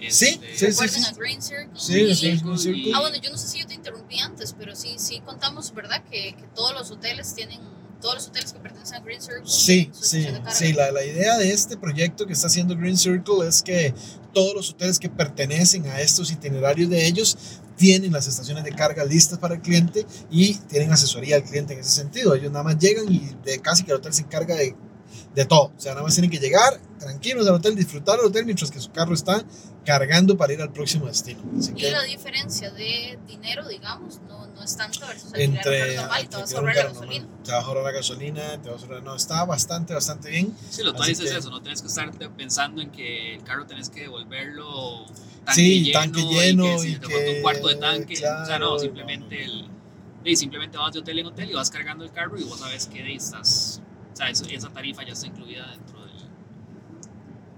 Sí, 0.08 0.40
este, 0.42 0.72
sí, 0.72 0.88
sí. 0.88 1.04
a 1.06 1.12
Green 1.12 1.42
Circle. 1.42 1.68
Sí, 1.78 2.14
sí, 2.14 2.38
Green 2.38 2.58
Circle. 2.58 2.92
Ah, 2.94 3.00
bueno, 3.00 3.16
yo 3.22 3.30
no 3.30 3.38
sé 3.38 3.48
si 3.48 3.60
yo 3.60 3.66
te 3.66 3.74
interrumpí 3.74 4.18
antes, 4.20 4.54
pero 4.58 4.74
sí, 4.76 4.94
sí 4.98 5.20
contamos, 5.20 5.74
¿verdad? 5.74 6.02
Que, 6.10 6.34
que 6.34 6.44
todos 6.54 6.72
los 6.72 6.90
hoteles 6.90 7.34
tienen, 7.34 7.60
todos 8.00 8.16
los 8.16 8.28
hoteles 8.28 8.52
que 8.52 8.60
pertenecen 8.60 8.96
a 8.96 9.00
Green 9.00 9.20
Circle. 9.20 9.42
Sí, 9.46 9.90
sí, 9.92 10.26
sí. 10.52 10.72
La, 10.72 10.92
la 10.92 11.04
idea 11.04 11.36
de 11.36 11.50
este 11.50 11.76
proyecto 11.76 12.26
que 12.26 12.32
está 12.32 12.46
haciendo 12.46 12.76
Green 12.76 12.96
Circle 12.96 13.46
es 13.46 13.62
que 13.62 13.94
todos 14.32 14.54
los 14.54 14.70
hoteles 14.70 14.98
que 14.98 15.08
pertenecen 15.08 15.86
a 15.86 16.00
estos 16.00 16.30
itinerarios 16.30 16.88
de 16.90 17.06
ellos 17.06 17.36
tienen 17.76 18.12
las 18.12 18.26
estaciones 18.26 18.64
de 18.64 18.72
carga 18.72 19.04
listas 19.04 19.38
para 19.38 19.54
el 19.54 19.62
cliente 19.62 20.04
y 20.30 20.54
tienen 20.54 20.92
asesoría 20.92 21.36
al 21.36 21.44
cliente 21.44 21.72
en 21.72 21.80
ese 21.80 21.90
sentido. 21.90 22.34
Ellos 22.34 22.50
nada 22.50 22.64
más 22.64 22.78
llegan 22.78 23.10
y 23.10 23.34
de 23.44 23.60
casi 23.60 23.84
que 23.84 23.92
el 23.92 23.98
hotel 23.98 24.12
se 24.12 24.22
encarga 24.22 24.56
de, 24.56 24.74
de 25.38 25.46
todo. 25.46 25.72
O 25.76 25.80
sea, 25.80 25.92
nada 25.92 26.02
más 26.04 26.14
tienen 26.14 26.30
que 26.30 26.38
llegar 26.38 26.80
tranquilos 26.98 27.46
al 27.46 27.54
hotel, 27.54 27.76
disfrutar 27.76 28.16
del 28.16 28.26
hotel 28.26 28.44
mientras 28.44 28.70
que 28.72 28.80
su 28.80 28.90
carro 28.90 29.14
está 29.14 29.44
cargando 29.84 30.36
para 30.36 30.52
ir 30.52 30.60
al 30.60 30.72
próximo 30.72 31.06
destino. 31.06 31.40
Así 31.56 31.70
Y 31.70 31.74
que 31.76 31.90
la 31.92 32.02
diferencia 32.02 32.70
de 32.72 33.18
dinero, 33.26 33.66
digamos, 33.68 34.20
no, 34.28 34.48
no 34.48 34.62
es 34.64 34.76
tanto 34.76 34.98
versus 35.06 35.30
un 35.32 35.40
entre 35.40 35.94
carro 35.94 36.02
normal 36.02 36.24
y 36.24 36.26
te 36.26 36.36
vas 36.36 36.50
a 36.50 36.54
un 36.54 36.58
ahorrar 36.58 36.76
la 36.76 36.82
gasolina. 36.88 37.24
normal, 37.24 37.44
te 37.44 37.52
vas 37.52 37.62
a 37.62 37.66
ahorrar 37.68 37.84
la 37.84 37.92
gasolina, 37.92 38.62
te 38.62 38.70
vas 38.70 38.82
a 38.82 38.86
ahorrar, 38.86 39.02
no, 39.04 39.14
está 39.14 39.44
bastante, 39.44 39.94
bastante 39.94 40.30
bien. 40.30 40.56
Sí, 40.70 40.82
lo 40.82 40.88
Así 40.90 40.96
tuanis 40.96 41.20
es 41.20 41.30
eso, 41.30 41.50
no 41.50 41.62
tienes 41.62 41.82
que 41.82 41.86
estar 41.88 42.10
pensando 42.36 42.82
en 42.82 42.90
que 42.90 43.36
el 43.36 43.44
carro 43.44 43.64
tenés 43.64 43.90
que 43.90 44.00
devolverlo 44.00 45.06
tanque 45.44 45.54
Sí, 45.54 45.84
lleno, 45.84 46.00
tanque 46.00 46.22
lleno 46.24 46.64
y 46.66 46.72
que 46.72 46.78
si 46.80 46.88
y 46.88 46.96
te 46.96 47.06
que- 47.06 47.30
un 47.36 47.42
cuarto 47.42 47.68
de 47.68 47.76
tanque, 47.76 48.14
o 48.14 48.16
sea, 48.16 48.44
claro, 48.44 48.70
no, 48.72 48.78
simplemente 48.80 49.46
no, 49.46 49.52
el 49.52 49.68
y 50.24 50.36
simplemente 50.36 50.76
vas 50.76 50.92
de 50.92 50.98
hotel 50.98 51.20
en 51.20 51.26
hotel 51.26 51.48
y 51.50 51.54
vas 51.54 51.70
cargando 51.70 52.04
el 52.04 52.10
carro 52.10 52.36
y 52.38 52.42
vos 52.42 52.58
sabes 52.58 52.86
que 52.88 52.98
de 53.02 53.08
ahí 53.10 53.16
estás, 53.16 53.80
sea, 54.18 54.30
eso- 54.30 54.44
esa 54.50 54.68
tarifa 54.70 55.02
ya 55.04 55.12
está 55.12 55.26
incluida 55.26 55.66
dentro 55.70 56.00
del, 56.04 56.12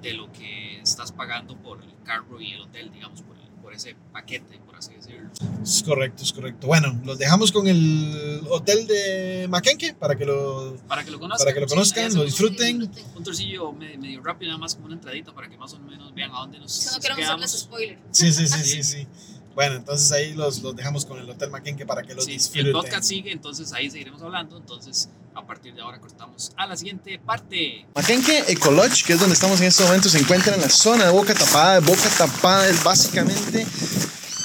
de 0.02 0.14
lo 0.14 0.32
que 0.32 0.80
estás 0.80 1.12
pagando 1.12 1.56
por 1.56 1.82
el 1.82 1.92
carro 2.04 2.40
y 2.40 2.52
el 2.52 2.60
hotel, 2.62 2.90
digamos, 2.92 3.22
por, 3.22 3.36
el- 3.36 3.48
por 3.62 3.74
ese 3.74 3.94
paquete, 4.12 4.58
por 4.64 4.76
así 4.76 4.94
decirlo. 4.94 5.28
Es 5.62 5.82
correcto, 5.82 6.22
es 6.22 6.32
correcto. 6.32 6.66
Bueno, 6.66 6.98
los 7.04 7.18
dejamos 7.18 7.52
con 7.52 7.66
el 7.68 8.40
hotel 8.48 8.86
de 8.86 9.46
Maquenque 9.50 9.92
para 9.94 10.16
que 10.16 10.24
lo... 10.24 10.76
Para 10.88 11.04
que 11.04 11.10
lo 11.10 11.18
conozcan. 11.20 11.44
Para 11.44 11.54
que 11.54 11.60
lo 11.60 11.68
sí, 11.68 11.74
conozcan, 11.74 12.04
ahí 12.06 12.14
lo 12.14 12.24
disfruten. 12.24 12.82
Un, 12.82 12.90
un 13.16 13.24
tourcillo 13.24 13.72
me- 13.72 13.98
medio 13.98 14.22
rápido, 14.22 14.50
nada 14.50 14.60
más 14.60 14.74
como 14.74 14.86
una 14.86 14.94
entradita 14.94 15.34
para 15.34 15.48
que 15.50 15.58
más 15.58 15.72
o 15.74 15.78
menos 15.80 16.14
vean 16.14 16.30
a 16.30 16.40
dónde 16.40 16.58
nos 16.58 16.72
Si 16.72 16.94
no 16.94 17.00
queremos 17.00 17.24
hacerles 17.26 17.50
spoiler. 17.60 17.98
Sí, 18.10 18.32
sí, 18.32 18.46
sí, 18.46 18.58
sí, 18.64 18.82
sí. 18.82 19.06
Bueno, 19.54 19.76
entonces 19.76 20.10
ahí 20.12 20.32
los, 20.34 20.62
los 20.62 20.74
dejamos 20.76 21.04
con 21.04 21.18
el 21.18 21.28
hotel 21.28 21.50
Maquenque 21.50 21.84
para 21.84 22.02
que 22.02 22.14
lo 22.14 22.22
Sí, 22.22 22.32
disfruten. 22.32 22.66
el 22.68 22.72
podcast 22.72 23.04
sigue, 23.04 23.32
entonces 23.32 23.72
ahí 23.72 23.90
seguiremos 23.90 24.22
hablando. 24.22 24.56
Entonces, 24.56 25.08
a 25.34 25.44
partir 25.46 25.74
de 25.74 25.82
ahora 25.82 25.98
cortamos 26.00 26.52
a 26.56 26.66
la 26.66 26.76
siguiente 26.76 27.18
parte. 27.18 27.86
Maquenque 27.94 28.44
Ecolodge, 28.48 29.04
que 29.04 29.14
es 29.14 29.20
donde 29.20 29.34
estamos 29.34 29.60
en 29.60 29.66
este 29.66 29.82
momento, 29.84 30.08
se 30.08 30.18
encuentra 30.18 30.54
en 30.54 30.60
la 30.60 30.68
zona 30.70 31.06
de 31.06 31.12
Boca 31.12 31.34
Tapada. 31.34 31.80
Boca 31.80 32.08
Tapada 32.16 32.68
es 32.68 32.82
básicamente 32.82 33.66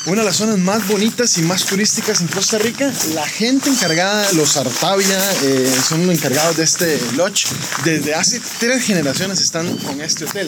una 0.05 0.21
de 0.21 0.25
las 0.25 0.35
zonas 0.37 0.59
más 0.59 0.87
bonitas 0.87 1.37
y 1.39 1.41
más 1.41 1.65
turísticas 1.65 2.21
en 2.21 2.27
Costa 2.27 2.57
Rica. 2.59 2.91
La 3.15 3.25
gente 3.27 3.69
encargada, 3.69 4.31
los 4.33 4.55
Artavia, 4.55 5.19
eh, 5.43 5.71
son 5.87 6.09
encargados 6.11 6.57
de 6.57 6.63
este 6.63 6.99
lodge. 7.15 7.47
Desde 7.83 8.13
hace 8.13 8.39
tres 8.59 8.83
generaciones 8.85 9.41
están 9.41 9.75
con 9.77 9.99
este 10.01 10.25
hotel. 10.25 10.47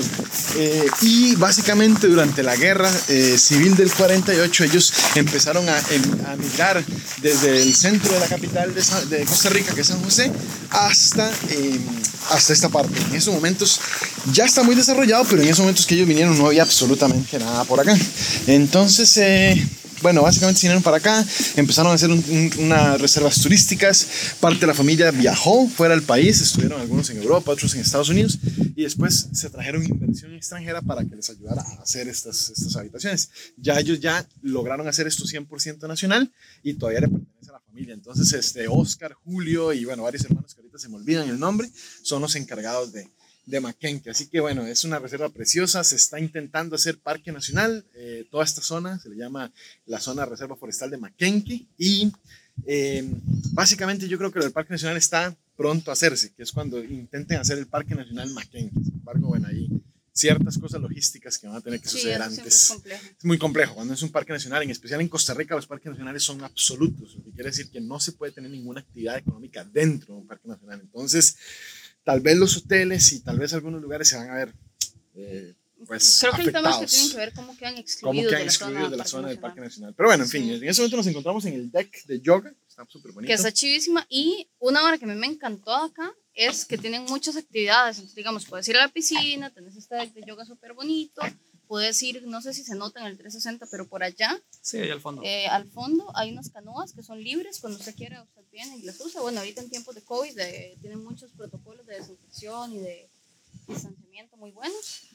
Eh, 0.58 0.86
y 1.02 1.36
básicamente 1.36 2.08
durante 2.08 2.44
la 2.44 2.56
guerra 2.56 2.92
eh, 3.08 3.36
civil 3.40 3.76
del 3.76 3.92
48 3.92 4.64
ellos 4.66 4.94
empezaron 5.16 5.68
a, 5.68 5.78
em- 5.90 6.26
a 6.28 6.36
migrar 6.36 6.84
desde 7.22 7.62
el 7.62 7.76
centro 7.76 8.14
de 8.14 8.20
la 8.20 8.28
capital 8.28 8.74
de, 8.76 9.18
de 9.18 9.26
Costa 9.26 9.50
Rica, 9.50 9.74
que 9.74 9.82
es 9.82 9.88
San 9.88 10.02
José, 10.04 10.32
hasta, 10.70 11.32
eh, 11.50 11.80
hasta 12.32 12.54
esta 12.54 12.70
parte. 12.70 13.00
En 13.10 13.16
esos 13.16 13.34
momentos 13.34 13.80
ya 14.34 14.46
está 14.46 14.64
muy 14.64 14.76
desarrollado, 14.76 15.26
pero 15.30 15.42
en 15.42 15.48
esos 15.48 15.60
momentos 15.60 15.86
que 15.86 15.96
ellos 15.96 16.08
vinieron 16.08 16.38
no 16.38 16.48
había 16.48 16.64
absolutamente 16.64 17.40
nada 17.40 17.64
por 17.66 17.80
acá. 17.80 17.98
Entonces, 18.48 19.16
eh, 19.18 19.68
bueno, 20.02 20.22
básicamente 20.22 20.62
se 20.62 20.68
vinieron 20.68 20.84
para 20.84 20.98
acá, 20.98 21.26
empezaron 21.56 21.92
a 21.92 21.96
hacer 21.96 22.12
un- 22.12 22.24
un- 22.30 22.52
unas 22.66 23.02
reservas 23.02 23.42
turísticas, 23.42 24.08
parte 24.40 24.60
de 24.62 24.68
la 24.68 24.74
familia 24.76 25.10
viajó 25.10 25.68
fuera 25.68 25.96
del 25.96 26.04
país, 26.04 26.40
estuvieron 26.40 26.80
algunos 26.80 27.10
en 27.10 27.18
Europa, 27.18 27.52
otros 27.52 27.74
en 27.74 27.82
Estados 27.82 28.10
Unidos, 28.10 28.38
y 28.76 28.84
después 28.84 29.28
se 29.34 29.50
trajeron 29.50 29.84
inversión 29.84 30.36
extranjera 30.36 30.82
para 30.84 31.04
que 31.04 31.16
les 31.16 31.30
ayudara 31.32 31.64
a 31.64 31.82
hacer 31.82 32.08
estas, 32.08 32.52
estas 32.52 32.76
habitaciones. 32.76 33.30
Ya 33.58 33.80
ellos 33.80 34.00
ya 34.00 34.24
lograron 34.44 34.88
hacer 34.88 35.08
esto 35.08 35.26
100% 35.26 35.88
nacional 35.88 36.32
y 36.64 36.76
todavía 36.76 37.02
le 37.02 37.08
pertenece 37.08 37.50
a 37.50 37.54
la 37.54 37.60
familia. 37.62 37.94
Entonces, 37.96 38.32
este, 38.34 38.68
Oscar, 38.68 39.14
Julio 39.26 39.74
y 39.74 39.84
bueno, 39.86 40.04
varios 40.04 40.24
hermanos 40.26 40.54
que 40.54 40.62
se 40.80 40.90
me 40.90 40.96
olvidan 40.96 41.30
el 41.30 41.40
nombre, 41.40 41.70
son 42.02 42.22
los 42.22 42.36
encargados 42.36 42.92
de, 42.92 43.10
de 43.48 43.60
Maquenque. 43.60 44.12
Así 44.12 44.28
que 44.28 44.40
bueno, 44.40 44.66
es 44.68 44.84
una 44.84 45.00
reserva 45.00 45.30
preciosa, 45.30 45.84
se 45.84 45.96
está 45.96 46.20
intentando 46.20 46.76
hacer 46.76 47.00
parque 47.00 47.32
nacional, 47.32 47.86
eh, 47.96 48.28
toda 48.30 48.44
esta 48.44 48.62
zona 48.62 49.00
se 49.00 49.10
le 49.10 49.16
llama 49.16 49.52
la 49.86 50.00
zona 50.00 50.26
reserva 50.26 50.56
forestal 50.56 50.92
de 50.92 50.98
Maquenque 50.98 51.66
y 51.78 52.12
eh, 52.66 53.10
básicamente 53.54 54.08
yo 54.08 54.18
creo 54.18 54.32
que 54.32 54.40
el 54.40 54.52
parque 54.52 54.74
nacional 54.74 54.98
está 54.98 55.36
pronto 55.56 55.90
a 55.90 55.94
hacerse, 55.94 56.34
que 56.34 56.44
es 56.44 56.52
cuando 56.52 56.84
intenten 56.84 57.40
hacer 57.40 57.58
el 57.58 57.68
parque 57.68 57.96
nacional 57.96 58.30
Maquenque. 58.32 58.76
Sin 58.84 58.94
embargo, 58.94 59.28
bueno, 59.30 59.48
hay 59.48 59.70
ciertas 60.18 60.58
cosas 60.58 60.82
logísticas 60.82 61.38
que 61.38 61.48
van 61.48 61.56
a 61.58 61.62
tener 61.62 61.80
que 61.80 61.88
Sí, 61.90 61.98
suceder 61.98 62.18
siempre 62.24 62.42
antes 62.42 62.72
es 62.72 62.78
es 63.20 63.26
muy 63.26 63.38
complejo. 63.38 63.76
Cuando 63.76 63.94
es 63.94 64.02
un 64.02 64.12
parque 64.12 64.34
nacional, 64.34 64.64
en 64.64 64.72
especial 64.72 65.00
en 65.02 65.10
Costa 65.10 65.34
Rica, 65.34 65.56
los 65.56 65.68
parques 65.68 65.90
nacionales 65.92 66.24
son 66.24 66.44
absolutos, 66.44 67.16
lo 67.16 67.24
que 67.24 67.32
quiere 67.32 67.50
decir 67.52 67.70
que 67.70 67.80
no 67.82 68.00
se 68.00 68.14
puede 68.14 68.32
tener 68.32 68.50
ninguna 68.52 68.82
actividad 68.82 69.18
económica 69.18 69.64
dentro 69.64 70.16
de 70.16 70.22
un 70.22 70.28
parque 70.28 70.48
nacional. 70.48 70.80
Entonces, 70.82 71.38
tal 72.04 72.20
vez 72.22 72.38
los 72.38 72.58
hoteles 72.58 73.12
y 73.14 73.20
tal 73.20 73.38
vez 73.38 73.54
algunos 73.54 73.82
lugares 73.82 74.08
se 74.10 74.16
van 74.18 74.30
a 74.32 74.36
ver 74.36 74.54
eh, 75.16 75.54
pues, 75.86 76.18
Creo 76.22 76.34
que 76.34 76.42
el 76.42 76.52
tema 76.52 76.70
es 76.72 76.78
que 76.78 76.84
afectados. 76.86 76.92
tienen 76.92 77.12
que 77.12 77.18
ver 77.18 77.34
cómo 77.34 77.58
quedan 77.58 77.74
Cómo 77.74 77.82
excluidos, 77.82 78.30
quedan 78.30 78.40
de, 78.40 78.46
la 78.46 78.52
excluidos 78.52 78.82
zona 78.82 78.90
de 78.90 78.98
la 78.98 79.04
Parque 79.04 79.10
zona 79.10 79.28
del. 79.28 79.40
Parque 79.40 79.62
Nacional. 79.62 79.94
Pero 79.96 80.10
bueno, 80.10 80.24
en 80.24 80.30
fin, 80.30 80.44
Sí. 80.44 80.54
en 80.56 80.64
ese 80.70 80.82
momento 80.82 80.98
nos 80.98 81.08
encontramos 81.08 81.46
en 81.46 81.54
el 81.54 81.72
deck 81.72 82.06
de 82.06 82.20
yoga, 82.22 82.54
está 82.68 82.86
súper 82.90 83.12
bonito. 83.12 83.28
que 83.28 83.34
está 83.34 83.52
chivísima 83.52 84.06
y 84.10 84.48
una 84.60 84.84
hora 84.84 84.98
que 84.98 85.06
a 85.06 85.08
mí 85.08 85.16
me 85.16 85.28
encantó 85.28 85.76
acá 85.76 86.12
es 86.38 86.66
que 86.66 86.78
tienen 86.78 87.04
muchas 87.06 87.36
actividades, 87.36 87.98
entonces 87.98 88.16
digamos, 88.16 88.46
puedes 88.46 88.68
ir 88.68 88.78
a 88.78 88.82
la 88.82 88.90
piscina, 88.90 89.50
tenés 89.50 89.76
este 89.76 89.96
de 89.96 90.24
yoga 90.24 90.46
súper 90.46 90.74
bonito, 90.74 91.24
puedes 91.68 92.02
ir, 92.04 92.28
no 92.28 92.42
sé 92.44 92.54
si 92.54 92.64
se 92.64 92.76
nota 92.76 93.00
en 93.02 93.08
el 93.08 93.18
360, 93.18 93.66
pero 93.72 93.88
por 93.88 94.04
allá, 94.04 94.40
Sí, 94.62 94.78
ahí 94.78 94.92
al 94.92 95.02
fondo. 95.02 95.24
eh, 95.24 95.48
al 95.48 95.68
fondo 95.68 96.06
hay 96.16 96.32
unas 96.32 96.52
canoas 96.52 96.94
que 96.94 97.02
son 97.02 97.24
libres, 97.24 97.60
cuando 97.60 97.80
usted 97.80 97.96
quiera 97.96 98.22
usted 98.22 98.44
viene 98.52 98.78
y 98.78 98.84
las 98.84 99.02
usa, 99.02 99.20
bueno, 99.22 99.40
ahorita 99.40 99.62
en 99.62 99.70
tiempos 99.72 99.96
de 99.96 100.04
COVID 100.04 100.36
tienen 100.80 101.04
muchos 101.04 101.32
protocolos 101.32 101.88
de 101.88 101.96
desinfección 101.96 102.72
y 102.72 102.78
de 102.80 103.10
distanciamiento 103.68 104.38
muy 104.38 104.52
buenos. 104.52 105.08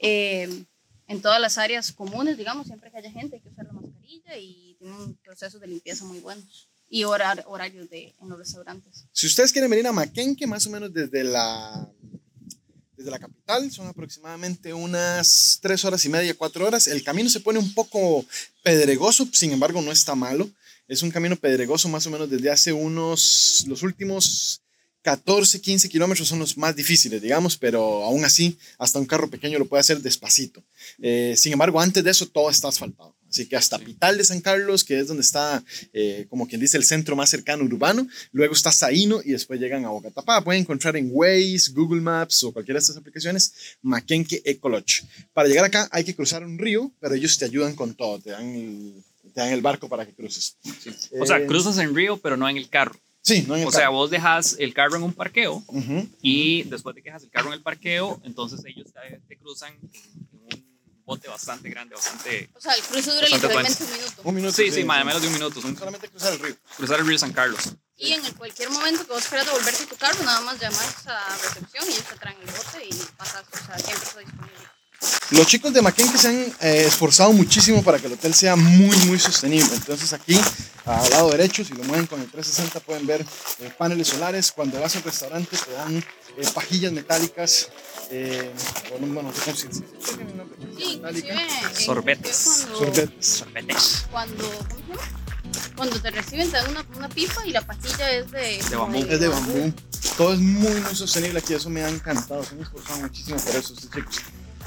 Eh, 0.00 0.64
en 1.08 1.22
todas 1.22 1.40
las 1.40 1.56
áreas 1.56 1.92
comunes, 1.92 2.36
digamos, 2.36 2.66
siempre 2.66 2.90
que 2.90 2.98
haya 2.98 3.10
gente 3.10 3.36
hay 3.36 3.42
que 3.42 3.48
usar 3.48 3.64
la 3.66 3.72
mascarilla 3.72 4.36
y 4.36 4.76
tienen 4.78 5.14
procesos 5.24 5.60
de 5.62 5.66
limpieza 5.66 6.04
muy 6.04 6.20
buenos 6.20 6.68
y 6.94 7.04
horar- 7.04 7.42
horarios 7.46 7.88
de, 7.88 8.14
en 8.20 8.28
los 8.28 8.38
restaurantes. 8.38 9.06
Si 9.12 9.26
ustedes 9.26 9.50
quieren 9.50 9.70
venir 9.70 9.86
a 9.86 9.92
Maquenque, 9.92 10.46
más 10.46 10.66
o 10.66 10.70
menos 10.70 10.92
desde 10.92 11.24
la, 11.24 11.88
desde 12.96 13.10
la 13.10 13.18
capital, 13.18 13.70
son 13.72 13.86
aproximadamente 13.86 14.74
unas 14.74 15.58
tres 15.62 15.84
horas 15.86 16.04
y 16.04 16.10
media, 16.10 16.34
cuatro 16.34 16.66
horas. 16.66 16.86
El 16.88 17.02
camino 17.02 17.30
se 17.30 17.40
pone 17.40 17.58
un 17.58 17.72
poco 17.72 18.26
pedregoso, 18.62 19.26
sin 19.32 19.52
embargo 19.52 19.80
no 19.80 19.90
está 19.90 20.14
malo. 20.14 20.50
Es 20.86 21.02
un 21.02 21.10
camino 21.10 21.34
pedregoso 21.36 21.88
más 21.88 22.06
o 22.06 22.10
menos 22.10 22.28
desde 22.28 22.50
hace 22.50 22.72
unos, 22.74 23.64
los 23.66 23.82
últimos 23.82 24.60
14, 25.00 25.62
15 25.62 25.88
kilómetros 25.88 26.28
son 26.28 26.40
los 26.40 26.58
más 26.58 26.76
difíciles, 26.76 27.22
digamos, 27.22 27.56
pero 27.56 28.04
aún 28.04 28.22
así, 28.24 28.58
hasta 28.78 28.98
un 28.98 29.06
carro 29.06 29.30
pequeño 29.30 29.58
lo 29.58 29.64
puede 29.66 29.80
hacer 29.80 30.00
despacito. 30.02 30.62
Eh, 31.00 31.34
sin 31.38 31.54
embargo, 31.54 31.80
antes 31.80 32.04
de 32.04 32.10
eso, 32.10 32.26
todo 32.28 32.50
está 32.50 32.68
asfaltado. 32.68 33.14
Así 33.32 33.46
que 33.46 33.56
hasta 33.56 33.78
Pital 33.78 34.18
de 34.18 34.24
San 34.24 34.42
Carlos, 34.42 34.84
que 34.84 35.00
es 35.00 35.08
donde 35.08 35.22
está, 35.22 35.64
eh, 35.94 36.26
como 36.28 36.46
quien 36.46 36.60
dice, 36.60 36.76
el 36.76 36.84
centro 36.84 37.16
más 37.16 37.30
cercano 37.30 37.64
urbano, 37.64 38.06
luego 38.30 38.52
está 38.52 38.70
Saíno 38.70 39.22
y 39.24 39.30
después 39.32 39.58
llegan 39.58 39.86
a 39.86 39.88
Boca 39.88 40.10
Tapada. 40.10 40.44
Pueden 40.44 40.60
encontrar 40.60 40.98
en 40.98 41.08
Waze, 41.10 41.72
Google 41.72 42.02
Maps 42.02 42.44
o 42.44 42.52
cualquiera 42.52 42.78
de 42.78 42.82
estas 42.82 42.98
aplicaciones 42.98 43.54
Maquenque 43.80 44.42
Ecolodge. 44.44 45.04
Para 45.32 45.48
llegar 45.48 45.64
acá 45.64 45.88
hay 45.92 46.04
que 46.04 46.14
cruzar 46.14 46.44
un 46.44 46.58
río, 46.58 46.92
pero 47.00 47.14
ellos 47.14 47.38
te 47.38 47.46
ayudan 47.46 47.74
con 47.74 47.94
todo, 47.94 48.18
te 48.20 48.32
dan 48.32 48.46
el, 48.54 49.02
te 49.32 49.40
dan 49.40 49.50
el 49.50 49.62
barco 49.62 49.88
para 49.88 50.04
que 50.04 50.12
cruces. 50.12 50.58
O 51.18 51.24
sea, 51.24 51.38
Eh, 51.38 51.46
cruzas 51.46 51.78
en 51.78 51.94
río, 51.94 52.18
pero 52.18 52.36
no 52.36 52.46
en 52.50 52.58
el 52.58 52.68
carro. 52.68 53.00
Sí, 53.22 53.44
no 53.48 53.54
en 53.54 53.62
el 53.62 53.68
O 53.68 53.70
sea, 53.70 53.82
carro. 53.82 53.92
vos 53.92 54.10
dejas 54.10 54.56
el 54.58 54.74
carro 54.74 54.96
en 54.96 55.04
un 55.04 55.14
parqueo 55.14 55.62
Ujú. 55.68 56.06
y 56.20 56.64
después 56.64 56.94
de 56.94 57.00
que 57.02 57.08
dejas 57.08 57.22
el 57.22 57.30
carro 57.30 57.48
en 57.48 57.54
el 57.54 57.62
parqueo, 57.62 58.20
entonces 58.24 58.60
ellos 58.66 58.88
te, 58.92 59.20
te 59.26 59.36
cruzan 59.38 59.72
en 59.72 60.58
un 60.58 60.61
bote 61.12 61.28
bastante 61.28 61.68
grande, 61.68 61.94
bastante... 61.94 62.48
O 62.54 62.60
sea, 62.60 62.74
el 62.74 62.82
cruce 62.82 63.10
dura 63.12 63.28
literalmente 63.28 63.84
un 63.84 63.92
minuto. 63.92 64.22
Un 64.24 64.34
minuto. 64.34 64.56
Sí, 64.56 64.70
sí, 64.70 64.84
más 64.84 65.04
menos 65.04 65.20
de 65.20 65.28
un 65.28 65.34
minuto. 65.34 65.60
Son 65.60 65.76
Solamente 65.76 66.08
cruzar 66.08 66.32
el 66.32 66.38
río. 66.38 66.56
cruzar 66.76 67.00
el 67.00 67.06
río 67.06 67.18
San 67.18 67.32
Carlos. 67.32 67.60
Y 67.96 68.12
en 68.12 68.24
el 68.24 68.34
cualquier 68.34 68.70
momento 68.70 69.06
que 69.06 69.12
vos 69.12 69.26
quieras 69.26 69.46
devolverte 69.46 69.86
tu 69.86 69.96
carro, 69.96 70.22
nada 70.24 70.40
más 70.40 70.58
llamas 70.58 71.06
a 71.06 71.36
recepción 71.36 71.84
y 71.86 71.92
ellos 71.92 72.04
te 72.04 72.16
traen 72.16 72.38
el 72.40 72.50
bote 72.50 72.84
y 72.88 72.94
pasas, 73.16 73.44
o 73.52 73.66
sea, 73.66 73.78
siempre 73.78 74.08
está 74.08 74.20
disponible. 74.20 74.72
Los 75.30 75.46
chicos 75.46 75.72
de 75.72 75.82
McKenke 75.82 76.18
se 76.18 76.28
han 76.28 76.40
eh, 76.60 76.84
esforzado 76.86 77.32
muchísimo 77.32 77.82
para 77.82 77.98
que 77.98 78.06
el 78.06 78.12
hotel 78.12 78.34
sea 78.34 78.54
muy, 78.54 78.96
muy 79.06 79.18
sostenible. 79.18 79.74
Entonces 79.74 80.12
aquí, 80.12 80.38
al 80.84 81.10
lado 81.10 81.30
derecho, 81.30 81.64
si 81.64 81.74
lo 81.74 81.84
mueven 81.84 82.06
con 82.06 82.20
el 82.20 82.30
360, 82.30 82.80
pueden 82.80 83.06
ver 83.06 83.24
eh, 83.60 83.72
paneles 83.76 84.08
solares. 84.08 84.52
Cuando 84.52 84.80
vas 84.80 84.94
al 84.96 85.02
restaurante 85.02 85.56
te 85.56 85.72
dan 85.72 85.96
eh, 85.98 86.48
pajillas 86.54 86.92
metálicas. 86.92 87.68
Eh, 88.14 88.50
bueno, 88.90 89.06
bueno, 89.14 89.30
no 89.30 89.34
sé 89.34 89.40
cómo 89.44 89.56
se- 89.56 89.68
se- 89.68 89.78
se- 89.78 90.16
tiene 90.16 90.32
un 90.32 90.36
nombre, 90.36 90.58
Sí, 90.78 90.96
metálica. 90.96 91.32
inclusive 91.34 91.70
en- 91.80 91.86
Sorbetes. 91.86 92.42
Cuando, 92.44 92.78
Sorbetes. 92.78 93.26
Sorbetes. 93.26 94.06
Cuando, 95.76 95.98
te 96.00 96.10
reciben 96.10 96.50
te 96.50 96.56
dan 96.58 96.70
una, 96.70 96.84
una 96.96 97.08
pipa 97.08 97.44
y 97.46 97.50
la 97.52 97.62
pastilla 97.62 98.10
es 98.10 98.30
de, 98.30 98.62
De 98.68 98.76
bambú. 98.76 98.98
Es 99.08 99.18
de 99.20 99.28
bambú. 99.28 99.72
Todo 100.18 100.34
es 100.34 100.40
muy, 100.40 100.80
muy 100.80 100.94
sostenible 100.94 101.38
aquí. 101.38 101.54
Eso 101.54 101.70
me 101.70 101.82
ha 101.82 101.88
encantado. 101.88 102.44
Se 102.44 102.54
han 102.54 102.60
esforzado 102.60 103.00
muchísimo 103.00 103.36
por 103.38 103.56
eso 103.56 103.72
estos 103.74 103.90
chicos. 103.90 104.16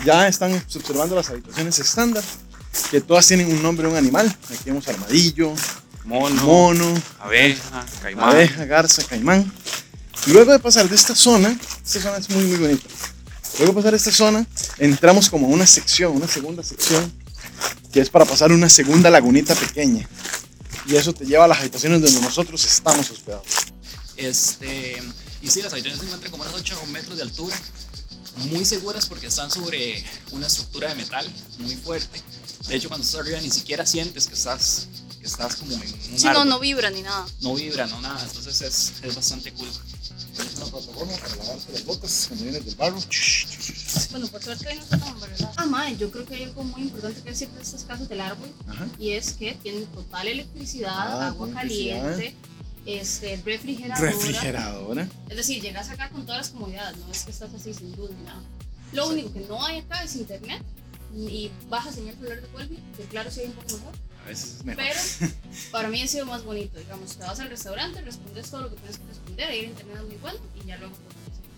Ya 0.04 0.28
están 0.28 0.54
observando 0.76 1.16
las 1.16 1.30
habitaciones 1.30 1.78
estándar, 1.80 2.24
que 2.92 3.00
todas 3.00 3.28
tienen 3.28 3.48
un 3.48 3.62
nombre 3.62 3.86
de 3.88 3.92
un 3.94 3.98
animal. 3.98 4.28
Aquí 4.46 4.64
vemos 4.66 4.88
armadillo, 4.88 5.54
Mono, 6.04 6.42
mono, 6.44 7.02
abeja, 7.20 7.86
caimán. 8.02 8.30
abeja, 8.30 8.66
garza, 8.66 9.04
caimán. 9.04 9.52
Luego 10.28 10.52
de 10.52 10.60
pasar 10.60 10.90
de 10.90 10.96
esta 10.96 11.16
zona, 11.16 11.58
esta 11.86 12.02
zona 12.02 12.18
es 12.18 12.30
muy, 12.32 12.44
muy 12.46 12.58
bonita. 12.58 12.88
Luego 13.60 13.74
de 13.74 13.76
pasar 13.82 13.94
esta 13.96 14.12
zona, 14.12 14.46
entramos 14.78 15.30
como 15.30 15.48
a 15.48 15.50
una 15.50 15.66
sección, 15.66 16.16
una 16.16 16.28
segunda 16.28 16.64
sección, 16.64 17.12
que 17.92 18.02
es 18.02 18.10
para 18.10 18.26
pasar 18.26 18.52
una 18.52 18.70
segunda 18.70 19.10
lagunita 19.10 19.56
pequeña. 19.56 20.08
Y 20.88 20.96
eso 20.96 21.14
te 21.14 21.26
lleva 21.26 21.46
a 21.46 21.48
las 21.48 21.60
habitaciones 21.60 22.02
donde 22.02 22.20
nosotros 22.22 22.64
estamos 22.66 23.10
hospedados. 23.10 23.48
Este, 24.18 25.02
y 25.42 25.50
sí, 25.50 25.62
las 25.62 25.74
habitaciones 25.74 26.00
se 26.00 26.06
encuentran 26.06 26.32
como 26.32 26.44
a 26.44 26.48
unos 26.48 26.60
8 26.62 26.86
metros 26.88 27.18
de 27.18 27.24
altura, 27.24 27.56
muy 28.50 28.66
seguras 28.66 29.06
porque 29.08 29.28
están 29.28 29.50
sobre 29.50 30.04
una 30.32 30.48
estructura 30.48 30.90
de 30.90 30.96
metal 30.96 31.26
muy 31.60 31.76
fuerte. 31.76 32.22
De 32.68 32.76
hecho, 32.76 32.90
cuando 32.90 33.06
estás 33.06 33.22
arriba 33.22 33.40
ni 33.42 33.50
siquiera 33.50 33.86
sientes 33.86 34.28
que 34.28 34.34
estás, 34.34 34.88
que 35.20 35.26
estás 35.28 35.56
como 35.56 35.74
en 35.74 35.82
un 35.82 36.20
Sí, 36.20 36.26
no, 36.26 36.30
árbol. 36.32 36.50
no 36.50 36.60
vibra 36.60 36.90
ni 36.90 37.02
nada. 37.02 37.26
No 37.42 37.56
vibra, 37.56 37.88
no 37.88 38.02
nada. 38.02 38.22
Entonces 38.24 38.62
es, 38.62 38.94
es 39.04 39.16
bastante 39.16 39.54
cool. 39.54 39.70
Plataforma 40.76 41.14
para 41.16 41.36
lavarte 41.38 41.72
las 41.72 41.86
botas 41.86 42.26
cuando 42.28 42.44
vienes 42.44 42.66
del 42.66 42.76
barro. 42.76 43.00
Bueno, 44.12 44.28
por 44.28 44.44
suerte 44.44 44.68
hoy 44.68 44.76
no 44.76 44.82
está 44.84 44.98
tan 44.98 45.20
¿verdad? 45.22 45.54
Ah, 45.56 45.66
mae, 45.68 45.96
yo 45.96 46.12
creo 46.12 46.26
que 46.26 46.36
hay 46.36 46.44
algo 46.44 46.64
muy 46.66 46.82
importante 46.82 47.22
que 47.22 47.30
decir 47.30 47.48
de 47.50 47.62
estas 47.62 47.84
casas 47.86 48.10
del 48.10 48.20
árbol 48.20 48.50
Ajá. 48.68 48.86
y 49.00 49.12
es 49.12 49.32
que 49.34 49.54
tienen 49.54 49.86
total 49.86 50.28
electricidad, 50.28 51.22
Ah, 51.22 51.28
agua 51.28 51.50
caliente, 51.54 52.36
este, 52.86 53.42
refrigeradora. 53.46 54.12
Refrigeradora. 54.12 55.08
Es 55.30 55.38
decir, 55.38 55.62
llegas 55.62 55.90
acá 55.90 56.10
con 56.10 56.26
todas 56.26 56.40
las 56.42 56.50
comodidades, 56.50 56.98
no 56.98 57.10
es 57.10 57.24
que 57.24 57.32
estás 57.32 57.54
así 57.54 57.74
sin 57.74 57.96
luz 57.96 58.12
ni 58.12 58.26
nada. 58.26 58.42
Lo 58.92 59.08
único 59.08 59.32
que 59.32 59.40
no 59.42 59.64
hay 59.66 59.80
acá 59.80 60.04
es 60.04 60.18
internet 60.18 60.62
y 61.16 61.50
baja 61.70 61.90
señal 61.94 62.16
celular 62.16 62.42
de 62.42 62.48
Colby, 62.50 62.80
que 62.98 63.04
claro 63.04 63.32
sí 63.32 63.40
hay 63.40 63.46
un 63.46 63.54
poco 63.54 63.78
mejor, 63.78 63.94
A 64.26 64.28
veces 64.28 64.56
es 64.56 64.66
mejor. 64.66 64.84
pero 65.20 65.32
para 65.72 65.88
mí 65.90 66.02
ha 66.02 66.08
sido 66.08 66.26
más 66.26 66.44
bonito, 66.44 66.80
digamos, 66.80 67.16
te 67.16 67.24
vas 67.24 67.40
al 67.40 67.50
restaurante, 67.50 68.02
respondes 68.02 68.50
todo 68.50 68.62
lo 68.62 68.70
que 68.72 68.76
tienes 68.78 68.98
que 68.98 69.06
responder, 69.08 69.48
ahí 69.50 69.60
el 69.60 69.66
internet 69.66 69.98
es 70.00 70.04
muy 70.08 70.16
bueno 70.18 70.40
y 70.62 70.68
ya 70.68 70.78
luego 70.78 70.96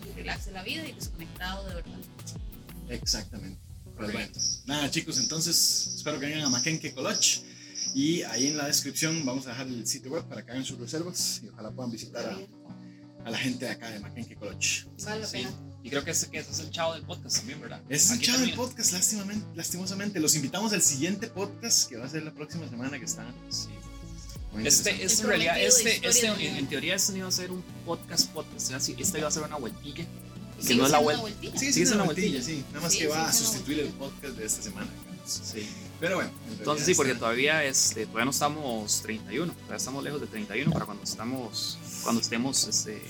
pues, 0.04 0.16
relax 0.16 0.46
de 0.46 0.52
la 0.52 0.64
vida 0.64 0.86
y 0.88 0.92
desconectado 0.92 1.68
de 1.70 1.76
verdad. 1.76 1.98
Exactamente. 2.90 3.60
Pues 3.96 4.12
bueno, 4.14 4.32
nada 4.66 4.92
chicos, 4.92 5.18
entonces 5.18 5.94
espero 5.96 6.20
que 6.20 6.28
vengan 6.28 6.44
a 6.46 6.50
Maquenque 6.50 6.94
Coloch 6.94 7.40
y 7.96 8.22
ahí 8.24 8.48
en 8.48 8.58
la 8.58 8.68
descripción 8.68 9.26
vamos 9.26 9.48
a 9.48 9.52
dejar 9.52 9.68
el 9.68 9.88
sitio 9.88 10.12
web 10.12 10.24
para 10.26 10.46
que 10.46 10.52
hagan 10.52 10.66
sus 10.66 10.78
reservas 10.78 11.42
y 11.44 11.48
ojalá 11.50 11.72
puedan 11.72 11.92
visitar 11.92 12.26
a, 12.30 13.26
a 13.28 13.32
la 13.32 13.38
gente 13.38 13.66
de 13.66 13.72
acá 13.72 13.90
de 13.90 14.00
Maquenque 14.00 14.36
Coloch. 14.36 14.86
Vale 15.04 15.22
la 15.22 15.28
Sí. 15.28 15.38
pena. 15.38 15.52
Y 15.88 15.90
creo 15.90 16.04
que 16.04 16.12
ese, 16.12 16.30
que 16.30 16.40
ese 16.40 16.52
es 16.52 16.60
el 16.60 16.70
chavo 16.70 16.94
del 16.94 17.04
podcast 17.04 17.38
también, 17.38 17.62
¿verdad? 17.62 17.82
Es 17.90 18.12
Aquí 18.12 18.26
chavo 18.26 18.40
el 18.44 18.50
también. 18.52 18.58
podcast, 18.58 18.92
lastimosamente. 19.56 20.20
Los 20.20 20.36
invitamos 20.36 20.74
al 20.74 20.82
siguiente 20.82 21.28
podcast 21.28 21.90
que 21.90 21.98
va 21.98 22.06
a 22.06 22.10
ser 22.10 22.24
la 22.24 22.34
próxima 22.34 22.68
semana 22.70 23.00
que 23.00 23.06
está. 23.06 23.26
Sí. 23.50 23.70
Este, 24.64 24.90
este 25.04 25.04
en 25.04 25.22
El 25.22 25.28
realidad, 25.28 25.62
este, 25.62 26.08
este 26.08 26.28
en, 26.28 26.42
en 26.58 26.68
teoría 26.68 26.96
este 26.96 27.12
no 27.12 27.20
iba 27.20 27.28
a 27.28 27.32
ser 27.32 27.52
un 27.52 27.64
podcast, 27.86 28.30
podcast, 28.32 28.66
o 28.66 28.70
sea, 28.70 28.80
sí, 28.80 28.96
este 28.98 29.20
iba 29.20 29.28
a 29.28 29.32
ser 29.32 29.44
una 29.44 29.56
vueltilla. 29.58 30.06
Que 30.68 30.74
no 30.76 30.86
es 30.86 30.92
la 30.92 31.00
vuelta. 31.00 31.24
Sí, 31.40 31.52
sí, 31.58 31.74
sí, 31.74 31.82
es 31.84 31.92
una 31.92 32.04
vueltilla. 32.04 32.32
vueltilla, 32.40 32.44
sí. 32.44 32.64
Nada 32.70 32.82
más 32.82 32.92
Sí, 32.92 32.98
que 33.00 33.04
sí, 33.06 33.10
va 33.12 33.30
a 33.30 33.34
sustituir 33.34 33.80
el 33.82 33.90
podcast 33.90 34.34
de 34.36 34.46
esta 34.46 34.64
semana. 34.64 34.90
Sí. 35.26 35.68
Pero 36.00 36.16
bueno. 36.16 36.32
en 36.48 36.58
Entonces 36.58 36.86
sí, 36.88 36.96
porque 36.96 37.12
está- 37.12 37.20
todavía, 37.20 37.64
este, 37.64 38.06
todavía 38.08 38.26
no 38.26 38.32
estamos 38.32 39.02
31, 39.04 39.54
todavía 39.54 39.78
estamos 39.78 40.04
lejos 40.04 40.22
de 40.22 40.28
31 40.28 40.72
para 40.72 40.86
cuando 40.86 41.04
estamos, 41.04 41.78
cuando 42.04 42.22
estemos 42.22 42.68
este, 42.68 43.02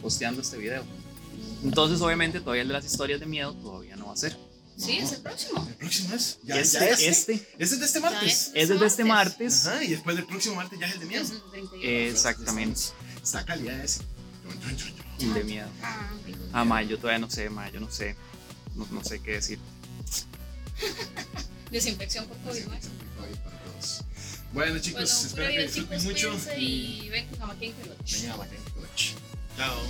posteando 0.00 0.40
este 0.40 0.56
video. 0.56 0.82
Entonces 1.64 2.00
obviamente 2.00 2.40
todavía 2.40 2.62
el 2.62 2.68
de 2.68 2.74
las 2.74 2.84
historias 2.84 3.20
de 3.20 3.26
miedo 3.26 3.52
todavía 3.54 3.96
no 3.96 4.06
va 4.06 4.12
a 4.12 4.16
ser. 4.16 4.36
Sí, 4.76 4.98
es 4.98 5.10
el 5.12 5.22
próximo. 5.22 5.66
El 5.68 5.74
próximo 5.74 6.14
es. 6.14 6.38
Ya, 6.44 6.60
este, 6.60 6.78
ya 6.78 6.86
es. 6.86 7.00
este 7.00 7.32
Este 7.34 7.44
es 7.58 7.80
de 7.80 7.86
este 7.86 8.00
Ya 8.00 8.10
martes. 8.10 8.50
es 8.54 8.68
desde 8.68 8.86
este 8.86 9.04
martes. 9.04 9.66
Ajá, 9.66 9.82
y 9.82 9.88
después 9.88 10.14
del 10.16 10.24
próximo 10.26 10.54
martes 10.54 10.78
ya 10.78 10.86
es 10.86 10.92
el 10.94 11.00
de 11.00 11.06
miedo. 11.06 11.22
Es 11.24 11.30
el 11.32 11.42
31. 11.50 11.84
Exactamente, 12.10 12.80
Está 13.22 13.44
calidad 13.44 13.80
ese. 13.80 14.02
el 15.20 15.34
de 15.34 15.44
miedo. 15.44 15.68
Ah, 15.82 16.10
Ah, 16.52 16.64
ma, 16.64 16.80
yo 16.82 16.96
todavía 16.96 17.18
no 17.18 17.28
sé, 17.30 17.50
ma, 17.50 17.68
yo 17.70 17.80
no 17.80 17.90
sé, 17.90 18.14
no, 18.76 18.86
no 18.92 19.02
sé 19.02 19.20
qué 19.20 19.32
decir. 19.32 19.58
Desinfección 21.72 22.26
por 22.26 22.36
COVID, 22.38 22.64
¿no? 22.66 22.76
Bueno 24.54 24.78
chicos, 24.78 25.10
Bueno, 25.10 25.26
espero 25.26 25.48
que 25.50 25.62
disfruten 25.64 26.04
mucho 26.04 26.38
y 26.56 27.02
y 27.04 27.08
ven 27.10 27.26
a 27.40 27.46
Maquenque 27.46 27.82
Coloch. 27.82 28.04
Chao. 29.56 29.82